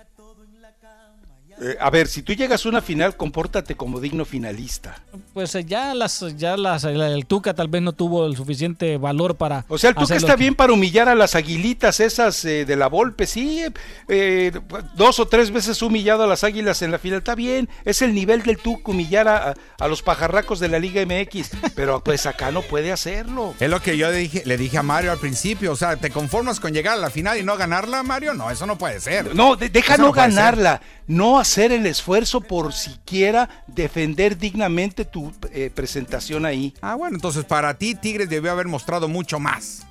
[1.60, 4.96] Eh, a ver, si tú llegas a una final, compórtate como digno finalista.
[5.34, 8.96] Pues eh, ya las ya las el, el Tuca tal vez no tuvo el suficiente
[8.96, 12.42] valor para O sea, el Tuca está que- bien para humillar a las aguilitas esas
[12.46, 13.62] eh, de la Volpe, sí,
[14.08, 14.52] eh,
[14.94, 18.14] dos o tres veces humillado a las águilas en la final, está bien, es el
[18.14, 22.50] nivel del Tuca humillar a, a- los pajarracos de la Liga MX, pero pues acá
[22.52, 23.54] no puede hacerlo.
[23.60, 25.72] Es lo que yo dije, le dije a Mario al principio.
[25.72, 28.32] O sea, ¿te conformas con llegar a la final y no ganarla, Mario?
[28.32, 29.34] No, eso no puede ser.
[29.34, 30.36] No, de- deja Eso no no puede ser.
[30.36, 36.74] ganarla, no hacer el esfuerzo por siquiera defender dignamente tu eh, presentación ahí.
[36.80, 39.86] Ah, bueno, entonces para ti Tigres debió haber mostrado mucho más.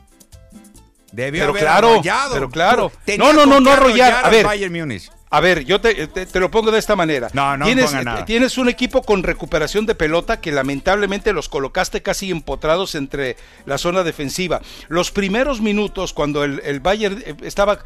[1.11, 2.33] Debió Pero haber claro, arrollado.
[2.33, 2.91] pero claro.
[3.03, 4.25] Tenía No, no, no, no arrollar.
[4.25, 4.45] A ver.
[4.45, 5.09] Bayern Múnich.
[5.31, 7.29] A ver, yo te, te- te lo pongo de esta manera.
[7.33, 8.25] No, no tienes, nada.
[8.25, 13.77] tienes un equipo con recuperación de pelota que lamentablemente los colocaste casi empotrados entre la
[13.77, 14.59] zona defensiva.
[14.87, 17.77] Los primeros minutos, cuando el, el Bayern eh, estaba,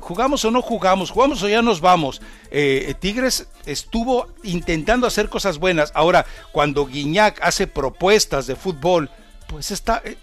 [0.00, 5.58] jugamos o no jugamos, jugamos o ya nos vamos, eh, Tigres estuvo intentando hacer cosas
[5.58, 5.92] buenas.
[5.94, 9.10] Ahora, cuando Guiñac hace propuestas de fútbol,
[9.48, 10.16] pues está, eh,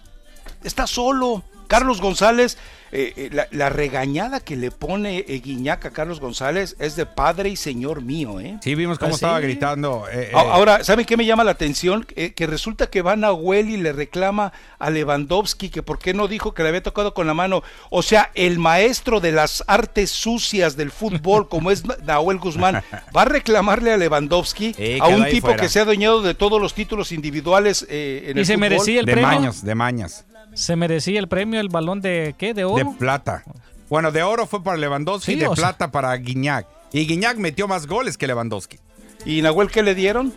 [0.63, 1.43] está solo.
[1.67, 2.57] Carlos González,
[2.95, 7.05] eh, eh, la, la regañada que le pone eh, Guiñac a Carlos González es de
[7.07, 8.59] padre y señor mío, ¿eh?
[8.61, 9.43] Sí, vimos cómo ¿Ah, estaba sí?
[9.47, 10.05] gritando.
[10.11, 12.05] eh, eh, A- Ahora, ¿saben qué me llama la atención?
[12.15, 16.27] Eh, que resulta que Van Nahuel y le reclama a Lewandowski que por qué no
[16.27, 17.63] dijo que le había tocado con la mano.
[17.89, 22.83] O sea, el maestro de las artes sucias del fútbol, como es Nahuel Guzmán,
[23.15, 25.61] va a reclamarle a Lewandowski, Eh, a un tipo fuera.
[25.61, 28.69] que se ha adueñado de todos los títulos individuales eh, en Y el se fútbol.
[28.69, 29.27] merecía el de premio.
[29.29, 30.25] mañas, de mañas.
[30.53, 32.47] Se merecía el premio, el balón de ¿qué?
[32.53, 32.95] De De oro.
[32.97, 33.43] plata.
[33.89, 36.67] Bueno, de oro fue para Lewandowski Sí, y de sea- plata para Guiñac.
[36.91, 38.77] Y Guiñac metió más goles que Lewandowski.
[39.25, 40.33] ¿Y Nahuel qué le dieron?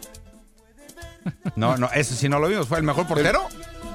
[1.57, 2.69] No, no, eso sí no lo vimos.
[2.69, 3.43] ¿Fue el mejor portero?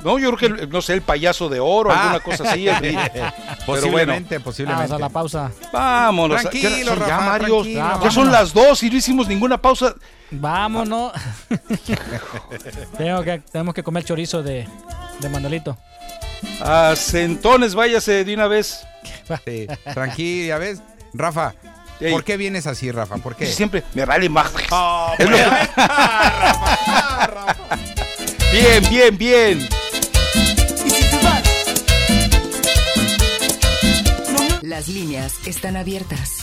[0.03, 2.01] No, yo creo que, no sé, el payaso de oro, Ah.
[2.13, 2.67] alguna cosa así.
[2.67, 4.93] el- Pero bueno, Posiblemente, Vamos posiblemente.
[4.93, 5.51] a la pausa.
[5.71, 6.41] vámonos.
[6.41, 7.47] Tranquilo, ¿Qué hora son ya, Mario?
[7.55, 8.13] tranquilo, ya vámonos.
[8.13, 9.95] son las dos y no hicimos ninguna pausa.
[10.31, 11.13] Vámonos.
[12.97, 14.67] Tengo que, tenemos que comer chorizo de,
[15.19, 15.77] de Manolito.
[16.61, 18.81] A centones, váyase de una vez.
[19.45, 20.81] Sí, tranquilo, ya ves.
[21.13, 21.53] Rafa,
[21.99, 22.11] Ey.
[22.11, 23.17] ¿por qué vienes así, Rafa?
[23.17, 23.45] ¿Por qué?
[23.47, 24.51] Siempre me vale más.
[24.71, 25.45] Oh, Es lo- pues,
[25.75, 27.77] Rafa, ah, Rafa.
[28.51, 29.69] Bien, bien, bien.
[34.61, 36.37] Las líneas están abiertas.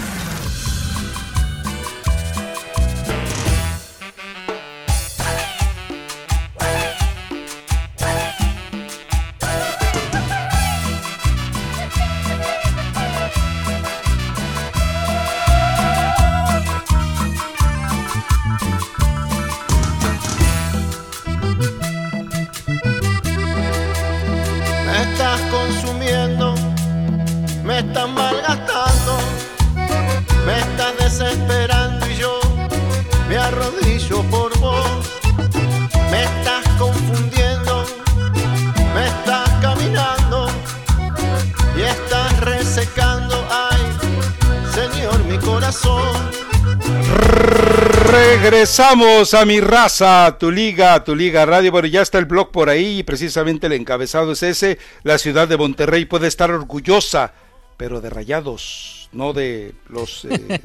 [48.44, 51.72] Regresamos a mi raza, tu liga, tu liga radio.
[51.72, 54.78] Bueno, ya está el blog por ahí y precisamente el encabezado es ese.
[55.02, 57.32] La ciudad de Monterrey puede estar orgullosa,
[57.78, 60.60] pero de rayados, no de los eh,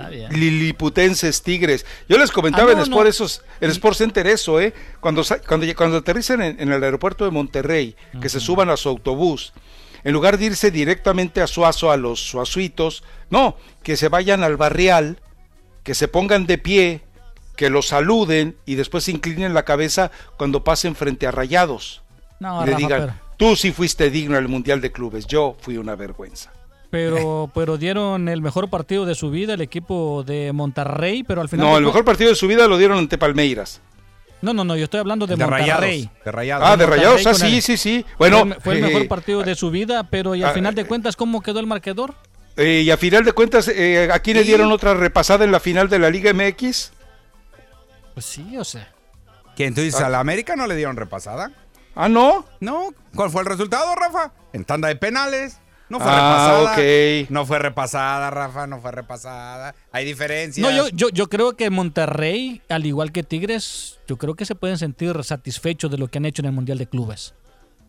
[0.30, 1.86] liliputenses tigres.
[2.08, 3.08] Yo les comentaba Ah, no, en Sport, no.
[3.08, 4.74] esos, en Sport Center eso, ¿eh?
[4.98, 8.88] Cuando, cuando, cuando aterricen en, en el aeropuerto de Monterrey, que se suban a su
[8.88, 9.52] autobús,
[10.02, 14.56] en lugar de irse directamente a Suazo, a los suazuitos, no, que se vayan al
[14.56, 15.20] barrial,
[15.90, 17.00] que se pongan de pie,
[17.56, 22.00] que los saluden y después se inclinen la cabeza cuando pasen frente a rayados.
[22.38, 25.56] No, y le Rafa, digan, pero- tú sí fuiste digno al Mundial de Clubes, yo
[25.58, 26.52] fui una vergüenza.
[26.90, 31.48] Pero, pero dieron el mejor partido de su vida el equipo de Monterrey, pero al
[31.48, 31.66] final.
[31.66, 33.80] No, el mejor partido de su vida lo dieron ante Palmeiras.
[34.42, 35.70] No, no, no, yo estoy hablando de, De Monterrey.
[36.04, 36.24] rayados.
[36.24, 36.68] De rayados.
[36.68, 38.06] Ah, de rayados, ah, sí, sí, sí.
[38.16, 40.54] Bueno, fue, el- fue el eh, mejor partido de su vida, pero y al ah,
[40.54, 42.14] final de cuentas, ¿cómo quedó el marcador?
[42.56, 45.60] Eh, y a final de cuentas, eh, ¿a quién le dieron otra repasada en la
[45.60, 46.92] final de la Liga MX?
[48.14, 48.92] Pues sí, o sea.
[49.56, 51.52] ¿Que entonces a la América no le dieron repasada?
[51.94, 52.46] Ah, ¿no?
[52.60, 52.94] No.
[53.14, 54.32] ¿Cuál fue el resultado, Rafa?
[54.52, 55.58] En tanda de penales.
[55.88, 56.72] No fue Ah, repasada.
[57.24, 57.30] ok.
[57.30, 59.74] No fue repasada, Rafa, no fue repasada.
[59.90, 60.64] Hay diferencias.
[60.64, 64.54] No, yo, yo, yo creo que Monterrey, al igual que Tigres, yo creo que se
[64.54, 67.34] pueden sentir satisfechos de lo que han hecho en el Mundial de Clubes.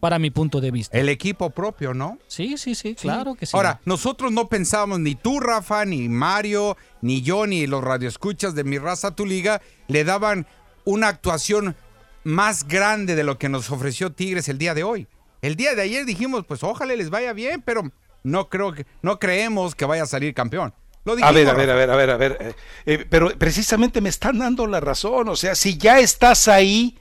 [0.01, 0.97] Para mi punto de vista.
[0.97, 2.17] El equipo propio, ¿no?
[2.27, 3.55] Sí, sí, sí, claro que sí.
[3.55, 8.63] Ahora, nosotros no pensábamos, ni tú, Rafa, ni Mario, ni yo, ni los radioescuchas de
[8.63, 10.47] mi raza, tu liga, le daban
[10.85, 11.75] una actuación
[12.23, 15.07] más grande de lo que nos ofreció Tigres el día de hoy.
[15.41, 17.83] El día de ayer dijimos, pues ojalá les vaya bien, pero
[18.23, 20.73] no creo que, no creemos que vaya a salir campeón.
[21.03, 22.37] Lo A dijimos, ver, a ver, a ver, a ver, a ver.
[22.41, 22.53] eh,
[22.85, 25.29] eh, pero precisamente me están dando la razón.
[25.29, 26.97] O sea, si ya estás ahí,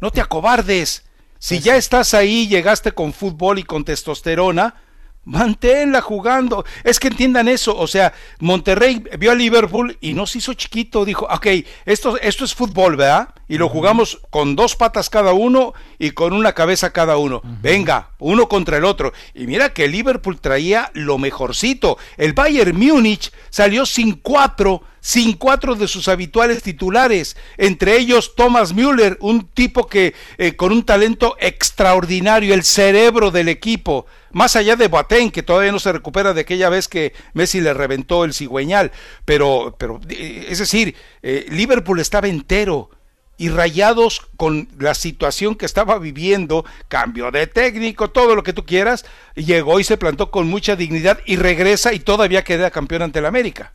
[0.00, 1.04] no te acobardes.
[1.42, 4.76] Si ya estás ahí, llegaste con fútbol y con testosterona,
[5.24, 6.64] manténla jugando.
[6.84, 7.76] Es que entiendan eso.
[7.76, 11.04] O sea, Monterrey vio a Liverpool y no se hizo chiquito.
[11.04, 11.48] Dijo, ok,
[11.84, 13.30] esto, esto es fútbol, ¿verdad?
[13.48, 17.42] Y lo jugamos con dos patas cada uno y con una cabeza cada uno.
[17.60, 19.12] Venga, uno contra el otro.
[19.34, 21.98] Y mira que Liverpool traía lo mejorcito.
[22.18, 27.36] El Bayern Múnich salió sin cuatro, sin cuatro de sus habituales titulares.
[27.58, 33.48] Entre ellos Thomas Müller, un tipo que eh, con un talento extraordinario, el cerebro del
[33.48, 34.06] equipo.
[34.30, 37.74] Más allá de Boateng, que todavía no se recupera de aquella vez que Messi le
[37.74, 38.92] reventó el cigüeñal.
[39.24, 42.88] Pero, pero eh, es decir, eh, Liverpool estaba entero
[43.36, 48.64] y rayados con la situación que estaba viviendo, cambio de técnico, todo lo que tú
[48.64, 53.18] quieras, llegó y se plantó con mucha dignidad y regresa y todavía queda campeón ante
[53.18, 53.72] el América.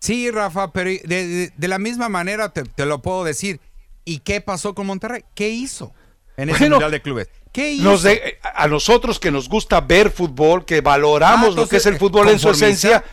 [0.00, 3.60] Sí, Rafa, pero de, de- de la misma manera te, te lo puedo decir.
[4.04, 5.24] ¿Y qué pasó con Monterrey?
[5.34, 5.92] ¿Qué hizo
[6.36, 7.28] en ese Bueno, Mundial de Clubes?
[7.52, 7.84] ¿Qué hizo?
[7.84, 11.86] Nos de- a nosotros que nos gusta ver fútbol, que valoramos Ah, lo que es
[11.86, 13.04] el fútbol en su esencia,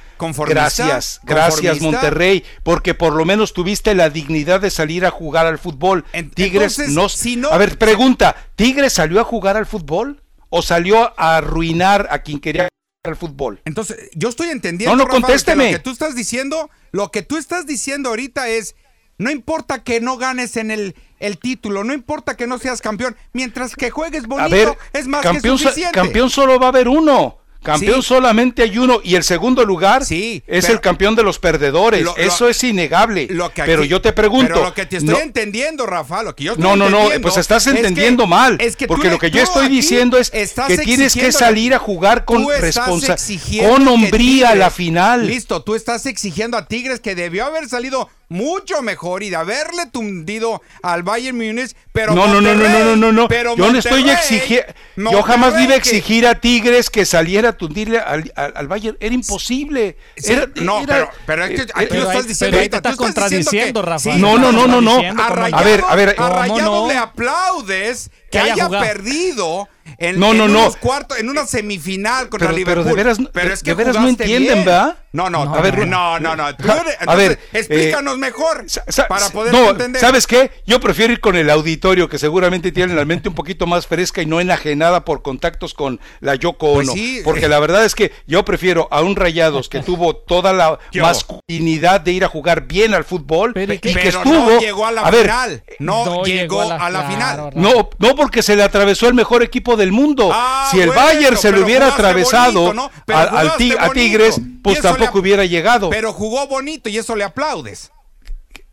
[0.47, 1.81] gracias, gracias.
[1.81, 6.05] Monterrey, porque por lo menos tuviste la dignidad de salir a jugar al fútbol.
[6.13, 10.21] En- Tigres entonces, no, si no- A ver, pregunta, ¿Tigres salió a jugar al fútbol
[10.49, 12.69] o salió a arruinar a quien quería
[13.04, 13.62] al fútbol?
[13.66, 14.95] Entonces, yo estoy entendiendo.
[14.95, 15.72] No, no, Rafa, que contésteme.
[15.72, 18.76] Lo que tú estás diciendo, lo que tú estás diciendo ahorita es,
[19.18, 23.16] no importa que no ganes en el, el título, no importa que no seas campeón,
[23.34, 25.93] mientras que juegues bonito, A ver, es más campeón, que suficiente.
[25.93, 27.39] campeón solo va a haber uno.
[27.64, 28.08] Campeón Sí.
[28.08, 32.03] solamente hay uno y el segundo lugar Sí, es pero- el campeón de los perdedores.
[32.03, 33.28] Lo- lo- Eso es innegable.
[33.30, 34.53] Lo que pero yo te pregunto.
[34.53, 36.97] Pero lo que te estoy no- entendiendo, Rafa, lo que yo estoy No, no, no,
[36.97, 38.58] entendiendo pues estás es que- entendiendo mal.
[38.62, 42.24] es que porque lo que yo estoy diciendo es que tienes que salir a jugar
[42.26, 45.28] con responsabilidad, con hombría a la final.
[45.28, 49.86] Listo, tú estás exigiendo a Tigres que debió haber salido mucho mejor y de haberle
[49.91, 53.28] tundido al Bayern Múnich, pero no, no, no, no, Monterrey- no, no, no.
[53.28, 54.73] pero Yo no estoy exigiendo.
[54.97, 58.32] Yo jamás le iba a Monterrey que- exigir a Tigres que saliera a tundirle al,
[58.36, 58.97] al- al Bayern.
[58.99, 59.97] Era imposible.
[60.17, 62.57] Sí, Era- no, era- pero, pero es que eh, aquí eh, lo estás diciendo.
[62.57, 63.99] ahí te estás estás diciendo contradiciendo, que- Rafa.
[63.99, 64.97] sí, No, no, no, no, no.
[65.21, 66.88] A A ver, a ver, a ¿cómo Rayados no?
[66.88, 68.84] le aplaudes que, haya haya, jugado.
[68.86, 69.69] perdido
[69.99, 72.84] en, No, en no, unos cuartos, en una semifinal contra Pero- Liverpool.
[72.84, 74.65] pero de veras- Pero es que de veras no entienden, bien.
[74.65, 74.97] ¿verdad?
[75.13, 76.51] No, no, No, a ver, no, no, no, Ja,
[76.82, 78.65] eres- a ver, entonces, explícanos eh, mejor
[79.07, 79.99] para poder no, entender.
[80.01, 80.51] ¿Sabes qué?
[80.67, 84.21] Yo prefiero ir con el auditorio, que seguramente tiene la mente un poquito más fresca
[84.21, 86.93] y no enajenada por contactos con la Yoko Pues Ono.
[86.93, 87.21] sí.
[87.23, 92.01] Porque la verdad es que yo prefiero a un Rayados que tuvo toda la masculinidad
[92.01, 94.34] de ir a jugar bien al fútbol Pero y que- pero estuvo.
[94.51, 95.63] no llegó a la ver, final.
[95.80, 97.38] No, No llegó, llegó a la, final.
[97.38, 97.51] Rafa.
[97.55, 100.30] no, no porque se le atravesó el mejor equipo del mundo.
[100.34, 102.91] Ah, si el bueno, Bayern se le hubiera atravesado bonito, ¿no?
[103.05, 103.47] Pero a, al
[103.80, 103.89] a.
[103.93, 105.89] Tigres, pues tampoco hubiera llegado.
[105.89, 107.91] Pero jugó bonito y eso le aplaudes.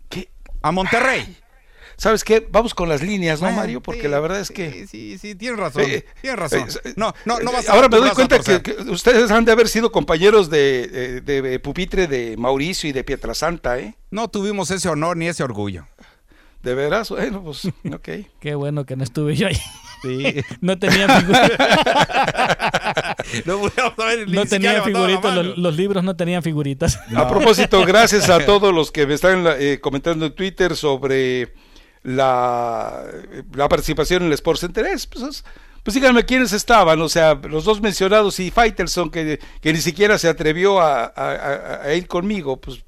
[0.08, 0.28] ¿Qué?
[0.62, 1.36] A Monterrey.
[1.96, 2.46] ¿sabes qué?
[2.50, 3.80] Vamos con las líneas, ¿no, Mario?
[3.80, 4.86] Porque sí, la verdad es sí, que...
[4.86, 5.82] Sí, sí, tienes razón.
[5.82, 6.68] Eh, tienes razón.
[6.84, 9.68] eh, No, no, no vas a Ahora me doy cuenta que, ustedes han de haber
[9.68, 13.94] sido compañeros de, de, de Pupitre de Mauricio y de Pietrasanta, ¿eh?
[14.10, 15.86] No tuvimos ese honor ni ese orgullo.
[16.64, 18.08] De veras, bueno, pues, ok.
[18.40, 19.56] Qué bueno que no estuve yo ahí.
[20.02, 20.42] Sí.
[20.60, 21.58] No tenía figuritas.
[23.46, 23.60] no
[24.26, 25.34] no tenía figuritas.
[25.36, 26.98] Los, los libros no tenían figuritas.
[27.14, 31.52] A propósito, gracias a todos los que me están eh, comentando en Twitter sobre
[32.02, 33.02] la,
[33.54, 34.86] la participación en el Sports Center.
[34.86, 35.44] Es, Pues, es-
[35.82, 40.16] pues díganme quiénes estaban, o sea, los dos mencionados y Faitelson, que, que ni siquiera
[40.16, 42.82] se atrevió a- a- a ir conmigo, pues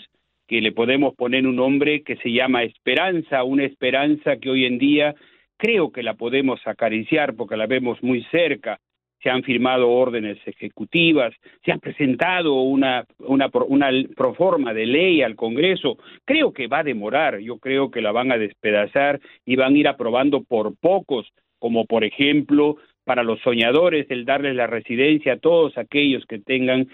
[0.47, 4.77] que le podemos poner un nombre que se llama esperanza, una esperanza que hoy en
[4.77, 5.15] día
[5.57, 8.79] creo que la podemos acariciar porque la vemos muy cerca
[9.21, 11.33] se han firmado órdenes ejecutivas,
[11.63, 15.97] se ha presentado una, una, una proforma de ley al Congreso.
[16.25, 19.77] Creo que va a demorar, yo creo que la van a despedazar y van a
[19.77, 25.39] ir aprobando por pocos, como por ejemplo para los soñadores el darles la residencia a
[25.39, 26.87] todos aquellos que tengan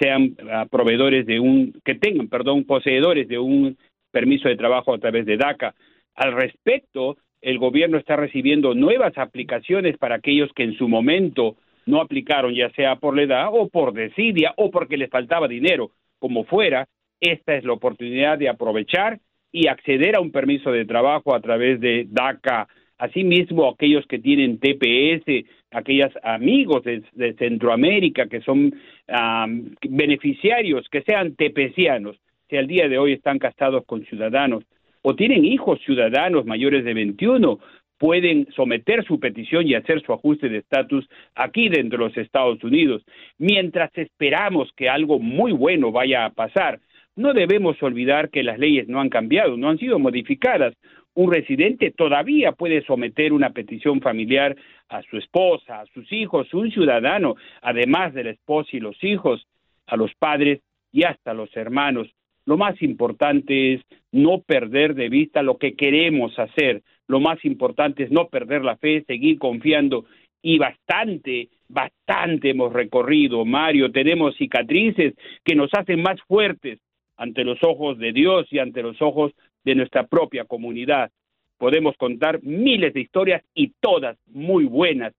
[0.00, 3.76] sean ah, proveedores de un que tengan, perdón, poseedores de un
[4.10, 5.74] permiso de trabajo a través de DACA.
[6.14, 11.56] Al respecto, el gobierno está recibiendo nuevas aplicaciones para aquellos que en su momento
[11.86, 15.90] no aplicaron, ya sea por la edad o por desidia o porque les faltaba dinero,
[16.18, 16.86] como fuera.
[17.20, 19.18] Esta es la oportunidad de aprovechar
[19.52, 22.68] y acceder a un permiso de trabajo a través de DACA.
[22.98, 28.74] Asimismo, aquellos que tienen TPS, aquellos amigos de, Centroamérica que son
[29.82, 32.16] beneficiarios, que sean tepecianos,
[32.48, 34.64] si al día de hoy están casados con ciudadanos
[35.02, 37.58] o tienen hijos ciudadanos mayores de 21,
[37.98, 42.62] pueden someter su petición y hacer su ajuste de estatus aquí dentro de los Estados
[42.64, 43.02] Unidos.
[43.38, 46.80] Mientras esperamos que algo muy bueno vaya a pasar,
[47.16, 50.74] no debemos olvidar que las leyes no han cambiado, no han sido modificadas.
[51.14, 54.56] Un residente todavía puede someter una petición familiar
[54.88, 59.46] a su esposa, a sus hijos, un ciudadano, además de la esposa y los hijos,
[59.86, 60.60] a los padres
[60.92, 62.08] y hasta los hermanos.
[62.46, 66.82] Lo más importante es no perder de vista lo que queremos hacer.
[67.06, 70.04] Lo más importante es no perder la fe, seguir confiando.
[70.42, 73.92] Y bastante, bastante hemos recorrido, Mario.
[73.92, 76.80] Tenemos cicatrices que nos hacen más fuertes
[77.16, 79.32] ante los ojos de Dios y ante los ojos
[79.64, 81.10] de nuestra propia comunidad.
[81.58, 85.12] Podemos contar miles de historias y todas muy buenas.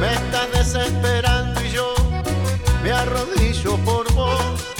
[0.00, 1.94] me estás desesperando y yo
[2.82, 4.74] me arrodillo por vos.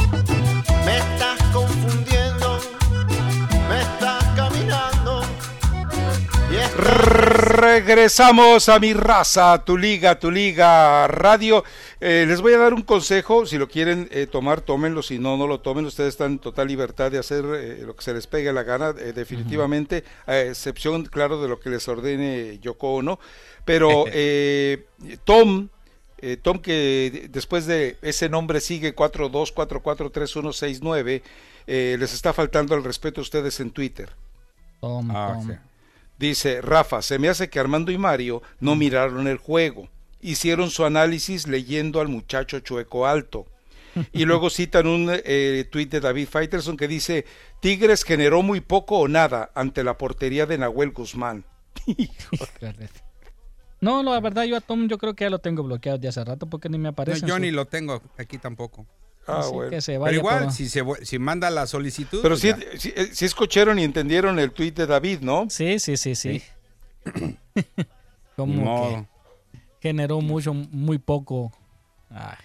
[0.85, 2.59] Me estás confundiendo,
[3.69, 5.23] me estás caminando.
[6.51, 11.63] Y Regresamos a mi raza, tu liga, tu liga radio.
[12.01, 15.37] Eh, les voy a dar un consejo, si lo quieren eh, tomar, tómenlo, si no,
[15.37, 15.87] no lo tomen.
[15.87, 18.95] Ustedes están en total libertad de hacer eh, lo que se les pegue la gana,
[18.99, 23.21] eh, definitivamente, a excepción, claro, de lo que les ordene Yoko Ono.
[23.65, 24.87] Pero eh,
[25.25, 25.69] Tom,
[26.23, 31.23] eh, Tom que de- después de ese nombre sigue 42443169,
[31.67, 34.11] eh, les está faltando el respeto a ustedes en Twitter.
[34.81, 35.49] Tom, Ah, Tom.
[35.49, 35.55] sí.
[36.19, 39.89] Dice, Rafa, se me hace que Armando y Mario no miraron el juego.
[40.21, 43.47] Hicieron su análisis leyendo al muchacho chueco alto.
[44.13, 47.27] Y luego citan un eh, tuit de David Faitelson que dice,
[47.61, 51.45] Tigres generó muy poco o nada ante la portería de Nahuel Guzmán.
[53.83, 56.25] No, la verdad, yo a Tom yo creo que ya lo tengo bloqueado de hace
[56.25, 57.21] rato porque ni me No, aparece.
[57.21, 58.87] en yo su- ni lo tengo aquí tampoco.
[59.27, 59.71] Ah, Así bueno.
[59.71, 62.21] que se Pero igual, si, se, si manda la solicitud.
[62.23, 62.79] Pero pues sí, ya.
[62.79, 65.47] sí, eh, escucharon y entendieron el tuit de David, ¿no?
[65.51, 66.43] Sí, sí, sí, sí.
[68.37, 69.07] Como
[69.81, 71.53] que generó mucho, muy poco.
[72.11, 72.37] Ay.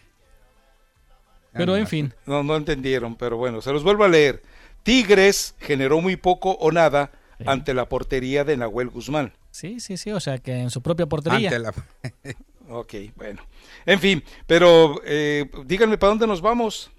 [1.54, 4.44] Pero en fin, No, no entendieron, pero bueno, se los vuelvo a leer.
[4.84, 7.12] Tigres generó muy poco o nada
[7.46, 9.34] ante la portería de Nahuel Guzmán.
[9.58, 11.50] Sí, sí, sí, o sea que en su propia portería.
[11.50, 11.74] Ante la-
[12.70, 13.42] Ok, bueno.
[13.86, 16.92] En fin, pero eh, díganme para dónde nos vamos.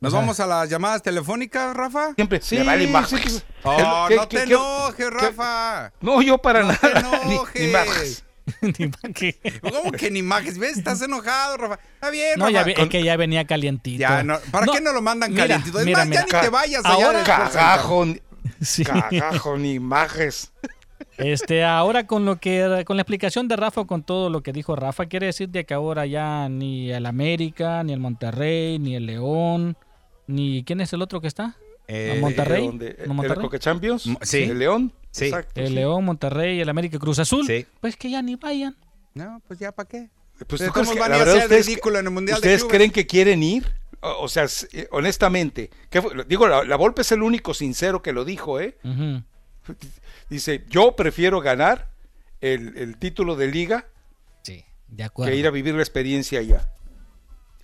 [0.00, 2.14] ¿Nos vamos a las llamadas telefónicas, Rafa?
[2.14, 2.40] Siempre.
[2.40, 3.42] Sí, vale sí.
[3.64, 5.92] Oh, ¿Qué- no qué- te qué- enojes, Rafa.
[6.00, 7.20] No, yo para No te nada.
[7.24, 8.24] Ni- enojes.
[8.62, 8.86] ni.
[8.86, 9.32] Ni.
[9.60, 10.56] ¿Cómo que ni images?
[10.56, 10.78] ¿Ves?
[10.78, 11.80] Estás enojado, Rafa.
[11.94, 12.52] Está bien, No, Rafa.
[12.52, 13.98] ya ve- es Con- que ya venía calientito.
[14.00, 15.80] Ya, no, ¿Para No, qué no lo mandan mira, calientito?
[15.80, 16.26] Es mira, más, mira.
[16.30, 17.34] ya ni te vayas allá Ahora- Center.
[17.52, 18.22] Cagajo, ni-
[18.62, 18.84] Sí.
[18.84, 20.52] cagajo, ni imágenes.
[21.18, 24.76] Este, ahora con lo que, con la explicación de Rafa, con todo lo que dijo
[24.76, 29.06] Rafa, quiere decir de que ahora ya ni el América, ni el Monterrey, ni el
[29.06, 29.76] León,
[30.26, 31.56] ni ¿quién es el otro que está?
[31.88, 32.68] Eh, Monterrey.
[32.68, 33.42] ¿No ¿El Monterrey?
[33.42, 34.06] Coca Champions?
[34.06, 34.42] M- sí.
[34.44, 34.92] ¿El León?
[35.10, 35.24] Sí.
[35.26, 35.74] Exacto, El sí.
[35.74, 37.46] León, Monterrey, el América Cruz Azul.
[37.46, 37.66] Sí.
[37.80, 38.76] Pues que ya ni vayan.
[39.14, 40.10] No, pues ya, ¿para qué?
[40.46, 42.54] Pues, Pero ¿tú crees ¿cómo que- van la a ustedes- ridículo en el Mundial de
[42.54, 43.72] ¿Ustedes creen que quieren ir?
[44.00, 46.12] O, o sea, eh, honestamente, ¿qué fue?
[46.28, 48.76] digo, la, la Volpe es el único sincero que lo dijo, ¿eh?
[48.84, 49.22] Ujú.
[50.30, 51.90] Dice, yo prefiero ganar
[52.40, 53.86] el, el título de liga
[54.42, 55.32] Sí, de acuerdo.
[55.32, 56.70] que ir a vivir la experiencia allá.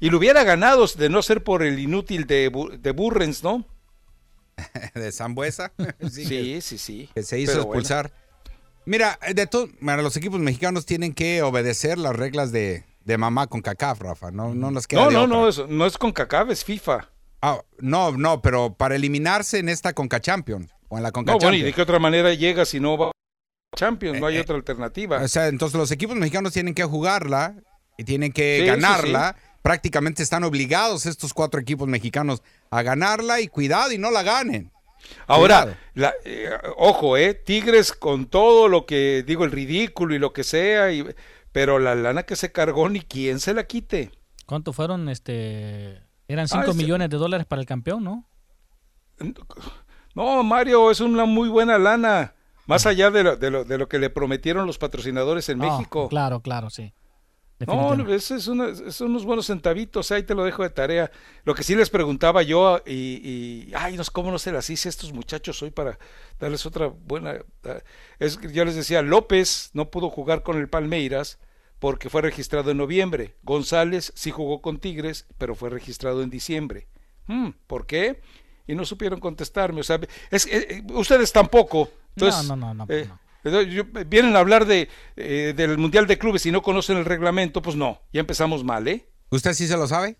[0.01, 2.51] Y lo hubiera ganado de no ser por el inútil de,
[2.81, 3.65] de Burrens, ¿no?
[4.95, 5.73] de Zambuesa.
[6.11, 7.09] sí, Sí, sí, sí.
[7.15, 7.81] que se hizo Pero bueno.
[7.81, 8.12] expulsar.
[8.87, 13.47] Mira, de todo, bueno, los equipos mexicanos tienen que obedecer las reglas de, de mamá
[13.47, 14.31] con CACAF, Rafa.
[14.31, 15.37] No, no nos queda No, de no, otra.
[15.37, 17.09] no, eso no es con CACAF, es FIFA.
[17.41, 21.39] Ah, no, no, pero para eliminarse en esta Conca Champions o en la Conca No,
[21.39, 23.12] bueno, ¿y de qué otra manera llega si no va a
[23.76, 24.20] Champions?
[24.20, 25.20] No hay Eh, eh, otra alternativa.
[25.22, 27.57] O sea, entonces los equipos mexicanos tienen que jugarla
[27.99, 29.37] y tienen que Sí, ganarla.
[29.63, 34.71] Prácticamente están obligados estos cuatro equipos mexicanos a ganarla y cuidado y no la ganen.
[35.26, 40.33] Ahora, la- eh, ojo, eh, Tigres con todo lo que digo, el ridículo y lo
[40.33, 41.04] que sea, y,
[41.53, 44.11] pero la lana que se cargó ni quien se la quite.
[44.46, 45.09] ¿Cuánto fueron?
[45.09, 48.29] Este, eran Ah, 5 ese- millones de dólares para el campeón, ¿no?
[50.14, 52.34] No, Mario, es una muy buena lana,
[52.66, 55.66] más allá de lo, de lo, de lo que le prometieron los patrocinadores en Ah,
[55.76, 56.08] México.
[56.08, 56.92] Claro, claro, sí.
[57.66, 61.11] No, eso es, una- son unos buenos centavitos, ahí te lo dejo de tarea.
[61.45, 62.92] Lo que sí les preguntaba yo, y,
[63.70, 65.99] y ay, no cómo no se las hice a estos muchachos hoy para
[66.38, 67.36] darles otra buena.
[67.64, 67.78] ah,
[68.18, 71.38] Es que yo les decía, López no pudo jugar con el Palmeiras
[71.78, 73.36] porque fue registrado en noviembre.
[73.42, 76.88] González sí jugó con Tigres, pero fue registrado en diciembre.
[77.28, 78.20] Hmm, ¿Por qué?
[78.66, 79.80] Y no supieron contestarme.
[79.80, 80.00] O sea,
[80.30, 81.91] es, eh, ustedes tampoco.
[82.16, 83.08] Entonces, no, no, no, eh,
[83.45, 83.62] no.
[83.62, 87.61] yo- vienen a hablar de, eh, del Mundial de Clubes y no conocen el reglamento,
[87.61, 89.07] pues no, ya empezamos mal, ¿eh?
[89.30, 90.16] ¿Usted sí se lo sabe?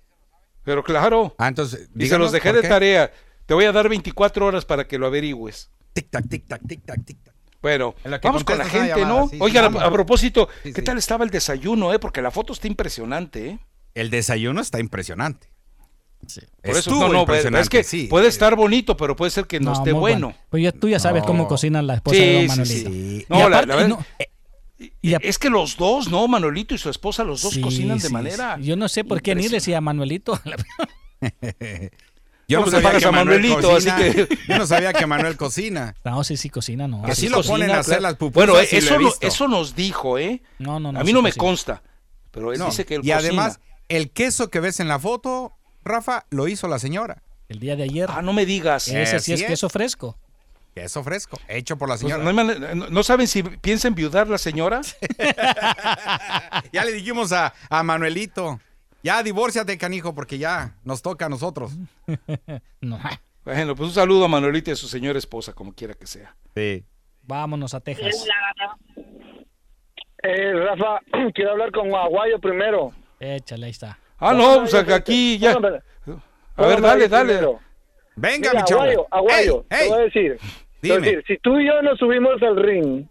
[0.65, 2.69] Pero claro, Ah, entonces, y se díganos los dejé de qué.
[2.69, 3.13] tarea.
[3.47, 5.71] Te voy a dar 24 horas para que lo averigües.
[5.93, 7.35] Tic tac, tic tac, tic tac, tic tac.
[7.63, 9.25] Bueno, vamos con la gente, llamada, ¿no?
[9.29, 10.85] sí, sí, Oigan, a- propósito, Sí, ¿qué sí.
[10.85, 11.99] tal estaba el desayuno, eh?
[11.99, 13.59] Porque la foto está impresionante, ¿eh?
[13.95, 15.49] El desayuno está impresionante.
[16.63, 18.07] Por eso, no, no, impresionante, es que sí.
[18.09, 20.35] puede estar bonito, pero puede ser que no, esté muy bueno.
[20.51, 21.27] Pues ya, tú ya sabes No.
[21.27, 22.91] cómo cocinan la esposa Sí, de Don sí, Manuelito.
[22.91, 23.27] sí.
[23.29, 24.07] Y No, la- aparte- la verdad- no,
[25.21, 26.27] es que los dos, ¿no?
[26.29, 28.57] Manolito y su esposa, los dos sí, cocinan de sí, manera.
[28.59, 28.65] sí.
[28.65, 30.39] Yo no sé por qué ni decía Manuelito.
[32.47, 33.97] Yo no le sabía que a Manuel Manuelito, cocina.
[33.97, 35.95] así que- Yo no sabía que Manuel cocina.
[36.05, 37.03] No, sí, sí cocina, no.
[37.05, 38.35] Así Sí lo ponen a hacer las pupusas.
[38.49, 40.43] Bueno, y lo he eso, no- eso nos dijo, ¿eh?
[40.59, 41.83] No, no, no, A mí sí no me consta,
[42.31, 43.17] pero él No, dice que él y cocina.
[43.19, 45.54] además, el queso que ves en la foto,
[45.85, 47.23] Rafa, lo hizo la señora.
[47.49, 48.09] El día de ayer.
[48.11, 48.89] Ah, no me digas.
[48.89, 50.17] Ese sí es Así queso fresco.
[50.75, 52.23] Queso fresco, hecho por la Pues, señora.
[52.25, 54.81] no, hay manera- no- ¿no saben si piensa enviudar la señora?
[56.73, 58.59] ya le dijimos a, a Manuelito,
[59.03, 61.73] ya divórciate, canijo, porque ya nos toca a nosotros.
[62.81, 62.99] No.
[63.45, 66.35] Bueno, pues un saludo a Manuelita y a su señora esposa, como quiera que sea.
[66.55, 66.85] Sí.
[67.23, 68.25] Vámonos a Texas.
[70.23, 71.01] Eh, Rafa,
[71.35, 72.93] quiero hablar con Aguayo primero.
[73.21, 73.99] Échale, ahí está.
[74.27, 75.55] Ah, no, pues aquí ya.
[75.55, 75.81] Póngame-
[76.57, 77.35] A ver, dale, dale.
[78.17, 78.81] Venga, Mira, mi chavo.
[78.83, 80.39] Aguayo, Aguayo, Ey, te voy a decir.
[80.81, 81.07] te voy a dime.
[81.07, 83.07] decir, si tú y yo nos subimos al ring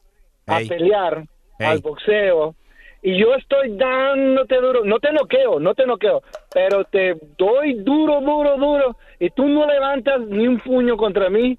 [0.48, 0.68] a Ey.
[0.70, 1.26] pelear,
[1.60, 1.68] Ey.
[1.68, 2.56] al boxeo,
[3.02, 6.22] y yo estoy dándote duro, no te noqueo, no te noqueo,
[6.54, 11.58] pero te doy duro, duro, duro, y tú no levantas ni un puño contra mí,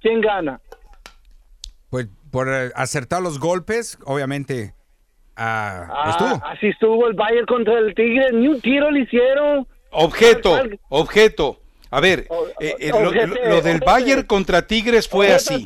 [0.00, 0.60] ¿quién gana?
[1.90, 4.74] Pues por eh, acertar los golpes, obviamente,
[5.40, 5.86] ah,
[6.42, 9.66] Ah, así estuvo el Bayern contra el Tigre, ni un tiro le hicieron.
[9.90, 11.60] Objeto, ¿Cuál- objeto.
[11.90, 12.28] A ver,
[12.60, 13.80] eh, eh, lo, Ojete, lo- lo del.
[13.80, 15.64] Bayern contra Tigres fue así.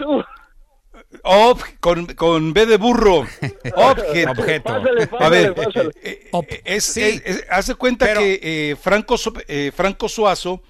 [1.22, 3.26] Ob, con, con B de burro.
[3.76, 4.30] Objeto.
[4.32, 4.64] Objeto.
[4.64, 5.54] Pásale, A ver,
[6.02, 7.02] eh, eh, es, Sí.
[7.02, 9.16] es- es- hace cuenta Pero- que eh, Franco,
[9.48, 10.62] eh, Franco Suazo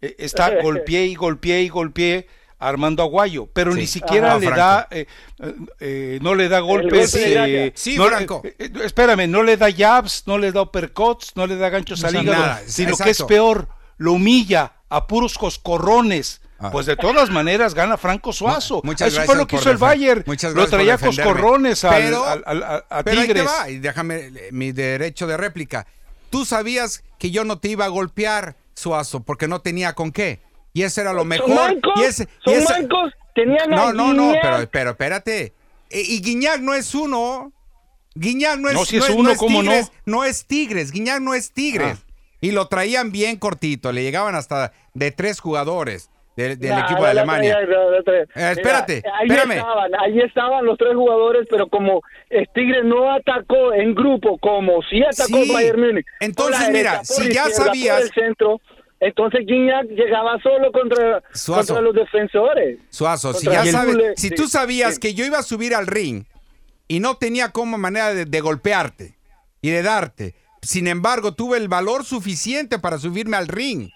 [0.00, 2.26] eh, está golpeé y golpeé y golpeé
[2.68, 3.80] Armando Aguayo, pero Sí.
[3.80, 4.60] ni siquiera Ajá, le Franco.
[4.60, 5.06] da, eh,
[5.40, 7.12] eh, eh, no le da golpes.
[7.12, 8.42] golpe eh, Sí, no- Franco.
[8.84, 12.22] espérame, no le da jabs, no le da uppercuts, no le da ganchos No al
[12.22, 13.04] hígado, nada, sino exacto.
[13.04, 13.68] que es peor,
[13.98, 16.40] lo humilla a puros coscorrones.
[16.58, 16.70] Ah.
[16.70, 18.82] Pues de todas maneras gana Franco Suazo.
[18.84, 20.22] Muchas Eso gracias fue lo que hizo el Bayern.
[20.26, 23.50] muchas lo traía coscorrones al- Pero- al- al- a, a Pero ahí te Tigres.
[23.50, 25.86] va, y déjame mi derecho de réplica.
[26.30, 30.40] Tú sabías que yo no te iba a golpear, Suazo, porque no tenía con qué.
[30.72, 31.48] Y eso era lo mejor.
[31.48, 31.92] ¿Son mancos?
[31.96, 33.12] Y ese, y ¿Son ese- mancos?
[33.34, 35.52] Tenían No, a no, no, pero, pero espérate.
[35.90, 37.52] E- Y Guiñac no es uno.
[38.14, 39.70] Guiñac no es, No, si es uno, ¿cómo no?
[39.70, 39.92] Tigres.
[40.04, 40.92] No es Tigres.
[40.92, 41.98] Guiñac no es Tigres.
[42.02, 42.12] Ah.
[42.42, 43.90] Y lo traían bien cortito.
[43.92, 47.52] Le llegaban hasta de tres jugadores de- del Nah, equipo no de Alemania.
[47.54, 48.22] traía, no la traía.
[48.22, 49.50] Eh, espérate, Mira, ahí espérame.
[49.58, 54.82] estaban, ahí estaban los tres jugadores, pero como el Tigre no atacó en grupo, como
[54.90, 55.52] sí atacó Sí.
[55.52, 56.06] Bayern Múnich.
[56.20, 58.60] Entonces, mira, derecha, si ya sabías- por el centro,
[59.04, 61.74] entonces Guiñac llegaba solo contra, Suazo.
[61.74, 62.78] contra los defensores.
[62.90, 65.00] Suazo, si ya sabes, si sí, tú sabías sí.
[65.00, 66.24] que yo iba a subir al ring
[66.88, 69.16] y no tenía como manera de, de golpearte
[69.60, 73.90] y de darte, sin embargo, tuve el valor suficiente para subirme al ring,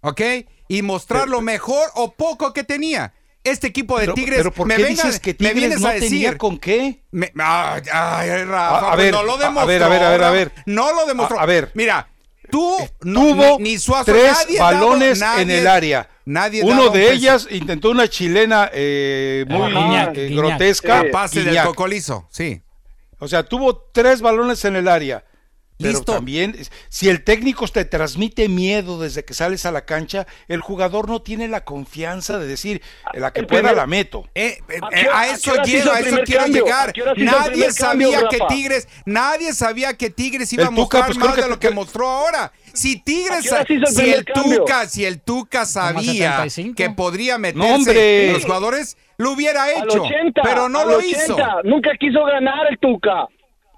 [0.00, 0.20] ¿ok?
[0.68, 3.12] Y mostrar lo mejor o poco que tenía.
[3.42, 5.80] Este equipo de Pero, Tigres, pero ¿por me, qué vengan- dices que me Tigres vienes
[5.82, 7.02] no a decir, tenía con qué?
[7.10, 9.66] me- ay, ay, Rafa, A- a ver, no lo a- a demostró.
[9.66, 10.52] ver, a ver, a ver, a ver.
[10.64, 11.38] No lo demostró.
[11.38, 11.70] A- a ver.
[11.74, 12.08] Mira,
[12.50, 16.08] tú no, Tuvo ni, ni Suazo, tres nadie balones en nadie- el área.
[16.26, 21.04] Nadie Uno de ellas intentó una chilena eh, muy Guiñac, eh, grotesca.
[21.12, 22.62] Pase del cocolizo, sí.
[23.18, 25.24] O sea, tuvo tres balones en el área.
[25.84, 26.12] Pero Listo.
[26.14, 26.56] también,
[26.88, 31.20] si el técnico te transmite miedo desde que sales a la cancha, el jugador no
[31.22, 32.80] tiene la confianza de decir,
[33.12, 34.28] la que El pueda primer- la meto.
[34.34, 36.64] Eh, eh, ¿A eh, qué- a a eso llego, a eso quiero cambio?
[36.64, 36.88] llegar.
[36.88, 38.54] ¿A qué hora se hizo el Nadie cambio, sabía que Rafa?
[38.54, 41.58] Tigres, nadie sabía que Tigres iba El a Tuca, mostrar pues, más que de lo
[41.60, 42.52] que mostró ahora.
[42.72, 44.58] Si Tigres, ¿A qué hora se hizo el si el cambio?
[44.60, 46.74] Tuca, si el Tuca sabía 75.
[46.76, 51.24] que podría meterse No, los jugadores, lo hubiera hecho, 80, pero no lo 80.
[51.24, 51.36] hizo.
[51.64, 53.28] Nunca quiso ganar el Tuca.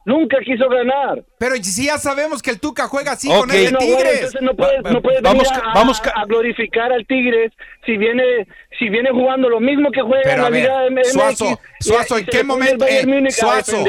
[0.07, 1.24] Nunca quiso ganar.
[1.37, 4.15] Pero si ya sabemos que el Tuca juega así con el bueno, Tigres.
[4.15, 7.53] entonces no puedes, Va- no puedes vamos venir a, vamos ca- a glorificar al Tigres
[7.85, 8.47] si viene
[8.78, 11.12] si viene jugando lo mismo que juega en la Liga MX.
[11.12, 12.87] Suazo, Suazo, ¿en qué momento?
[12.87, 13.85] Eh, Suazo,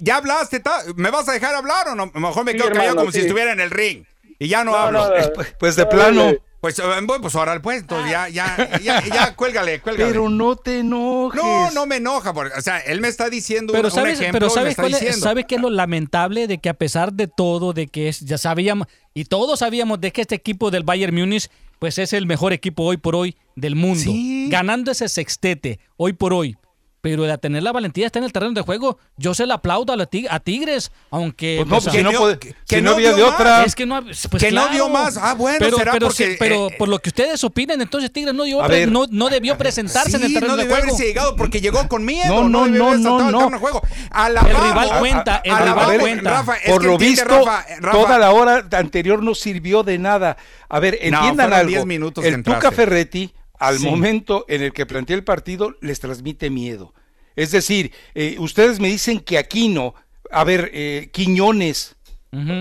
[0.00, 2.06] ya hablaste, ta- ¿me vas a dejar hablar o no?
[2.14, 4.04] Mejor me Sí, quedo callado como si estuviera en el ring.
[4.38, 5.08] Y ya no, No, hablo.
[5.08, 5.32] no, no.
[5.34, 6.32] Pues, pues de No, plano.
[6.60, 10.10] Pues, eh, bueno, pues ahora pues, entonces ya, ya, ya, ya, cuélgale, cuélgale.
[10.10, 11.42] Pero no te enojes.
[11.42, 14.20] no, no me enoja, porque, o sea, él me está diciendo Pero un, un sabes,
[14.20, 15.20] ejemplo pero sabes está cuál es.
[15.20, 18.36] ¿sabe qué es lo lamentable de que a pesar de todo, de que es, ya
[18.36, 22.52] sabíamos, y todos sabíamos de que este equipo del Bayern Múnich, pues es el mejor
[22.52, 23.98] equipo hoy por hoy del mundo.
[23.98, 24.48] Sí.
[24.50, 26.58] Ganando ese sextete hoy por hoy.
[27.00, 28.98] Pero el tener la valentía está en el terreno de juego.
[29.16, 31.56] Yo se la aplaudo a, la Tig- a Tigres, aunque...
[31.58, 33.40] Pues no, pues, pues, si a- no puede- que si no había dio de más.
[33.40, 33.64] otra.
[33.64, 35.16] Es que no, pues Que no dio más.
[35.16, 38.12] Ah, bueno, pero, será pero, porque, sí, pero eh, por lo que ustedes opinen, entonces
[38.12, 38.90] Tigres no, dio, ver.
[38.92, 40.88] no, no debió presentarse en el terreno no de debió juego.
[40.94, 42.28] haberse llegado porque llegó con miedo.
[42.42, 43.50] No, no, debió no, no, no.
[43.50, 43.82] de juego.
[44.10, 46.30] Alabamos- rival cuenta, el alabamos- rival cuenta.
[46.30, 49.98] Rafa, es Por que lo visto, Rafa, Rafa, toda la hora anterior no sirvió de
[49.98, 50.36] nada.
[50.68, 51.68] A ver, No, entiendan algo.
[51.70, 52.60] 10 minutos que el entraste.
[52.66, 53.84] Tuca Ferretti, al Sí.
[53.86, 56.92] momento en el que plantea el partido, les transmite miedo.
[57.36, 59.94] Es decir, eh, ustedes me dicen que Aquino,
[60.32, 61.94] a ver, eh, Quiñones,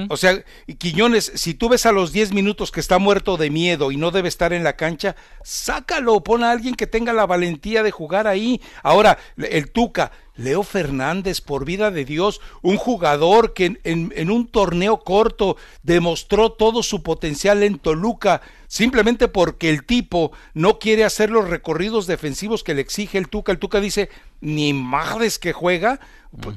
[0.10, 0.44] o sea,
[0.80, 4.10] Quiñones, si tú ves a los 10 minutos que está muerto de miedo y no
[4.12, 8.26] debe estar en la cancha, sácalo, pon a alguien que tenga la valentía de jugar
[8.28, 8.62] ahí.
[8.84, 14.32] Ahora, el Tuca, Leo Fernández, por vida de Dios, un jugador que en, en- en
[14.32, 21.03] un torneo corto demostró todo su potencial en Toluca, simplemente porque el tipo no quiere
[21.03, 23.52] hacer los recorridos defensivos que le exige el Tuca.
[23.52, 24.10] El Tuca dice,
[24.41, 25.99] ni madres que juega.
[26.41, 26.56] Pues,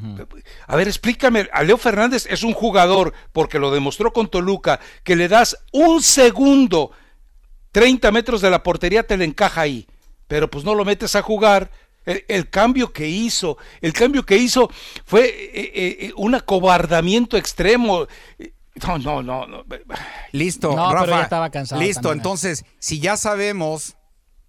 [0.67, 5.17] A ver, explícame, a Leo Fernández es un jugador, porque lo demostró con Toluca, que
[5.17, 6.91] le das un segundo,
[7.73, 9.87] 30 metros de la portería te le encaja ahí,
[10.29, 11.71] pero pues no lo metes a jugar.
[12.05, 14.71] El, el cambio que hizo, el cambio que hizo
[15.05, 18.07] fue eh, eh, un acobardamiento extremo.
[18.87, 19.47] No, no, no.
[19.47, 19.65] no.
[20.33, 21.17] Listo, No, pero Rafa.
[21.19, 22.19] ya estaba cansado Listo, también, ¿eh?
[22.21, 23.97] entonces, si ya sabemos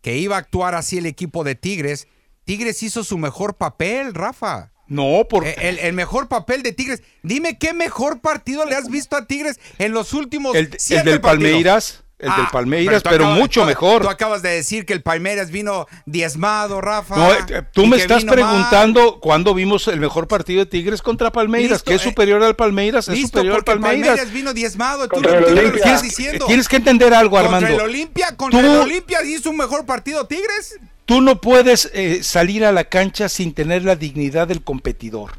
[0.01, 2.07] que iba a actuar así el equipo de Tigres,
[2.45, 4.71] Tigres hizo su mejor papel, Rafa.
[4.87, 7.01] No, porque Eh, El, el mejor papel de Tigres.
[7.23, 11.21] Dime qué mejor partido le has visto a Tigres en los últimos el, del partidos?
[11.21, 14.01] Palmeiras, el del Ah, Palmeiras, tú pero, acabas- mucho tú- mejor.
[14.01, 17.15] Tú acabas de decir que el Palmeiras vino diezmado, Rafa.
[17.15, 18.43] No, eh, tú me estás vino mal.
[18.43, 22.41] preguntando cuándo vimos el mejor partido de Tigres contra Palmeiras, Listo, que es eh, superior
[22.43, 24.07] al Palmeiras, es Listo, superior al el Palmeiras.
[24.07, 25.07] Palmeiras vino diezmado.
[25.07, 26.45] Tú, lo- estás Tienes, diciendo.
[26.45, 27.67] tienes que entender algo, Armando.
[27.67, 30.79] Contra el Olimpia, contra Tú- el Olimpia hizo un mejor partido Tigres.
[31.05, 35.31] Tú no puedes eh, salir a la cancha sin tener la dignidad del competidor.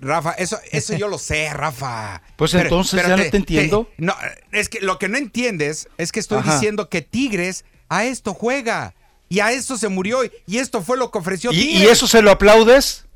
[0.00, 2.22] Rafa, eso, eso yo lo sé, Rafa.
[2.36, 3.88] Pues entonces ya no te entiendo.
[3.98, 4.14] no,
[4.52, 6.54] es que lo que no entiendes es que estoy Ajá.
[6.54, 8.94] diciendo que Tigres a esto juega.
[9.28, 10.24] Y a esto se murió.
[10.24, 11.80] y- Y esto fue lo que ofreció ¿Y, Tigres.
[11.82, 13.06] y eso se lo aplaudes?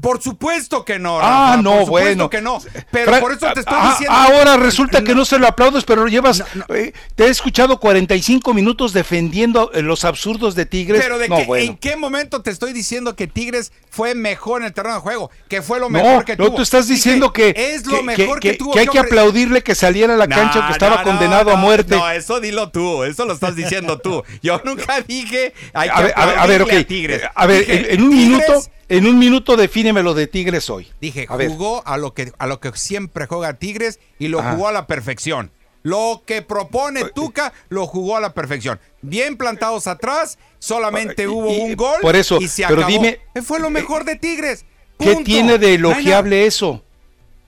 [0.00, 1.18] Por supuesto que no.
[1.20, 2.30] Ah, no, por supuesto bueno.
[2.30, 2.60] que no.
[2.90, 4.16] Pero Fra- por eso te estoy ah, diciendo.
[4.16, 6.38] Ahora resulta que no se lo aplaudes, pero llevas.
[6.54, 6.74] No, no.
[6.74, 11.00] eh, te he escuchado 45 minutos defendiendo eh, los absurdos de Tigres.
[11.02, 11.64] Pero de no, bueno.
[11.72, 15.30] ¿en qué momento te estoy diciendo que Tigres fue mejor en el terreno de juego?
[15.48, 16.56] Que fue lo No, mejor que no, tuvo.
[16.56, 18.72] tú estás diciendo que, es lo que- mejor que, que- tuvo.
[18.72, 21.54] que hay que aplaudirle que saliera a la No, cancha que estaba no, condenado a
[21.54, 21.96] no, muerte.
[21.96, 24.22] No, eso dilo tú, eso lo estás diciendo tú.
[24.42, 26.86] Yo nunca dije hay que a ver, a ver, a ver, aplaudirle ok.
[26.86, 27.22] Tigres.
[27.34, 30.88] A ver, Dije, en, en un minuto, en un minuto defíneme lo de Tigres hoy.
[31.00, 34.52] Dije, a jugó a lo que a lo que siempre juega Tigres y lo Ajá.
[34.52, 35.50] jugó a la perfección.
[35.82, 38.78] Lo que propone Tuca lo jugó a la perfección.
[39.02, 42.92] Bien plantados atrás, solamente hubo y- un gol por eso, y se pero acabó.
[42.92, 44.64] dime, Eh, fue lo mejor de Tigres.
[44.98, 46.84] ¿Qué tiene de elogiable eso?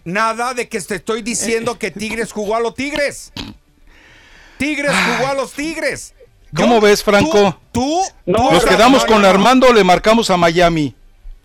[0.04, 3.32] Nada, de que te estoy diciendo que Tigres jugó a los Tigres.
[4.58, 6.14] Tigres jugó a los Tigres.
[6.54, 7.58] ¿Cómo ves, Franco?
[7.72, 9.28] Tú, No, tú- Nos quedamos no, con no, no.
[9.28, 10.94] Armando o le marcamos a Miami.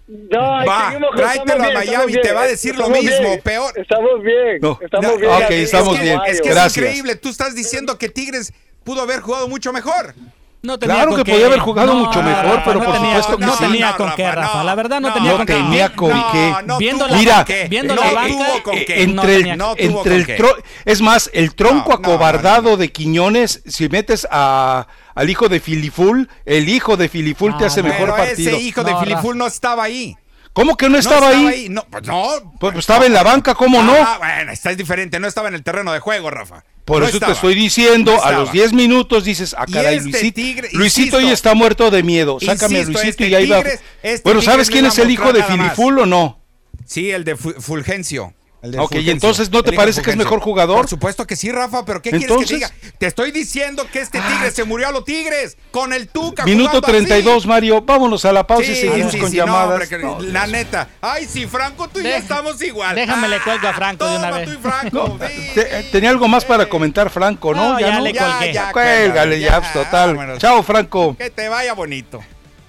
[0.08, 3.74] No, Va, que tráetelo a Miami, bien, te va a decir lo mismo, bien, peor.
[3.78, 5.32] Estamos bien, No, estamos no, bien.
[5.32, 6.18] ok, estamos bien.
[6.24, 6.72] hay, Es que Gracias.
[6.72, 7.16] es increíble.
[7.16, 8.54] Tú estás diciendo que Tigres
[8.86, 10.16] pudo haber jugado mucho mejor.
[10.64, 11.32] No tenía Claro que qué.
[11.34, 13.52] podía haber jugado No, mucho no, mejor, Rafa, pero no por tenía, supuesto que no
[13.54, 13.64] sí.
[13.64, 14.58] tenía No, con qué, Rafa.
[14.58, 15.54] no, La verdad no, no, tenía no con qué.
[15.54, 16.54] tenía con No, qué.
[16.66, 19.08] no Viendo la Mira, banca, viendo no la tuvo banca, con Eh, qué.
[19.08, 20.38] no entre el, no entre el
[20.86, 25.48] es más, el tronco No, no, acobardado no, de Quiñones, si metes a, al hijo
[25.48, 27.90] de Filiful, el hijo de Filiful te Ah, hace no.
[27.90, 28.50] mejor Pero partido.
[28.52, 30.16] ese hijo de No, Filiful no estaba ahí.
[30.54, 31.68] ¿Cómo que no No estaba, ahí?
[31.70, 32.30] No, pues no.
[32.60, 33.94] Pues estaba en la banca, ¿cómo no?
[33.94, 35.20] Ah, bueno, está es diferente.
[35.20, 36.64] No estaba en el terreno de juego, Rafa.
[36.88, 37.34] Por No eso estaba.
[37.34, 38.52] te estoy diciendo, No a los estaba.
[38.54, 42.40] 10 minutos dices, ah, caray, este Luisito, Tigre- Luisito insisto, hoy está muerto de miedo.
[42.40, 43.60] Sácame a insisto, Luisito este y ahí va.
[44.02, 45.44] Este bueno, ¿sabes quién es el hijo de.
[45.44, 46.40] Filiful o no?
[46.86, 48.34] Sí, el de Fu- Fulgencio.
[48.68, 50.78] El de Ok, y entonces, ¿no te parece que es mejor jugador?
[50.78, 52.92] Por supuesto que sí, Rafa, pero ¿qué Entonces- quieres que diga?
[52.98, 56.46] Te estoy diciendo que este Tigre se murió a los Tigres con el Tuca.
[56.46, 57.06] Minuto jugando así.
[57.08, 57.82] 32, Mario.
[57.82, 59.70] Vámonos a la pausa y seguimos sí, con sí, no, llamadas.
[59.72, 60.52] hombre, que- No, la Dios.
[60.52, 60.90] neta.
[61.02, 62.96] Ay, sí, Franco, tú y yo estamos igual.
[62.96, 64.50] déjame le Ah, cuelgo a Franco de una toma vez.
[64.50, 65.26] tú y Franco, No,
[65.56, 67.74] te- tenía algo más para comentar, Franco, ¿no?
[67.74, 68.54] No, ya le colgué.
[68.54, 70.16] ya, Cuélgale, ya, ya, total.
[70.16, 70.40] vámonos.
[70.40, 71.16] Chao, Franco.
[71.18, 72.20] Que te vaya bonito.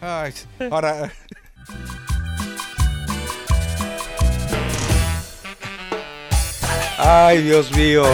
[0.01, 0.33] Ay,
[0.71, 1.11] ahora.
[6.99, 8.05] Ay, Dios mío.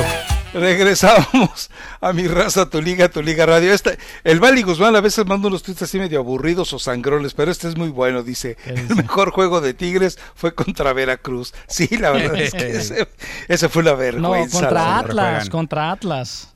[0.53, 1.69] Regresamos
[2.01, 3.73] a mi raza, tu liga, tu liga radio.
[3.73, 7.51] Este, el Bali Guzmán a veces manda unos tweets así medio aburridos o sangrones, pero
[7.51, 8.23] este es muy bueno.
[8.23, 11.55] Dice: El mejor juego de Tigres fue contra Veracruz.
[11.67, 13.09] Sí, la verdad es que ese,
[13.49, 14.61] ese fue No, vergüenza.
[14.61, 14.99] la contra.
[14.99, 16.55] Atlas, contra Atlas.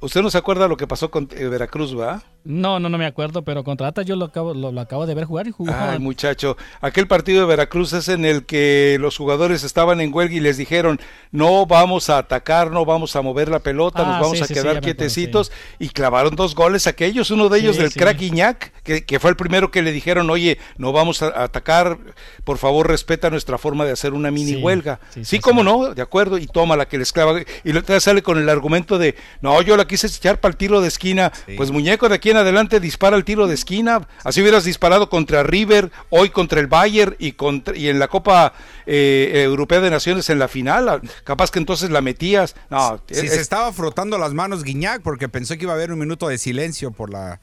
[0.00, 2.22] Usted no se acuerda lo que pasó con eh, Veracruz, ¿va?
[2.44, 5.14] No, no, no me acuerdo, pero contra Atlas yo lo acabo, lo, lo acabo de
[5.14, 5.72] ver jugar y jugó.
[5.74, 10.34] Ay, muchacho, aquel partido de Veracruz es en el que los jugadores estaban en huelga
[10.34, 11.00] y les dijeron,
[11.30, 14.46] no vamos a atacar, no vamos a mover la pelota, Ah, nos vamos sí, a
[14.46, 17.98] sí, quedar acuerdo, quietecitos y clavaron dos goles aquellos, uno de ellos Sí, del sí.
[17.98, 21.96] crack Iñak, que, que fue el primero que le dijeron, oye, no vamos a atacar,
[22.44, 25.00] por favor respeta nuestra forma de hacer una mini Sí, huelga.
[25.08, 25.64] sí, Sí, sí, cómo sí.
[25.66, 27.40] no, de acuerdo, y toma la que les clava.
[27.64, 30.82] Y luego sale con el argumento de, no, yo la quise echar para el tiro
[30.82, 31.32] de esquina.
[31.56, 34.06] Pues muñeco, de aquí en adelante dispara el tiro de esquina.
[34.24, 38.52] Así hubieras disparado contra River, hoy contra el Bayern y, contra, y en la Copa
[38.86, 40.88] eh, Europea de Naciones en la final.
[40.88, 42.54] ah, Capaz que entonces la metías.
[42.70, 45.92] No, Si es- se estaba frotando las manos Guiñac porque pensó que iba a haber
[45.92, 47.40] un minuto de silencio por la,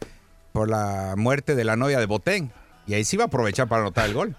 [0.54, 2.52] por la muerte de la novia de Botén.
[2.88, 4.36] Y ahí sí iba a aprovechar para anotar el gol.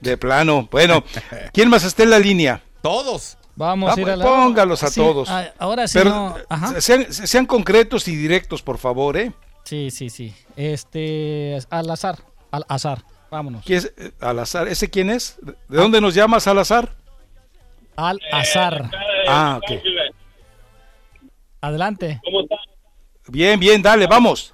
[0.00, 0.68] de plano.
[0.72, 1.04] Bueno,
[1.52, 2.62] ¿quién más está en la línea?
[2.82, 3.38] Todos.
[3.54, 4.24] Vamos Ah, a ir a la...
[4.24, 5.28] póngalos a Sí, todos.
[5.28, 6.36] a- ahora sí Pero, no...
[6.48, 6.80] Ajá.
[6.80, 9.30] sean, sean concretos y directos, por favor, ¿eh?
[9.64, 10.34] Sí, sí, sí.
[10.56, 12.16] Este, al azar,
[12.50, 12.98] al azar.
[13.30, 13.64] Vámonos.
[13.64, 13.94] ¿Quién es?
[13.96, 14.68] Eh, Al azar.
[14.68, 15.38] ¿Ese quién es?
[15.40, 16.90] ¿De dónde nos llamas al azar?
[17.96, 18.90] Al azar.
[19.26, 19.80] Ah, ok.
[21.62, 22.20] Adelante.
[22.24, 22.56] ¿Cómo está?
[23.28, 24.52] Bien, bien, dale, vamos.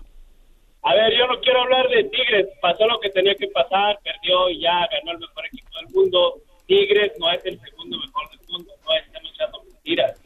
[0.83, 2.47] A ver, yo no quiero hablar de Tigres.
[2.61, 6.35] Pasó lo que tenía que pasar, perdió y ya ganó el mejor equipo del mundo.
[6.67, 10.21] Tigres no es el segundo mejor del mundo, no estamos echando mentiras.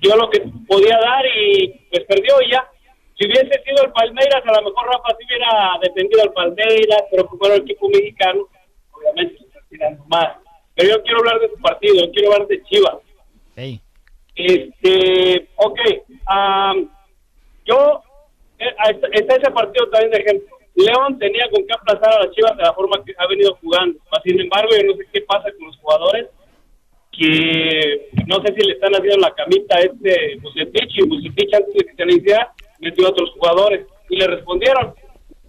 [0.00, 2.68] Dio lo que podía dar y pues perdió y ya.
[3.18, 7.26] Si hubiese sido el Palmeiras, a lo mejor Rafa sí hubiera defendido al Palmeiras, pero
[7.26, 8.46] como era el equipo mexicano,
[8.92, 10.36] obviamente se está tirando más.
[10.74, 12.96] Pero yo quiero hablar de su partido, yo quiero hablar de Chivas.
[13.56, 13.80] Ey.
[14.34, 15.80] Este, ok,
[16.26, 16.90] am,
[17.64, 18.02] yo,
[18.58, 20.56] eh, está está ese partido también de ejemplo.
[20.74, 23.98] León tenía con qué aplazar a las Chivas de la forma que ha venido jugando.
[24.24, 26.26] Sin embargo, yo no sé qué pasa con los jugadores
[27.12, 31.72] que no sé si le están haciendo la camita a este Bucetich y Bucetich antes
[31.72, 34.94] de que se iniciara metió a otros jugadores y le respondieron.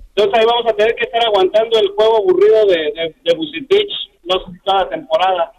[0.09, 3.87] Entonces ahí vamos a tener que estar aguantando el juego aburrido de, de, de
[4.23, 5.51] no sé cada temporada.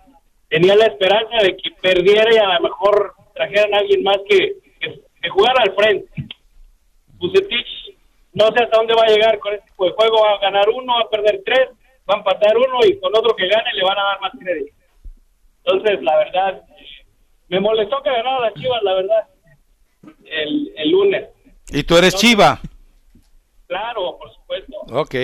[0.48, 4.56] Tenía la esperanza de que perdiera y a lo mejor trajeran a alguien más que,
[4.80, 6.10] que, que jugara al frente.
[7.18, 7.78] Bucetich
[8.32, 10.68] no sé hasta dónde va a llegar con este tipo de juego, va a ganar
[10.68, 11.70] uno, va a perder tres,
[12.08, 14.76] va a empatar uno y con otro que gane le van a dar más crédito.
[15.64, 16.62] Entonces, la verdad,
[17.48, 19.28] me molestó que ganara las Chivas, la verdad,
[20.24, 21.28] el, el lunes.
[21.70, 22.60] Y tú eres Chiva.
[23.66, 24.76] Claro, por supuesto.
[24.90, 25.14] Ok,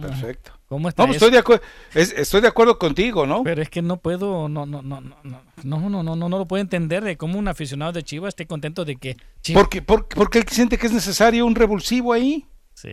[0.00, 0.52] perfecto.
[0.68, 1.60] ¿Cómo está No, pues estoy, de
[1.94, 3.42] es- estoy de acuerdo contigo, ¿no?
[3.44, 6.38] Pero es que no puedo, no, no, no, no, no, no, no, no, no, no
[6.38, 9.82] lo puedo entender de cómo un aficionado de Chivas esté contento de que Chivas- Porque,
[9.82, 12.44] porque, porque él siente que es necesario un revulsivo ahí.
[12.74, 12.90] Sí.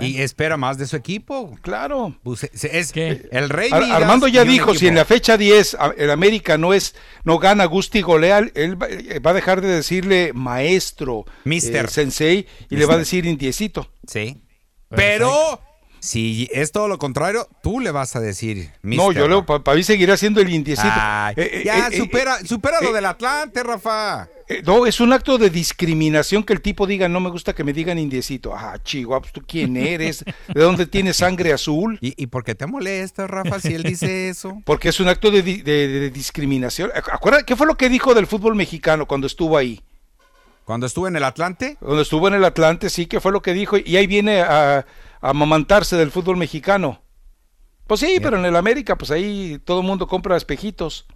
[0.00, 1.56] Y espera más de su equipo.
[1.62, 2.14] Claro.
[2.22, 3.70] Pues, es el rey.
[3.72, 6.94] Ar- Armando ya dijo, si en la fecha 10 a- el América no es
[7.24, 11.86] no gana Gusti golea, él va, eh, va a dejar de decirle maestro, Mister.
[11.86, 13.90] eh, sensei, y le va a decir indiecito.
[14.06, 14.42] Sí.
[14.90, 15.60] Pero
[16.06, 18.70] si es todo lo contrario, tú le vas a decir.
[18.82, 20.88] No, yo le, para mí seguirá siendo el indiecito.
[20.94, 24.28] Ay, Eh, eh, ya, eh, supera, eh, supera lo del Atlante, Rafa.
[24.64, 27.72] no, es un acto de discriminación que el tipo diga, no me gusta que me
[27.72, 28.54] digan indiecito.
[28.54, 30.24] Ah, chihuahua, pues, ¿tú quién eres?
[30.24, 31.98] ¿De dónde tienes sangre azul?
[32.00, 34.62] ¿Y, y por qué te molesta, Rafa, si él dice eso?
[34.64, 36.90] Porque es un acto de, di- de- de discriminación.
[36.94, 39.80] Acu- Acuérdate, ¿qué fue lo que dijo del fútbol mexicano cuando estuvo ahí?
[40.64, 41.76] ¿Cuando estuvo en el Atlante?
[41.78, 43.76] Cuando estuvo en el Atlante, sí, ¿qué fue lo que dijo?
[43.78, 44.86] Y ahí viene a, a
[45.20, 47.00] amamantarse del fútbol mexicano.
[47.86, 51.06] Pues sí, pero en el América, pues ahí todo el mundo compra espejitos.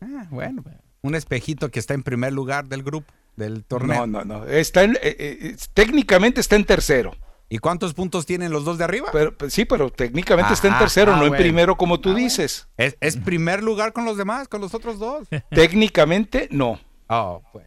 [0.00, 0.64] Ah, bueno,
[1.02, 4.06] un espejito que está en primer lugar del grupo, del torneo.
[4.06, 4.44] No, no, no.
[4.46, 7.14] Está en- eh, eh, técnicamente está en tercero.
[7.50, 9.08] ¿Y cuántos puntos tienen los dos de arriba?
[9.10, 12.68] Pero, pues, sí, pero técnicamente está en tercero, ah, no en primero como tú dices.
[12.76, 15.26] Es, es primer lugar con los demás, con los otros dos.
[15.50, 16.78] Técnicamente no.
[17.08, 17.64] Oh, pues.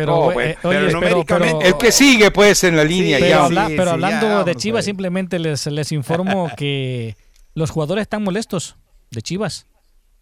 [0.00, 3.18] Pero, Oh, eh, oye, Pero pero- numéricamente- pero- El que sigue, pues, en la línea
[3.18, 3.44] pero, ya.
[3.44, 7.16] habla- Sí, pero sí, hablando ya, de Chivas, simplemente les, les informo que
[7.54, 8.76] los jugadores están molestos
[9.10, 9.66] de Chivas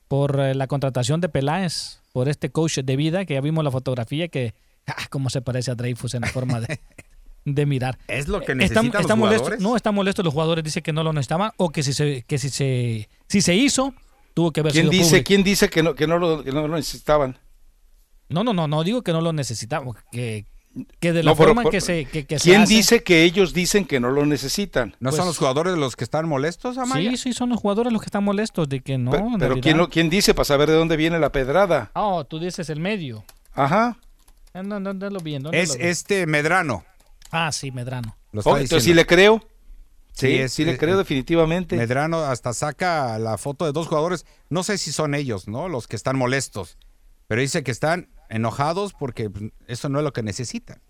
[0.08, 3.70] por eh, la contratación de Peláez, por este coach de vida, que ya vimos la
[3.72, 4.54] fotografía, que
[4.86, 6.78] ah, cómo se parece a Dreyfus en la forma de,
[7.44, 7.98] de mirar.
[8.06, 9.60] Es lo que Están, necesitan los están molestos, jugadores.
[9.62, 12.38] no, están molestos los jugadores, dice que no lo necesitaban, o que si se, que
[12.38, 13.92] si se, si se hizo,
[14.34, 15.26] tuvo que haber ¿Quién sido dice, público.
[15.26, 17.36] ¿Quién dice que no, que no lo, que no lo necesitaban?
[18.28, 20.46] No, no, no, no digo que no lo necesitamos, que,
[20.98, 23.02] que de la No, pero forma por- que se, que, que se ¿Quién hace- dice
[23.02, 24.96] que ellos dicen que no lo necesitan?
[24.98, 27.10] ¿No Pues- son los jugadores los que están molestos, Amaya?
[27.10, 29.12] Sí, sí, son los jugadores los que están molestos de que no.
[29.38, 29.60] Pero.
[29.60, 31.90] ¿quién, lo- ¿quién dice para saber de dónde viene la pedrada?
[31.94, 33.24] Ah, tú dices el medio.
[33.52, 33.98] Ajá.
[34.52, 35.82] Ah, No, no, no lo vi, ¿dónde Es lo vi?
[35.84, 36.84] este Medrano.
[37.30, 38.16] Ah, sí, Medrano.
[38.32, 39.46] Lo está Oh, entonces sí le creo.
[40.12, 41.76] Sí, Sí, sí, le eh, creo eh, definitivamente.
[41.76, 44.24] Medrano hasta saca la foto de dos jugadores.
[44.48, 45.68] No sé si son ellos, ¿no?
[45.68, 46.78] Los que están molestos.
[47.26, 50.80] Pero dice que están enojados porque pues, eso no es lo que necesitan.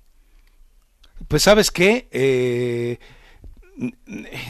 [1.28, 2.98] Pues sabes qué, Eh,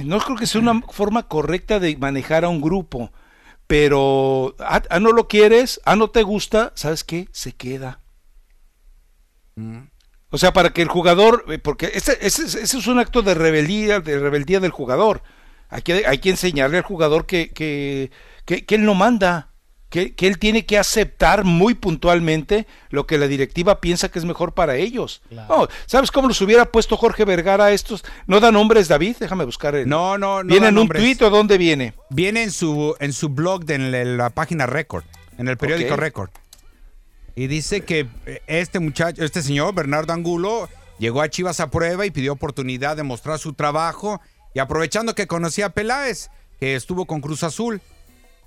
[0.04, 3.12] no creo que sea una forma correcta de manejar a un grupo,
[3.66, 7.28] pero ah, ah, no lo quieres, ah, no te gusta, ¿sabes qué?
[7.32, 8.00] Se queda.
[10.30, 13.22] O sea, para que el jugador, eh, porque ese, ese es- ese es un acto
[13.22, 15.22] de rebeldía, de rebeldía del jugador.
[15.68, 18.10] Hay que, hay que enseñarle al jugador que, que,
[18.44, 19.53] que, que él no manda,
[19.94, 24.24] que, que él tiene que aceptar muy puntualmente lo que la directiva piensa que es
[24.24, 25.22] mejor para ellos.
[25.30, 28.04] No, ¿Sabes cómo los hubiera puesto Jorge Vergara a estos?
[28.26, 29.18] ¿No da nombres, David?
[29.20, 29.76] Déjame buscar.
[29.76, 29.88] El...
[29.88, 30.48] No, no, no.
[30.48, 31.94] ¿Viene en un tuit o dónde viene?
[32.10, 35.04] Viene en su, en su blog de la, la página Record,
[35.38, 35.94] en el periódico.
[35.94, 36.30] Record.
[37.36, 40.68] Y dice que eh, este muchacho, este señor, Bernardo Angulo,
[40.98, 44.20] llegó a Chivas a prueba y pidió oportunidad de mostrar su trabajo.
[44.54, 47.80] Y aprovechando que conocía a Peláez, que estuvo con Cruz Azul.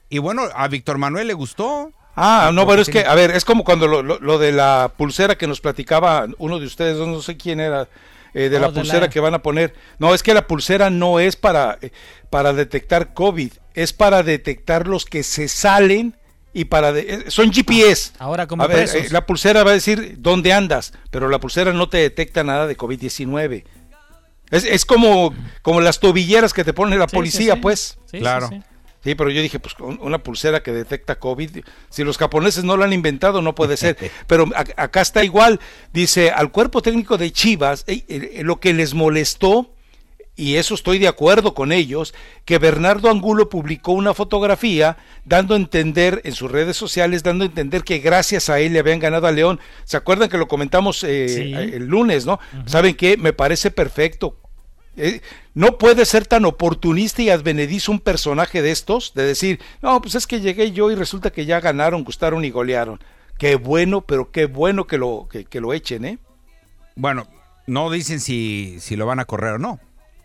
[0.10, 1.92] Y bueno, a Víctor Manuel le gustó.
[2.16, 4.92] Ah, no, pero es que, a ver, es como cuando lo, lo- lo de la
[4.98, 7.88] pulsera que nos platicaba uno de ustedes, no sé quién era,
[8.34, 9.76] eh, de Oh, la de pulsera la- que van a poner.
[10.00, 11.92] No, es que la pulsera no es para, eh,
[12.32, 16.16] para detectar COVID, es para detectar los que se salen
[16.54, 16.92] y para...
[16.92, 18.14] de- eh, son GPS.
[18.18, 21.72] Ahora como A ver, eh, la pulsera va a decir dónde andas, pero la pulsera
[21.74, 23.64] no te detecta nada de COVID-19.
[24.50, 27.60] Es, es como, como las tobilleras que te pone la Sí, policía, sí.
[27.62, 27.80] pues.
[28.06, 28.50] Sí, sí, Claro.
[29.08, 29.16] Sí.
[29.16, 31.60] Pero yo dije, pues una pulsera que detecta COVID,
[31.90, 33.98] si los japoneses no lo han inventado, no puede ser.
[34.28, 35.60] Pero acá está igual,
[35.94, 39.72] dice, al cuerpo técnico de Chivas, eh, eh, lo que les molestó,
[40.36, 42.14] y eso estoy de acuerdo con ellos,
[42.46, 47.48] que Bernardo Angulo publicó una fotografía dando a entender en sus redes sociales, dando a
[47.48, 49.60] entender que gracias a él le habían ganado a León.
[49.84, 51.54] ¿Se acuerdan que lo comentamos eh, Sí.
[51.54, 52.40] el lunes, no?
[52.68, 53.18] ¿Saben qué?
[53.18, 54.38] Me parece perfecto.
[54.98, 55.22] Eh,
[55.54, 60.16] no puede ser tan oportunista y advenedizo un personaje de estos, de decir, no, pues
[60.16, 63.00] es que llegué yo y resulta que ya ganaron, gustaron y golearon.
[63.38, 66.18] Qué bueno, pero qué bueno que lo, que, que lo echen, ¿eh?
[66.96, 67.28] Bueno,
[67.68, 69.80] no dicen si, si lo van a correr o no.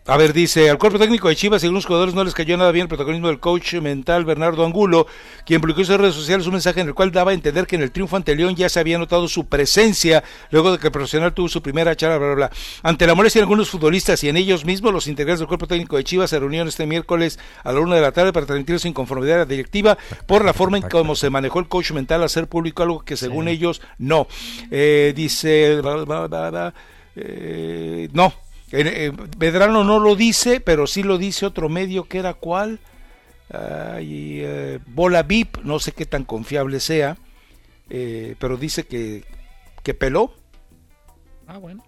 [0.05, 2.73] A ver, dice, al cuerpo técnico de Chivas y algunos jugadores no les cayó nada
[2.73, 5.07] bien el protagonismo del coach mental Bernardo Angulo,
[5.45, 7.77] quien publicó en sus redes sociales un mensaje en el cual daba a entender que
[7.77, 10.21] en el triunfo ante León ya se había notado su presencia
[10.51, 12.51] luego de que el profesional tuvo su primera charla, bla, bla, bla.
[12.81, 15.95] Ante la molestia de algunos futbolistas y en ellos mismos, los integrantes del cuerpo técnico
[15.95, 18.89] de Chivas se reunieron este miércoles a la una de la tarde para transmitir su
[18.89, 22.25] inconformidad a la directiva por la forma en cómo se manejó el coach mental al
[22.25, 24.27] hacer público algo que según ellos no.
[24.69, 26.73] Eh, dice, bla, bla,
[27.15, 28.33] eh, no,
[29.37, 32.79] Medrano no lo dice, pero sí lo dice otro medio que era cuál.
[33.51, 37.17] Ay, eh, Bola VIP, no sé qué tan confiable sea,
[37.89, 39.23] eh, pero dice que,
[39.83, 40.33] que peló.
[41.45, 41.83] Ah, bueno.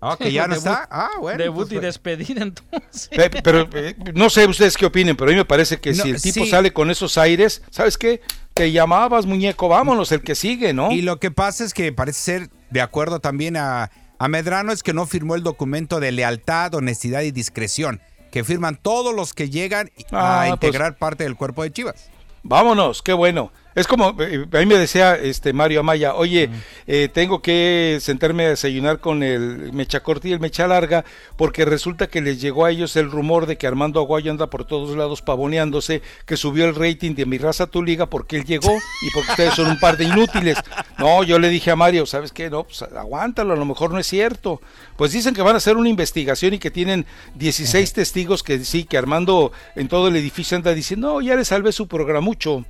[0.00, 0.88] Ah, que ya no Debut- está.
[0.90, 1.38] Ah, bueno.
[1.38, 1.86] Debut pues, y bueno.
[1.86, 3.08] despedida entonces.
[3.08, 6.02] Pe- Pero eh, no sé ustedes qué opinen, pero a mí me parece que No,
[6.02, 6.50] si el tipo sí.
[6.50, 8.20] sale con esos aires, ¿sabes qué?
[8.52, 10.90] Te llamabas, muñeco, vámonos, el que sigue, ¿no?
[10.90, 14.82] Y lo que pasa es que parece ser, de acuerdo también a, a Medrano, es
[14.82, 18.00] que no firmó el documento de lealtad, honestidad y discreción,
[18.30, 22.10] que firman todos los que llegan Ah, a pues- integrar parte del cuerpo de Chivas.
[22.42, 23.52] Vámonos, qué bueno.
[23.74, 26.48] Es como, eh, a mí me decía este Mario Amaya, oye,
[26.86, 31.04] eh, tengo que sentarme a desayunar con el mecha corta y el mecha larga,
[31.36, 34.64] porque resulta que les llegó a ellos el rumor de que Armando Aguayo anda por
[34.64, 38.72] todos lados pavoneándose, que subió el rating de mi raza tu liga porque él llegó
[39.02, 40.56] y porque ustedes son un par de inútiles.
[40.98, 42.48] No, yo le dije a Mario, ¿sabes qué?
[42.50, 44.60] No, pues aguántalo, a lo mejor no es cierto.
[44.96, 48.84] Pues dicen que van a hacer una investigación y que tienen 16 testigos que sí,
[48.84, 52.64] que Armando en todo el edificio anda diciendo, no, ya le salvé su programucho.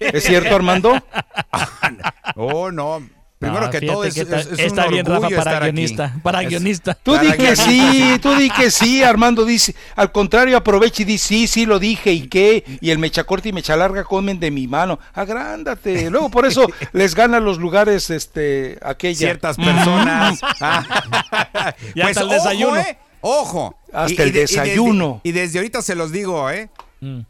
[0.00, 0.92] ¿Es cierto, Armando?
[2.36, 3.02] Oh, no.
[3.38, 5.62] Primero No, que todo, es, que está, es- es está un bien, Rafa, para estar
[5.62, 5.70] aquí.
[5.72, 6.14] guionista.
[6.24, 6.94] Para Es- guionista.
[6.94, 11.04] Tú Para di que sí, tú di que sí, Armando dice, al contrario aprovecha y
[11.04, 14.40] di sí, sí lo dije y qué, y el mecha corta y mecha larga comen
[14.40, 19.18] de mi mano, agrándate, luego por eso les ganan los lugares, este, aquella.
[19.18, 20.40] Ciertas personas.
[20.60, 21.74] Ah.
[21.94, 22.72] Ya hasta el desayuno.
[22.80, 22.98] Ojo, ¿eh?
[23.20, 23.78] Ojo.
[23.92, 25.20] Hasta el de- desayuno.
[25.22, 26.68] Y desde, y desde ahorita se los digo, ¿eh?
[27.00, 27.20] Mm.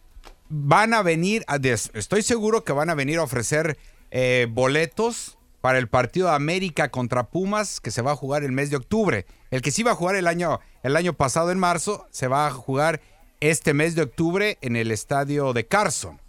[0.51, 3.77] Van a venir, a estoy seguro que van a venir a ofrecer
[4.11, 8.53] eh, boletos para el partido de América contra Pumas que se va a jugar el
[8.53, 9.27] mes de octubre.
[9.51, 12.47] El que sí iba a jugar el año, el año pasado en marzo, se va
[12.47, 13.03] a jugar
[13.41, 16.21] este mes de octubre en el estadio de Carson.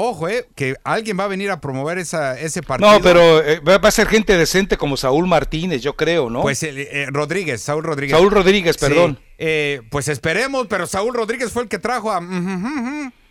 [0.00, 2.88] Ojo, eh, que alguien va a venir a promover esa, ese partido.
[2.92, 6.42] No, pero eh, va a ser gente decente como Saúl Martínez, yo creo, ¿no?
[6.42, 8.16] Pues eh, eh, Rodríguez, Saúl Rodríguez.
[8.16, 9.18] Saúl Rodríguez, perdón.
[9.38, 12.20] eh, pues esperemos, pero Saúl Rodríguez fue el que trajo a.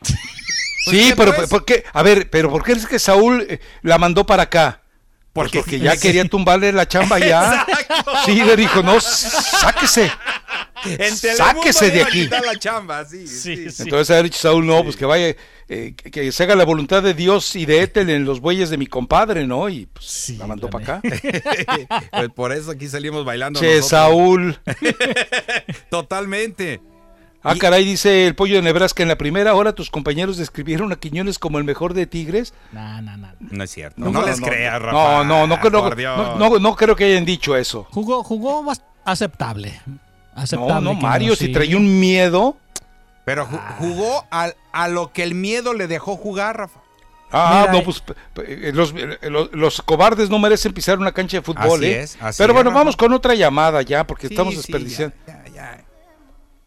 [0.02, 1.49] sí, ¿qué pero pues?
[1.49, 1.85] ¿por qué?
[1.94, 3.48] A ver, pero ¿por qué es que Saúl
[3.81, 4.81] la mandó para acá?
[5.38, 5.99] Pues Porque- ya sí.
[5.99, 7.65] quería tumbarle la chamba ya.
[7.68, 8.11] Exacto.
[8.26, 10.11] Sí, le dijo, no, sáquese.
[11.35, 12.23] Sáquese de aquí.
[12.23, 13.68] quitar la chamba, sí, sí.
[13.80, 15.35] Entonces ha dicho Saúl, no, pues que vaya,
[15.69, 18.69] eh, que, que se haga la voluntad de Dios y de Ethel en los bueyes
[18.69, 19.69] de mi compadre, ¿no?
[19.69, 21.01] Y pues la mandó para acá.
[22.11, 23.59] Pues por eso aquí salimos bailando.
[23.59, 23.89] Che, nosotros.
[23.89, 24.59] Saúl.
[25.89, 26.81] Totalmente.
[27.49, 30.95] Ah, caray, dice el pollo de Nebraska, en la primera hora tus compañeros describieron a
[30.98, 32.53] Quiñones como el mejor de Tigres.
[32.72, 33.28] No, no, no.
[33.40, 33.99] No es cierto.
[34.10, 34.91] No, les creas, Rafa.
[34.91, 35.95] No, no, no, creo-
[36.38, 37.88] no, no, no que hayan dicho eso.
[37.91, 39.80] Jugó, jugó bast- aceptable.
[39.86, 39.98] No,
[40.36, 40.74] Aceptable.
[40.74, 41.52] no, Quiñones, Mario, si sí.
[41.52, 42.57] traía un miedo.
[43.26, 46.80] Pero ju- jugó al- a lo que el miedo le dejó jugar, Rafa.
[47.30, 47.82] Ah, Mira, no, eh.
[47.84, 48.03] pues
[48.48, 52.02] eh, los, eh, los, los cobardes no merecen pisar una cancha de fútbol, Así ¿eh?
[52.03, 55.14] es, así Pero bueno, vamos con otra llamada ya, porque Sí, estamos desperdiciando.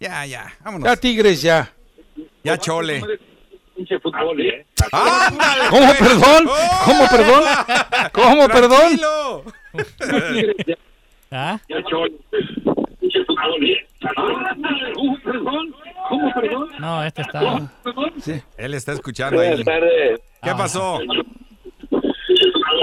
[0.00, 0.88] Ya, ya, vámonos.
[0.88, 1.72] Ya, Tigres, ya.
[2.42, 3.00] Ya, chole.
[5.70, 6.48] ¿Cómo, perdón?
[6.84, 7.44] ¿Cómo, perdón?
[8.12, 9.00] ¿Cómo, perdón?
[11.30, 11.60] ¿Ah?
[16.78, 17.70] No, este está.
[18.56, 19.48] Él está escuchando ahí.
[19.48, 20.20] Buenas tardes.
[20.42, 20.98] ¿Qué pasó?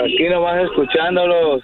[0.03, 1.63] Aquí nomás escuchándolos.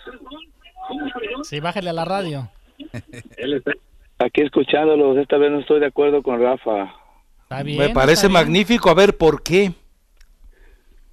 [1.44, 2.50] Sí, bájale a la radio.
[4.20, 5.18] Aquí escuchándolos.
[5.18, 6.94] Esta vez no estoy de acuerdo con Rafa.
[7.44, 7.78] Está bien.
[7.80, 8.90] Me parece magnífico.
[8.90, 9.72] A ver, ¿por qué?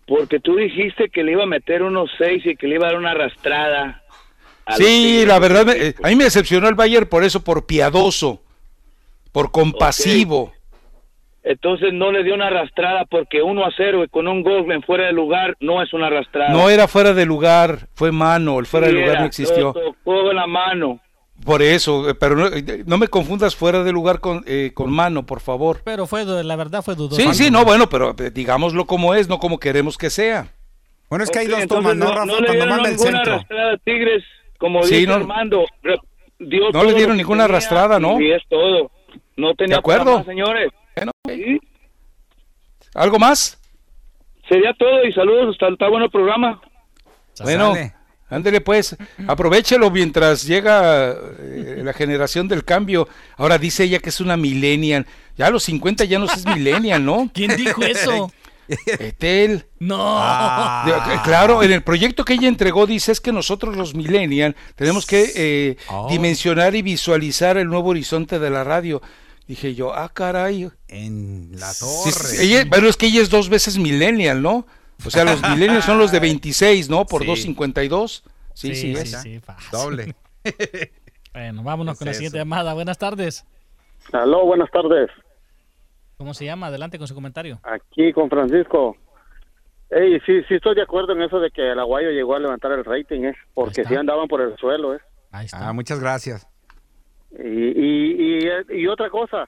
[0.06, 2.90] Porque tú dijiste que le iba a meter unos seis y que le iba a
[2.90, 4.02] dar una arrastrada.
[4.76, 8.40] Sí, la verdad, me- eh, a mí me decepcionó el Bayern por eso, por piadoso,
[9.32, 10.52] por compasivo.
[11.42, 14.82] Entonces no le dio una arrastrada porque 1 a 0 y con un gol en
[14.82, 16.50] fuera de lugar no es una arrastrada.
[16.52, 19.66] No era fuera de lugar, fue mano, el fuera de lugar era, no existió.
[19.66, 21.00] lo tocó en la mano.
[21.44, 24.90] Por eso, eh, pero no, eh, no me confundas fuera de lugar con, eh, con
[24.90, 25.80] mano, por favor.
[25.84, 27.20] Pero fue, la verdad fue dudoso.
[27.20, 30.52] Sí, sí, no, bueno, pero eh, digámoslo como es, no como queremos que sea.
[31.08, 34.22] Bueno, Ok, entonces no, no le dieron ninguna arrastrada a Tigres,
[34.58, 35.64] como Sí, dice no- Armando.
[36.38, 38.20] dio No le dieron que ninguna tenía arrastrada, ¿no?
[38.20, 38.90] Y es todo.
[39.36, 40.18] No tenía De acuerdo.
[40.18, 40.70] más, señores.
[41.26, 41.58] Sí.
[42.94, 43.58] ¿Algo más?
[44.48, 45.54] Sería todo y saludos.
[45.54, 46.60] Está, está bueno el programa.
[47.42, 47.72] Bueno,
[48.30, 48.96] ándele pues,
[49.26, 53.08] aprovechelo mientras llega eh, la generación del cambio.
[53.36, 55.06] Ahora dice ella que es una millennial.
[55.36, 57.30] Ya a los 50 ya no es millennial, ¿no?
[57.34, 58.32] ¿Quién dijo eso?
[58.86, 59.66] Etel.
[59.80, 59.96] No.
[60.00, 60.84] Ah.
[61.14, 65.06] Eh, Claro, en el proyecto que ella entregó dice es que nosotros los millennials tenemos
[65.06, 66.08] que eh, Oh.
[66.08, 69.02] dimensionar y visualizar el nuevo horizonte de la radio.
[69.48, 70.70] Dije yo, ah, caray.
[70.86, 71.80] En la Sí,
[72.12, 72.28] torre.
[72.28, 74.66] sí, ella- bueno, es que ella es dos veces millennial, ¿no?
[75.04, 77.04] O sea, los millennials son los de 26, ¿no?
[77.06, 77.28] Por Sí.
[77.54, 78.22] 2.52.
[78.54, 79.22] Sí, sí, sí, es.
[79.22, 79.68] sí, fácil.
[79.72, 80.14] Doble.
[81.32, 82.44] Bueno, vámonos ¿Qué con la siguiente eso?
[82.44, 82.74] llamada.
[82.74, 83.44] Buenas tardes.
[84.12, 85.08] Aló, buenas tardes.
[86.16, 86.66] ¿Cómo se llama?
[86.66, 87.60] Adelante con su comentario.
[87.62, 88.96] Aquí con Francisco.
[89.90, 92.72] Ey, sí, sí estoy de acuerdo en eso de que el Aguayo llegó a levantar
[92.72, 93.34] el rating, ¿eh?
[93.54, 94.98] Porque sí andaban por el suelo, ¿eh?
[95.30, 95.68] Ahí está.
[95.68, 96.48] Ah, muchas gracias.
[97.38, 99.46] Y, y, y, y otra cosa.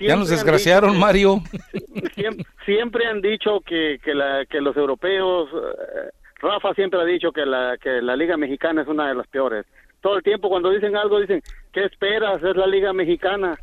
[0.00, 1.42] Ya nos desgraciaron, dicho Mario.
[2.14, 6.10] Siempre, siempre han dicho que, que, la, que los europeos, eh,
[6.40, 9.66] Rafa siempre ha dicho que la, que la Liga Mexicana es una de las peores.
[10.00, 11.42] Todo el tiempo cuando dicen algo dicen,
[11.72, 12.42] ¿qué esperas?
[12.42, 13.56] Es la Liga Mexicana.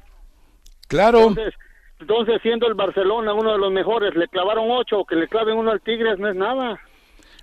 [0.88, 1.20] Claro.
[1.20, 1.54] Entonces,
[2.00, 5.72] entonces siendo el Barcelona uno de los mejores, le clavaron ocho, que le claven uno
[5.72, 6.80] al Tigres no es nada.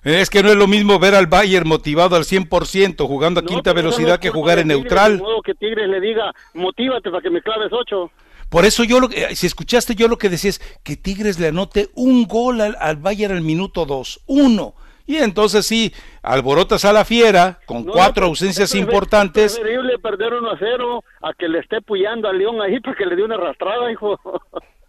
[0.04, 3.48] Es que no es lo mismo ver al Bayern motivado al 100% jugando a No,
[3.48, 5.16] quinta no velocidad que jugar en Tigres, neutral.
[5.16, 8.10] De modo que Tigres le diga, motívate para que me claves ocho.
[8.52, 11.40] Por eso yo, lo, que- eh, si escuchaste yo lo que decía es que Tigres
[11.40, 14.74] le anote un gol al, al Bayern al minuto dos, uno.
[15.06, 15.92] Y entonces sí,
[16.22, 19.52] alborotas a la fiera con No, cuatro ausencias es importantes.
[19.54, 22.94] Es preferible perder 1 a 0 a que le esté puyando al León ahí para
[22.94, 24.20] que le dé una arrastrada, hijo.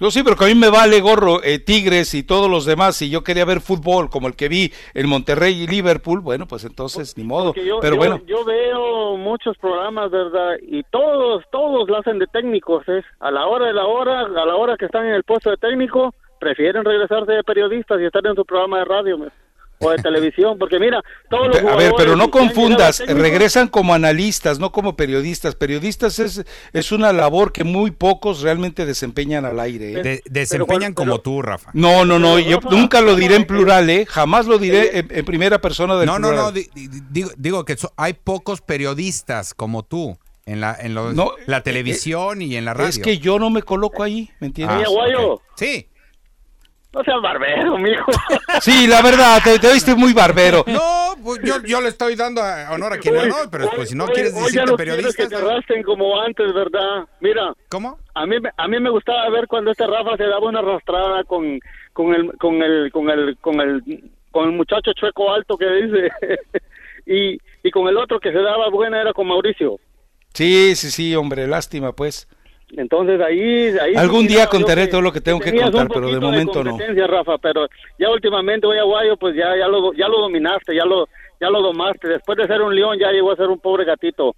[0.00, 2.94] Yo sí, pero que a mí me vale gorro eh, Tigres y todos los demás.
[2.96, 6.64] Si yo quería ver fútbol como el que vi en Monterrey y Liverpool, bueno, pues
[6.64, 7.52] entonces ni modo.
[7.54, 10.56] Yo, Pero yo- bueno, yo veo muchos programas, ¿verdad?
[10.62, 13.04] Y todos, todos lo hacen de técnicos, ¿es?
[13.18, 15.56] A la hora de la hora, a la hora que están en el puesto de
[15.56, 19.26] técnico, prefieren regresarse de periodistas y estar en su programa de radio ¿me?
[19.80, 24.58] O de televisión, porque mira, todos los a ver, pero no confundas, regresan como analistas,
[24.58, 25.54] no como periodistas.
[25.54, 29.92] Periodistas es, es una labor que muy pocos realmente desempeñan al aire.
[29.92, 30.02] ¿eh?
[30.02, 31.70] De- desempeñan como tú, Rafa.
[31.74, 34.04] No, no, no, yo nunca lo diré en plural, ¿eh?
[34.06, 36.44] Jamás lo diré en, en primera persona del No, no, plural.
[36.46, 36.52] no.
[36.52, 41.14] di- di- digo, digo que so- hay pocos periodistas como tú en la, en los-
[41.14, 42.88] No, la televisión y en la radio.
[42.88, 44.76] Es que yo no me coloco ahí, ¿me entiendes?
[44.76, 45.32] Ah, Oye, Aguayo.
[45.34, 45.42] ok.
[45.56, 45.86] Sí.
[46.92, 48.10] No seas barbero, mijo.
[48.62, 50.64] Sí, la verdad, te, te viste muy barbero.
[50.66, 53.90] No, pues yo, yo le estoy dando a- honor a quien le honor, pero pues
[53.90, 55.22] si no Hoy- quieres hoy decirte periodista.
[55.22, 57.06] que te arrastren como antes, ¿verdad?
[57.20, 57.52] Mira.
[57.68, 57.98] ¿Cómo?
[58.14, 61.22] A mí, me- a mí me gustaba ver cuando este Rafa se daba una arrastrada
[61.24, 61.60] con,
[61.92, 66.10] con el, con el, con el, con el, con el muchacho chueco alto que dice.
[67.06, 69.76] y, y con el otro que se daba buena era con Mauricio.
[70.34, 72.28] Sí, sí, sí, hombre, lástima, pues.
[72.76, 73.68] Entonces ahí...
[73.78, 76.70] ahí Algún sí día contaré todo lo que tengo que contar, pero de momento no.
[76.72, 77.66] competencia, Rafa, pero
[77.98, 81.08] ya últimamente voy a Guayo, pues ya, ya, lo, ya lo dominaste, ya lo,
[81.40, 82.08] ya lo domaste.
[82.08, 84.36] Después de ser un león ya llegó a ser un pobre gatito.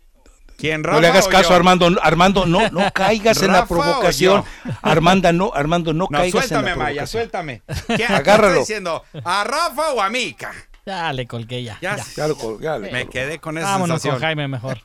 [0.57, 1.89] ¿Quién, No le hagas caso, Armando.
[2.03, 4.45] Armando, no, no caigas en la ¿Rafa provocación.
[4.83, 7.07] Armanda, no, Armando, no, No, caigas suéltame, en la Maya, provocación.
[7.23, 7.63] suéltame.
[7.97, 8.49] ¿Quién Agárralo.
[8.49, 9.03] está diciendo?
[9.25, 10.53] ¿A Rafa o a Mica?
[10.87, 11.79] Ya le colgué ya.
[11.81, 12.05] Ya, ya.
[12.17, 14.15] Ya lo col- ya le Me quedé con esa Vámonos sensación.
[14.15, 14.79] con Jaime mejor.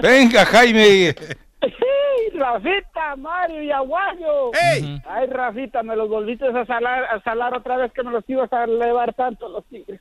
[0.00, 1.14] Venga, Jaime.
[1.60, 4.52] ¡Hey, Rafita, Mario y Aguayo!
[4.72, 5.00] ¡Ey!
[5.06, 8.52] Ay, Rafita, me los volviste a salar, a salar otra vez que me los ibas
[8.52, 10.00] a elevar tanto los tigres.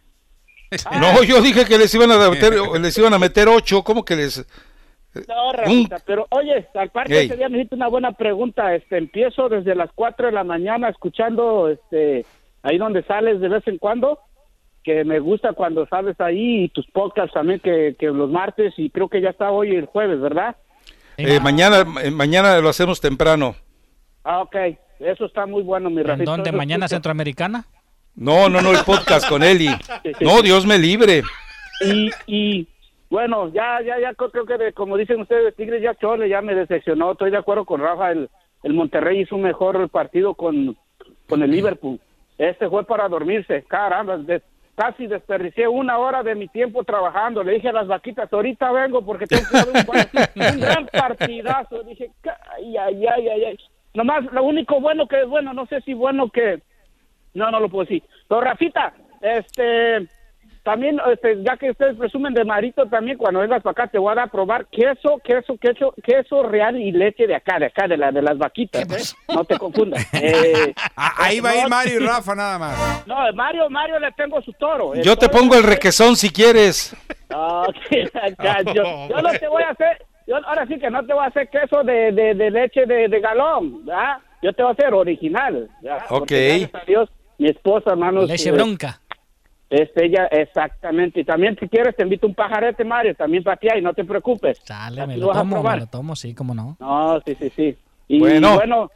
[1.00, 3.84] No, yo dije que les iban a meter, les iban a meter ocho.
[3.84, 4.46] ¿Cómo que les?
[5.26, 8.76] No, Rafita, pero oye, al parte ese día me hiciste una buena pregunta.
[8.76, 12.26] Este, empiezo desde las 4 de la mañana escuchando, este,
[12.64, 14.20] ahí donde sales de vez en cuando,
[14.84, 18.90] que me gusta cuando sales ahí y tus podcasts también que, que los martes y
[18.90, 20.58] creo que ya está hoy el jueves, ¿verdad?
[21.18, 23.56] Eh, mañana, eh, mañana lo hacemos temprano.
[24.24, 24.56] Ah, ok,
[25.00, 26.52] eso está muy bueno, mi ¿En dónde?
[26.52, 26.88] ¿Mañana.
[26.88, 27.66] Centroamericana?
[28.16, 29.70] No, no, no, el podcast con Eli.
[30.22, 31.24] No, Dios me libre.
[31.86, 32.68] y, y
[33.10, 36.56] bueno, ya, ya, ya creo que de- como dicen ustedes, Tigres ya chole, ya me
[36.56, 37.12] decepcionó.
[37.12, 38.30] Estoy de acuerdo con Rafa, el,
[38.64, 40.76] el Monterrey hizo un mejor partido con,
[41.30, 42.00] con el Liverpool.
[42.38, 44.42] Este fue para dormirse, caramba, de-
[44.78, 47.44] casi desperdicié una hora de mi tiempo trabajando.
[47.44, 49.86] Le dije a las vaquitas, ahorita vengo porque tengo que ver
[50.36, 51.82] un, un gran partidazo.
[51.82, 52.12] Dije,
[52.56, 53.58] ay, ay, ay, ay.
[53.96, 56.62] Nomás, lo único bueno que, bueno, no sé si bueno que,
[57.34, 58.04] no, no lo puedo decir.
[58.28, 60.08] Pero Rafita, este,
[60.68, 64.12] también, este, ya que ustedes presumen de Marito, también cuando vengas para acá te voy
[64.12, 67.88] a dar a probar queso, queso, queso, queso real y leche de acá, de acá,
[67.88, 69.16] de la de las vaquitas, ¿eh?
[69.34, 70.06] No te confundas.
[70.22, 73.08] Eh, Ah, Ahí va a ir Mario y Rafa nada más.
[73.08, 74.94] No, Mario, Mario le tengo su toro.
[74.96, 76.94] Yo te pongo el requesón si quieres.
[78.74, 81.28] Yo, yo no te voy a hacer, yo, ahora sí que no te voy a
[81.28, 84.18] hacer queso de, de, de leche de, de galón, ¿verdad?
[84.42, 86.04] Yo te voy a hacer original, ¿verdad?
[86.10, 86.20] Ok.
[86.20, 88.28] Porque gracias a Dios, mi esposa, hermanos.
[88.28, 89.00] Leche eh, bronca.
[89.70, 91.20] Es ella, exactamente.
[91.20, 94.06] Y también, si quieres, te invito un pajarete, Mario, también para ti, y no te
[94.06, 94.62] preocupes.
[94.66, 96.78] Dale, Así me lo tomo, me lo tomo, sí, cómo no.
[96.80, 97.78] No, sí, sí, sí.
[98.08, 98.56] Y Bueno.
[98.56, 98.92] bueno,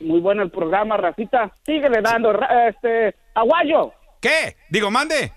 [0.00, 1.52] muy bueno el programa, Rafita.
[1.64, 3.92] Síguele dando, Ra- este, Aguayo.
[4.20, 4.56] ¿Qué?
[4.68, 5.30] Digo, mande.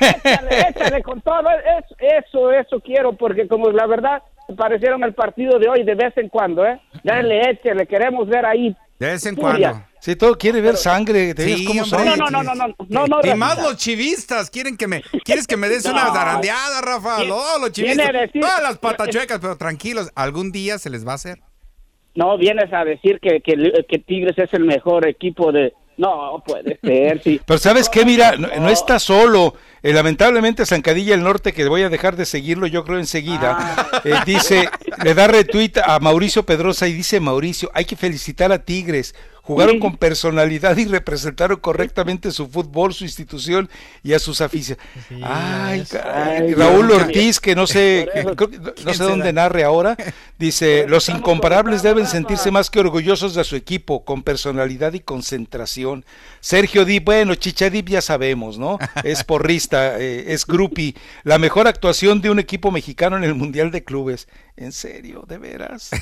[0.00, 1.48] Échale, échale con todo.
[1.50, 4.22] Es- eso, eso quiero, porque como la verdad,
[4.56, 6.80] parecieron el partido de hoy de vez en cuando, ¿eh?
[7.04, 8.74] Dale, échale, queremos ver ahí.
[8.98, 9.70] De vez en Furia.
[9.70, 9.89] cuando.
[10.00, 11.98] Si todo quiere ver sangre, te Sí, cómo hombre.
[11.98, 12.06] son.
[12.06, 15.46] No, no, no, no, no, no, no, y más los chivistas quieren que me quieres
[15.46, 16.14] que me des una No.
[16.14, 17.24] zarandeada, Rafa.
[17.24, 18.08] No, los viene chivistas.
[18.08, 21.40] a decir- Todas las patachuecas, pero tranquilos, algún día se les va a hacer.
[22.14, 25.72] No, vienes a decir que, que, que Tigres es el mejor equipo de...
[25.96, 27.40] No, puede ser, sí.
[27.46, 29.54] Pero sabes qué, mira, no, no está solo.
[29.82, 34.00] Eh, lamentablemente Zancadilla del Norte, que voy a dejar de seguirlo, yo creo enseguida, Ah.
[34.04, 34.68] eh, dice,
[35.02, 39.14] le da retweet a Mauricio Pedrosa y dice Mauricio, hay que felicitar a Tigres.
[39.42, 39.80] Jugaron Sí.
[39.80, 43.68] con personalidad y representaron correctamente su fútbol, su institución
[44.04, 44.86] y a sus aficionados.
[45.22, 46.54] Ay, caray.
[46.54, 46.90] Raúl.
[46.92, 48.36] Ortiz, que no sé, que no- no
[48.74, 49.96] ¿Quién sé dónde narre ahora,
[50.38, 56.04] dice, los incomparables deben sentirse más que orgullosos de su equipo, con personalidad y concentración.
[56.40, 58.78] Sergio Dip, bueno, Chichadip ya sabemos, ¿no?
[59.02, 60.94] Es porrista, eh, es grupi.
[61.24, 64.28] La mejor actuación de un equipo mexicano en el Mundial de Clubes.
[64.56, 65.24] ¿En serio?
[65.26, 65.90] ¿De veras?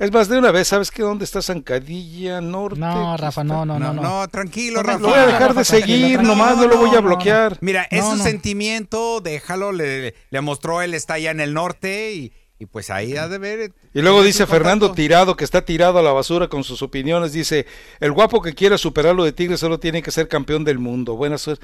[0.00, 1.02] Es más, de una vez, ¿sabes qué?
[1.02, 2.80] ¿Dónde está Zancadilla Norte?
[2.80, 3.92] No, Rafa, no, no, no.
[3.92, 4.00] no.
[4.02, 4.98] No, tranquilo, Rafa.
[4.98, 7.58] Lo voy a dejar de seguir, nomás no lo voy a bloquear.
[7.60, 8.24] Mira, es No, un no.
[8.24, 13.14] sentimiento, déjalo, le, le mostró él está allá en el norte y, y pues ahí
[13.18, 13.72] ha de ver.
[13.92, 15.02] Y luego dice Fernando contacto.
[15.02, 17.66] Tirado, que está tirado a la basura con sus opiniones, dice,
[18.00, 21.14] el guapo que quiera superar lo de Tigres solo tiene que ser campeón del mundo.
[21.16, 21.62] Buena suerte.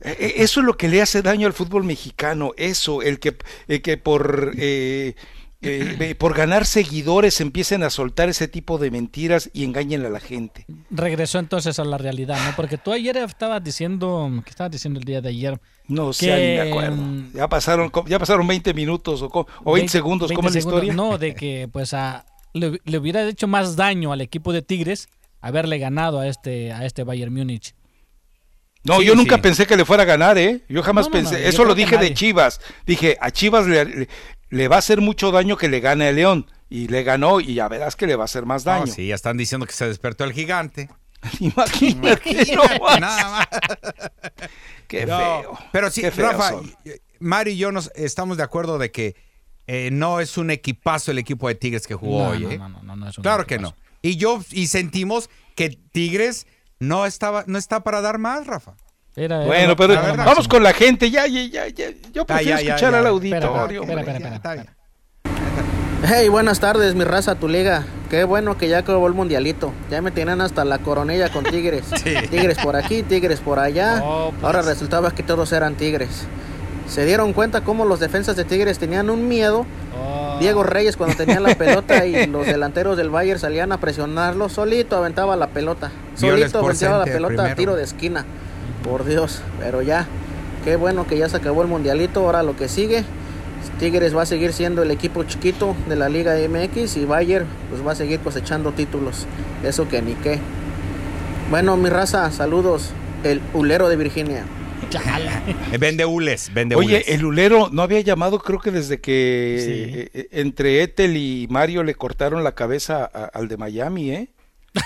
[0.00, 3.36] Eh, eh, Eso es lo que le hace daño al fútbol mexicano, eso, el que,
[3.66, 5.14] el que por, eh,
[5.60, 10.08] eh, eh, por ganar seguidores empiecen a soltar ese tipo de mentiras y engañen a
[10.08, 10.66] la gente.
[10.90, 12.54] Regresó entonces a la realidad, ¿no?
[12.54, 15.60] Porque tú ayer estabas diciendo, ¿qué estabas diciendo el día de ayer?
[15.88, 16.96] No sé, Que, ni me acuerdo.
[17.02, 20.60] mm, Ya pasaron, ya pasaron 20 minutos o, o 20 segundos, ¿cómo es la 20
[20.60, 20.94] segundos, historia?
[20.94, 25.08] No, de que pues a, le, le hubiera hecho más daño al equipo de Tigres
[25.40, 27.74] haberle ganado a este, a este Bayern Múnich.
[28.88, 29.42] No, Sí, yo nunca sí.
[29.42, 30.62] pensé que le fuera a ganar, ¿eh?
[30.68, 31.42] Yo jamás No, no, pensé.
[31.42, 32.12] no, Eso lo dije de.
[32.14, 32.60] Chivas.
[32.86, 34.08] Dije, a Chivas le, le-
[34.50, 36.50] le va a hacer mucho daño que le gane a León.
[36.70, 38.86] Y le ganó y ya verás que le va a hacer más daño.
[38.88, 40.90] sí, ya están diciendo que se despertó el gigante.
[41.40, 43.00] Imagínate, no más.
[43.00, 43.48] Nada más.
[44.86, 45.58] Qué No, feo.
[45.72, 46.72] Pero sí, Rafa, son.
[47.20, 49.16] Mario y yo nos estamos de acuerdo de que
[49.66, 52.58] eh, no es un equipazo el equipo de Tigres que jugó No, hoy, no, ¿eh?
[52.58, 53.74] no, no, no, no es un Claro que no.
[54.02, 56.46] Y yo y sentimos que Tigres
[56.80, 58.74] no estaba no está para dar más, Rafa.
[59.16, 61.10] Era- era Bueno, pero vamos con la gente.
[61.10, 61.86] Ya, ya, ya, ya.
[62.12, 62.98] Yo prefiero ya, ya, escuchar ya.
[63.00, 63.46] al auditorio.
[63.46, 64.00] espera, hombre.
[64.00, 64.72] espera, espera, Está espera.
[64.72, 64.78] bien.
[66.06, 67.84] Hey, buenas tardes, mi raza, tu liga.
[68.08, 69.72] Qué bueno que ya acabó el mundialito.
[69.90, 71.86] Ya me tenían hasta la coronilla con tigres.
[72.30, 74.00] Tigres por aquí, tigres por allá.
[74.04, 74.44] Oh, pues.
[74.44, 76.26] Ahora resultaba que todos eran tigres.
[76.86, 79.66] Se dieron cuenta cómo los defensas de Tigres tenían un miedo.
[80.00, 80.17] Oh.
[80.38, 84.96] Diego Reyes cuando tenía la pelota y los delanteros del Bayern salían a presionarlo, solito
[84.96, 85.90] aventaba la pelota.
[86.14, 88.24] Solito aventaba la pelota a tiro de esquina.
[88.84, 90.06] Por Dios, pero ya.
[90.64, 92.20] Qué bueno que ya se acabó el mundialito.
[92.20, 93.04] Ahora lo que sigue.
[93.80, 97.86] Tigres va a seguir siendo el equipo chiquito de la Liga MX y Bayern pues
[97.86, 99.26] va a seguir cosechando títulos.
[99.62, 100.38] Eso que ni qué.
[101.50, 102.90] Bueno, mi raza, saludos.
[103.24, 104.44] El Ulero de Virginia.
[105.72, 107.08] Eh, Vende hules, vende Oye, hules.
[107.08, 109.12] el Ulero no había llamado, creo que desde que
[110.04, 114.28] eh, eh, entre Ethel y Mario le cortaron la cabeza a- al de Miami, ¿eh?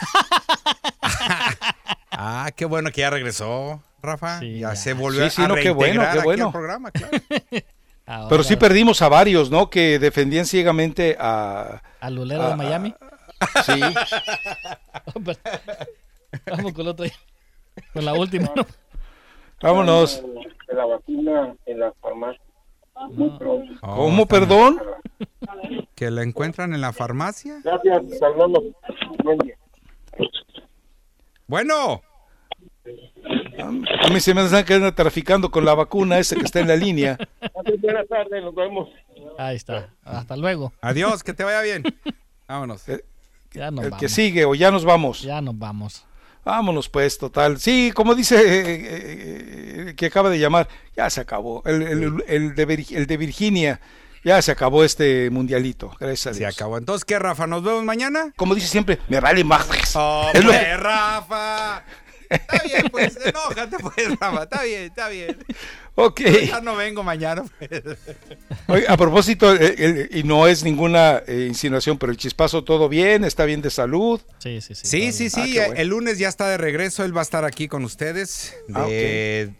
[2.11, 4.41] Ah, qué bueno que ya regresó, Rafa.
[4.45, 6.47] ya, se volvió Sí, sí, a no, qué bueno, qué aquí bueno.
[6.47, 6.91] al programa,
[8.07, 8.29] claro.
[8.29, 9.71] Pero sí perdimos a varios, ¿no?
[9.71, 11.83] Que defendían ciegamente a...
[12.01, 12.95] ¿Al Lulero a- de Miami?
[13.65, 13.81] Sí.
[16.47, 17.07] Vamos con la otra.
[17.93, 18.51] Con la última.
[18.55, 18.67] ¿no?
[19.63, 20.23] Vámonos.
[20.69, 22.41] De la vacuna en la farmacia.
[23.11, 23.73] Muy pronto.
[23.81, 24.81] ¿Cómo, perdón?
[25.95, 27.61] ¿Que la encuentran en la farmacia?
[27.63, 28.65] Gracias, saludos.
[29.23, 29.55] Buen día.
[31.47, 32.03] Bueno.
[33.65, 36.77] A mí se me están quedando traficando con la vacuna ese que está en la
[36.77, 37.17] línea.
[37.81, 38.89] Buenas tardes, nos vemos.
[39.39, 39.91] Ahí está.
[40.05, 40.73] Hasta luego.
[40.81, 41.85] Adiós, que te vaya bien.
[42.49, 42.85] Vámonos.
[43.53, 44.01] Ya nos El vamos.
[44.01, 45.23] que sigue o ya nos vamos.
[45.23, 46.05] Ya nos vamos.
[46.45, 47.61] Vámonos pues, total.
[47.61, 51.63] Sí, como dice eh, eh, que acaba de llamar, ya se acabó.
[51.67, 53.81] El, el- el de, Vir- el de Virginia,
[54.25, 55.95] ya se acabó este mundialito.
[56.01, 56.55] Gracias a Se Dios.
[56.55, 56.79] acabó.
[56.79, 57.47] Entonces, ¿qué, Rafa?
[57.47, 58.33] ¿Nos vemos mañana?
[58.37, 59.69] Como dice siempre, me vale más.
[59.73, 61.85] Es lo- ¡Hombre, Rafa!
[62.29, 64.43] Está bien, pues, enójate, pues, Rafa.
[64.45, 65.37] Está bien, está bien.
[65.95, 66.21] Ok.
[66.49, 67.83] Ya no vengo mañana, pues.
[68.67, 72.89] Oye, a propósito, eh, el- y no es ninguna eh, insinuación, pero el chispazo todo
[72.89, 74.21] bien, está bien de salud.
[74.39, 74.87] Sí, sí, sí.
[74.87, 75.59] Sí, sí, sí.
[75.59, 75.81] Ah, bueno.
[75.81, 77.05] El lunes ya está de regreso.
[77.05, 78.55] Él va a estar aquí con ustedes.
[78.69, 79.57] De, Ah,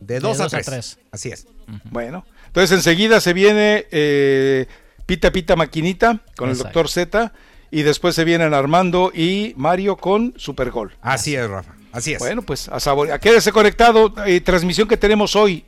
[0.00, 0.66] de dos De a dos a tres.
[0.66, 0.98] tres.
[1.12, 1.46] Así es.
[1.90, 4.66] Bueno, entonces enseguida se viene eh,
[5.06, 7.32] Pita Pita Maquinita con el doctor Z
[7.70, 10.96] y después se vienen Armando y Mario con Supergol.
[11.00, 11.74] Así es, Rafa.
[11.92, 12.18] Así es.
[12.18, 13.18] Bueno, pues a saborear.
[13.20, 14.12] Quédese conectado.
[14.26, 15.64] eh, transmisión que tenemos hoy.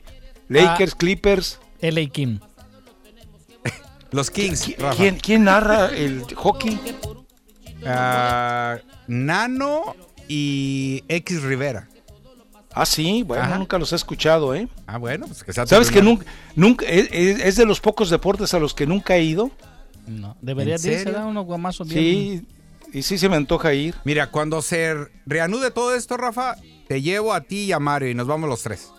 [0.47, 0.97] Lakers, Ah.
[0.97, 1.59] Clippers.
[1.81, 2.39] LA Kim.
[4.11, 4.95] Los Kings, Rafa.
[4.97, 6.79] ¿Quién, quién narra el hockey?
[7.85, 8.77] Ah,
[9.07, 9.95] Nano
[10.27, 11.87] y X Rivera.
[12.75, 13.57] Ah, sí, bueno, Ajá.
[13.59, 14.67] nunca los he escuchado, ¿eh?
[14.87, 16.25] Ah, bueno, pues que sea ¿Sabes que nunca,
[16.55, 19.51] nunca es, de los pocos deportes a los que nunca he ido?
[20.07, 20.35] No.
[20.41, 21.99] Debería ¿En de irse, da unos guamazos bien.
[22.03, 22.45] Sí,
[22.93, 23.95] y sí se me antoja ir.
[24.03, 24.95] Mira, cuando se
[25.25, 26.55] reanude todo esto, Rafa,
[26.87, 28.91] te llevo a ti y a Mario y nos vamos los tres.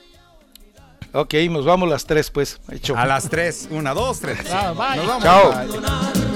[1.13, 2.61] Ok, nos vamos las tres, pues.
[2.71, 2.97] Hecho.
[2.97, 3.69] A las tres.
[3.71, 4.41] Una, dos, tres.
[4.51, 4.97] Ah, bye.
[4.97, 5.23] Nos vamos.
[5.23, 6.13] Chao.
[6.13, 6.34] Bye.